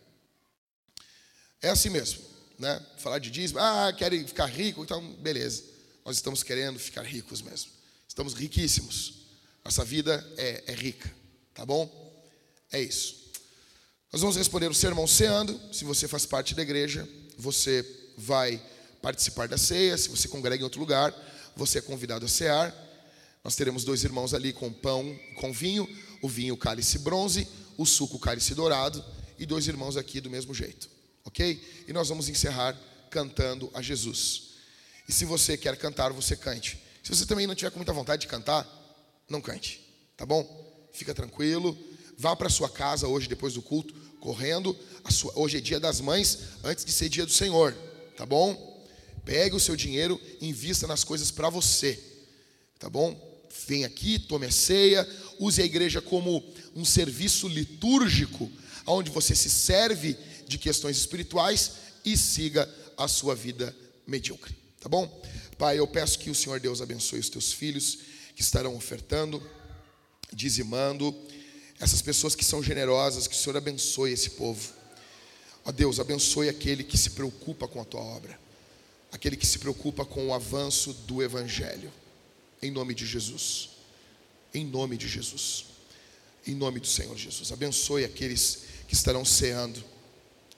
[1.61, 2.32] É assim mesmo
[2.62, 2.81] né?
[2.97, 5.65] Falar de dízimo, ah, querem ficar rico, então beleza.
[6.05, 7.70] Nós estamos querendo ficar ricos mesmo.
[8.07, 9.22] Estamos riquíssimos.
[9.65, 11.13] Nossa vida é, é rica,
[11.55, 11.91] tá bom?
[12.71, 13.31] É isso.
[14.13, 15.59] Nós vamos responder o sermão ceando.
[15.73, 17.09] Se você faz parte da igreja,
[17.39, 17.85] você
[18.17, 18.63] vai
[19.01, 19.97] participar da ceia.
[19.97, 21.15] Se você congrega em outro lugar,
[21.57, 22.75] você é convidado a cear.
[23.43, 25.89] Nós teremos dois irmãos ali com pão, com vinho,
[26.21, 29.05] o vinho cálice bronze, o suco cálice dourado,
[29.39, 30.93] e dois irmãos aqui do mesmo jeito
[31.25, 31.85] ok?
[31.87, 32.77] E nós vamos encerrar
[33.11, 34.51] cantando a Jesus.
[35.09, 36.79] E se você quer cantar, você cante.
[37.03, 38.67] Se você também não tiver com muita vontade de cantar,
[39.28, 39.81] não cante,
[40.16, 40.44] tá bom?
[40.93, 41.77] Fica tranquilo.
[42.19, 44.77] Vá para sua casa hoje, depois do culto, correndo.
[45.11, 47.73] Sua, hoje é dia das mães, antes de ser dia do Senhor,
[48.16, 48.86] tá bom?
[49.24, 51.99] Pegue o seu dinheiro invista nas coisas para você,
[52.78, 53.31] tá bom?
[53.66, 55.09] Vem aqui, tome a ceia,
[55.39, 56.43] use a igreja como
[56.74, 58.51] um serviço litúrgico,
[58.86, 60.16] onde você se serve
[60.47, 61.73] de questões espirituais
[62.05, 63.74] e siga a sua vida
[64.07, 64.55] medíocre.
[64.81, 65.23] Tá bom?
[65.57, 67.99] Pai, eu peço que o Senhor Deus abençoe os teus filhos
[68.35, 69.43] que estarão ofertando,
[70.33, 71.15] dizimando,
[71.79, 74.73] essas pessoas que são generosas, que o Senhor abençoe esse povo.
[75.65, 78.39] Ó Deus, abençoe aquele que se preocupa com a tua obra,
[79.11, 81.93] aquele que se preocupa com o avanço do Evangelho.
[82.63, 83.71] Em nome de Jesus.
[84.55, 85.67] Em nome de Jesus.
[86.47, 87.51] Em nome do Senhor Jesus.
[87.51, 89.83] Abençoe aqueles que estarão ceando.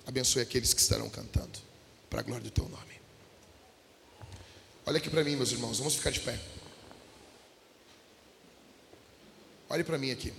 [0.07, 1.59] Abençoe aqueles que estarão cantando.
[2.11, 2.95] Para a glória do teu nome.
[4.87, 5.79] Olha aqui para mim, meus irmãos.
[5.79, 6.39] Vamos ficar de pé.
[9.75, 10.33] Olhe para mim aqui.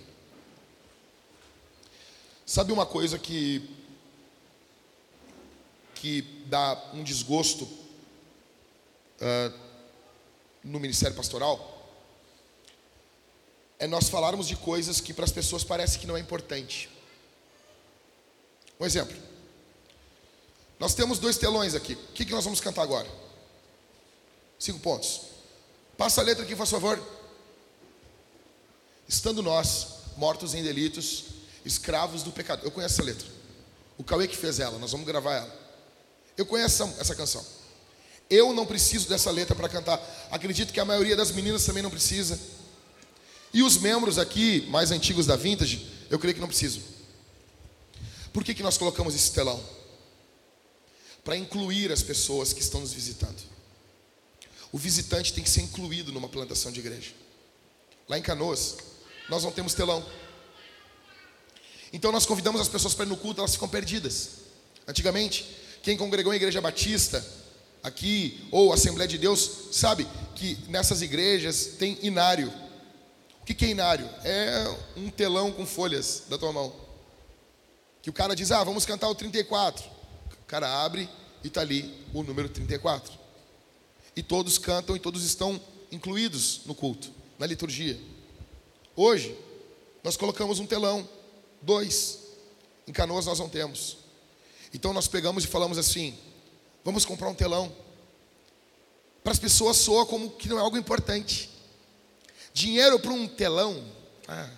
[2.46, 3.70] Sabe uma coisa que
[5.94, 9.52] que dá um desgosto uh,
[10.64, 11.86] no ministério pastoral?
[13.78, 16.88] É nós falarmos de coisas que para as pessoas parece que não é importante.
[18.80, 19.18] Um exemplo.
[20.78, 21.92] Nós temos dois telões aqui.
[21.92, 23.10] O que, que nós vamos cantar agora?
[24.58, 25.26] Cinco pontos.
[25.98, 27.15] Passa a letra aqui, por favor.
[29.08, 31.24] Estando nós, mortos em delitos,
[31.64, 32.64] escravos do pecado.
[32.64, 33.28] Eu conheço essa letra.
[33.98, 35.66] O Cauê que fez ela, nós vamos gravar ela.
[36.36, 37.44] Eu conheço essa, essa canção.
[38.28, 40.00] Eu não preciso dessa letra para cantar.
[40.30, 42.38] Acredito que a maioria das meninas também não precisa.
[43.52, 46.82] E os membros aqui, mais antigos da Vintage, eu creio que não precisam.
[48.32, 49.62] Por que, que nós colocamos esse telão?
[51.24, 53.42] Para incluir as pessoas que estão nos visitando.
[54.70, 57.12] O visitante tem que ser incluído numa plantação de igreja.
[58.08, 58.76] Lá em Canoas,
[59.28, 60.04] nós não temos telão.
[61.92, 64.30] Então nós convidamos as pessoas para ir no culto, elas ficam perdidas.
[64.86, 65.44] Antigamente,
[65.82, 67.24] quem congregou em igreja batista
[67.82, 72.52] aqui ou Assembleia de Deus sabe que nessas igrejas tem inário.
[73.40, 74.08] O que é inário?
[74.24, 76.74] É um telão com folhas da tua mão.
[78.02, 79.88] Que o cara diz: "Ah, vamos cantar o 34".
[80.42, 81.08] O cara abre
[81.42, 83.12] e está ali o número 34.
[84.16, 85.60] E todos cantam e todos estão
[85.92, 87.98] incluídos no culto, na liturgia.
[88.96, 89.36] Hoje,
[90.02, 91.06] nós colocamos um telão,
[91.60, 92.20] dois.
[92.88, 93.98] Em Canoas nós não temos.
[94.72, 96.18] Então nós pegamos e falamos assim:
[96.82, 97.70] vamos comprar um telão.
[99.22, 101.50] Para as pessoas soa como que não é algo importante.
[102.54, 103.84] Dinheiro para um telão.
[104.26, 104.50] Ah,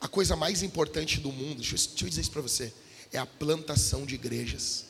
[0.00, 2.72] a coisa mais importante do mundo, deixa eu, deixa eu dizer isso para você,
[3.12, 4.86] é a plantação de igrejas.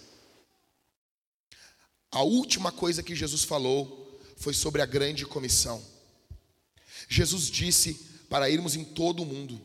[2.10, 5.82] A última coisa que Jesus falou foi sobre a grande comissão.
[7.08, 7.94] Jesus disse
[8.28, 9.60] para irmos em todo o mundo,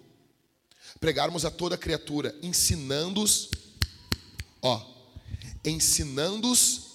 [1.00, 3.50] pregarmos a toda criatura, ensinando-os,
[4.62, 4.86] ó,
[5.66, 6.92] ensinando-os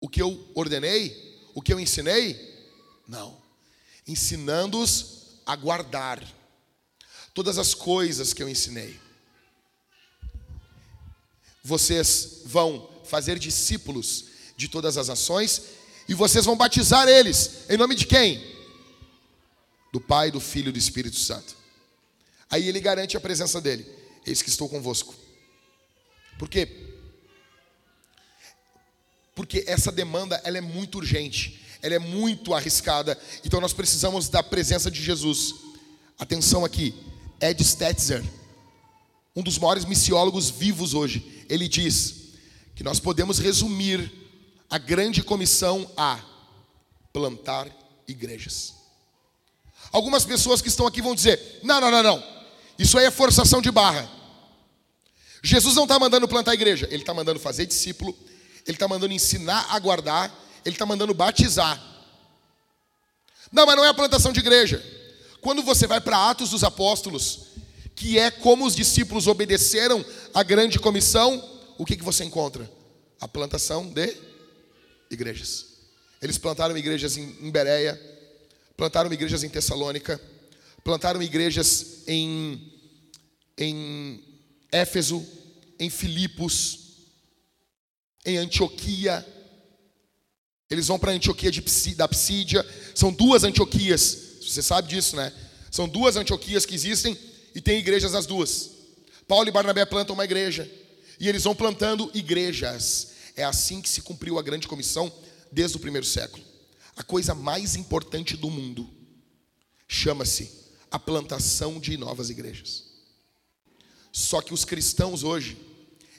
[0.00, 2.48] o que eu ordenei, o que eu ensinei?
[3.06, 3.36] Não.
[4.06, 6.24] Ensinando-os a guardar
[7.34, 8.98] todas as coisas que eu ensinei.
[11.62, 15.62] Vocês vão fazer discípulos de todas as nações
[16.08, 18.49] e vocês vão batizar eles em nome de quem?
[19.92, 21.56] Do Pai, do Filho e do Espírito Santo.
[22.50, 23.86] Aí ele garante a presença dele.
[24.26, 25.14] Eis que estou convosco.
[26.38, 26.68] Por quê?
[29.34, 33.18] Porque essa demanda ela é muito urgente, ela é muito arriscada.
[33.44, 35.54] Então nós precisamos da presença de Jesus.
[36.18, 36.94] Atenção aqui,
[37.40, 38.22] Ed Stetzer,
[39.34, 42.34] um dos maiores missiólogos vivos hoje, ele diz
[42.74, 44.12] que nós podemos resumir
[44.68, 46.20] a grande comissão a
[47.12, 47.68] plantar
[48.06, 48.79] igrejas.
[49.92, 52.24] Algumas pessoas que estão aqui vão dizer: não, não, não, não,
[52.78, 54.08] isso aí é forçação de barra.
[55.42, 58.16] Jesus não está mandando plantar igreja, ele está mandando fazer discípulo,
[58.66, 60.32] ele está mandando ensinar a guardar,
[60.64, 61.82] ele está mandando batizar.
[63.50, 64.84] Não, mas não é a plantação de igreja.
[65.40, 67.46] Quando você vai para Atos dos Apóstolos,
[67.96, 71.42] que é como os discípulos obedeceram à grande comissão,
[71.78, 72.70] o que, que você encontra?
[73.20, 74.14] A plantação de
[75.10, 75.66] igrejas.
[76.20, 77.98] Eles plantaram igrejas em Bereia,
[78.80, 80.18] plantaram igrejas em Tessalônica,
[80.82, 82.72] plantaram igrejas em,
[83.58, 84.24] em
[84.72, 85.22] Éfeso,
[85.78, 86.78] em Filipos,
[88.24, 89.26] em Antioquia.
[90.70, 91.60] Eles vão para a Antioquia de,
[91.94, 92.66] da Psídia.
[92.94, 94.38] São duas Antioquias.
[94.40, 95.30] Você sabe disso, né?
[95.70, 97.14] São duas Antioquias que existem
[97.54, 98.70] e tem igrejas nas duas.
[99.28, 100.66] Paulo e Barnabé plantam uma igreja.
[101.20, 103.08] E eles vão plantando igrejas.
[103.36, 105.12] É assim que se cumpriu a grande comissão
[105.52, 106.49] desde o primeiro século
[107.00, 108.86] a coisa mais importante do mundo
[109.88, 112.84] chama-se a plantação de novas igrejas.
[114.12, 115.56] Só que os cristãos hoje,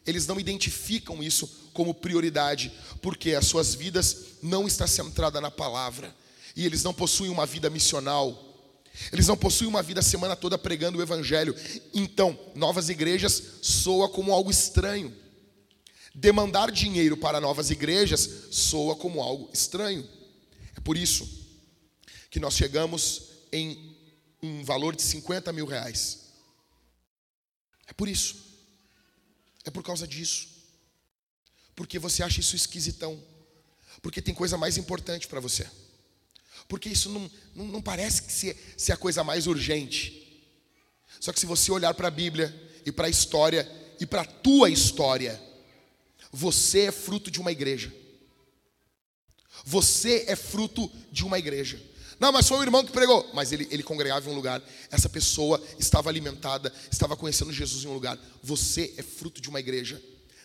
[0.07, 6.15] eles não identificam isso como prioridade, porque as suas vidas não estão centradas na palavra,
[6.55, 8.47] e eles não possuem uma vida missional.
[9.13, 11.55] Eles não possuem uma vida a semana toda pregando o evangelho.
[11.93, 15.15] Então, novas igrejas soa como algo estranho.
[16.15, 20.20] Demandar dinheiro para novas igrejas soa como algo estranho.
[20.83, 21.27] Por isso
[22.29, 23.95] que nós chegamos em
[24.41, 26.31] um valor de 50 mil reais.
[27.87, 28.35] É por isso.
[29.63, 30.47] É por causa disso.
[31.75, 33.21] Porque você acha isso esquisitão.
[34.01, 35.69] Porque tem coisa mais importante para você.
[36.67, 40.21] Porque isso não, não, não parece que ser, ser a coisa mais urgente.
[41.19, 44.25] Só que se você olhar para a Bíblia e para a história e para a
[44.25, 45.39] tua história,
[46.31, 47.93] você é fruto de uma igreja.
[49.65, 51.81] Você é fruto de uma igreja.
[52.19, 53.29] Não, mas foi o irmão que pregou.
[53.33, 54.61] Mas ele, ele congregava em um lugar.
[54.91, 58.19] Essa pessoa estava alimentada, estava conhecendo Jesus em um lugar.
[58.43, 60.01] Você é fruto de uma igreja.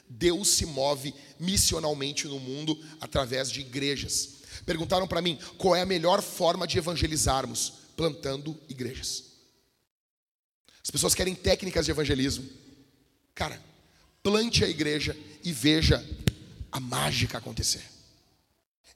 [0.09, 4.37] Deus se move missionalmente no mundo através de igrejas.
[4.65, 7.73] Perguntaram para mim qual é a melhor forma de evangelizarmos?
[7.97, 9.25] Plantando igrejas.
[10.83, 12.49] As pessoas querem técnicas de evangelismo.
[13.35, 13.61] Cara,
[14.23, 16.03] plante a igreja e veja
[16.73, 17.96] a mágica acontecer.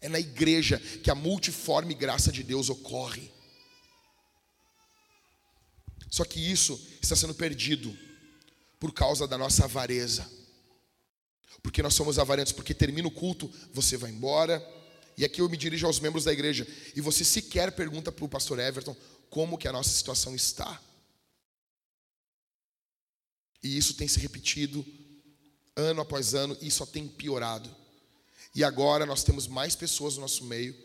[0.00, 3.30] É na igreja que a multiforme graça de Deus ocorre.
[6.10, 7.96] Só que isso está sendo perdido
[8.78, 10.28] por causa da nossa avareza.
[11.62, 14.66] Porque nós somos avarentos, porque termina o culto, você vai embora.
[15.16, 16.66] E aqui eu me dirijo aos membros da igreja.
[16.96, 18.96] E você sequer pergunta para o pastor Everton
[19.28, 20.80] como que a nossa situação está.
[23.62, 24.84] E isso tem se repetido
[25.76, 27.74] ano após ano e só tem piorado.
[28.54, 30.76] E agora nós temos mais pessoas no nosso meio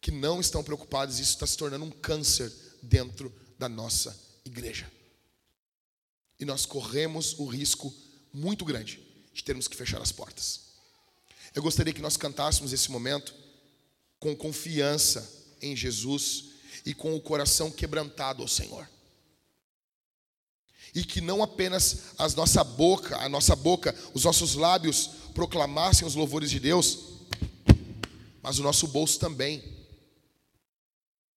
[0.00, 2.52] que não estão preocupadas, e isso está se tornando um câncer
[2.82, 4.90] dentro da nossa igreja.
[6.40, 7.94] E nós corremos o risco
[8.32, 9.00] muito grande
[9.32, 10.60] de termos que fechar as portas.
[11.54, 13.32] Eu gostaria que nós cantássemos esse momento
[14.18, 15.30] com confiança
[15.60, 16.46] em Jesus
[16.84, 18.88] e com o coração quebrantado ao Senhor
[20.94, 26.14] e que não apenas a nossa boca, a nossa boca, os nossos lábios proclamassem os
[26.14, 26.98] louvores de Deus,
[28.42, 29.62] mas o nosso bolso também,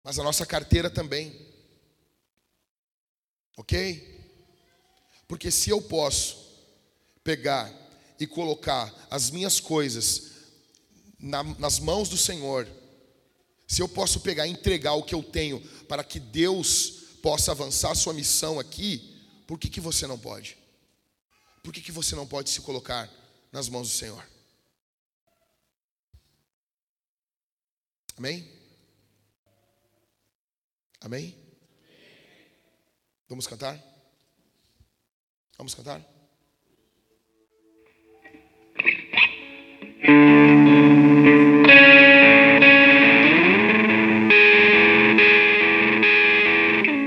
[0.03, 1.35] mas a nossa carteira também,
[3.57, 4.15] ok?
[5.27, 6.38] Porque se eu posso
[7.23, 7.73] pegar
[8.19, 10.31] e colocar as minhas coisas
[11.19, 12.67] na, nas mãos do Senhor,
[13.67, 17.91] se eu posso pegar e entregar o que eu tenho para que Deus possa avançar
[17.91, 19.15] a sua missão aqui,
[19.47, 20.57] por que, que você não pode?
[21.63, 23.09] Por que, que você não pode se colocar
[23.56, 24.22] nas mãos do Senhor?
[28.18, 28.45] Amém?
[30.99, 31.38] Amém?
[33.30, 33.82] Vamos cantar?
[35.57, 36.02] Vamos cantar?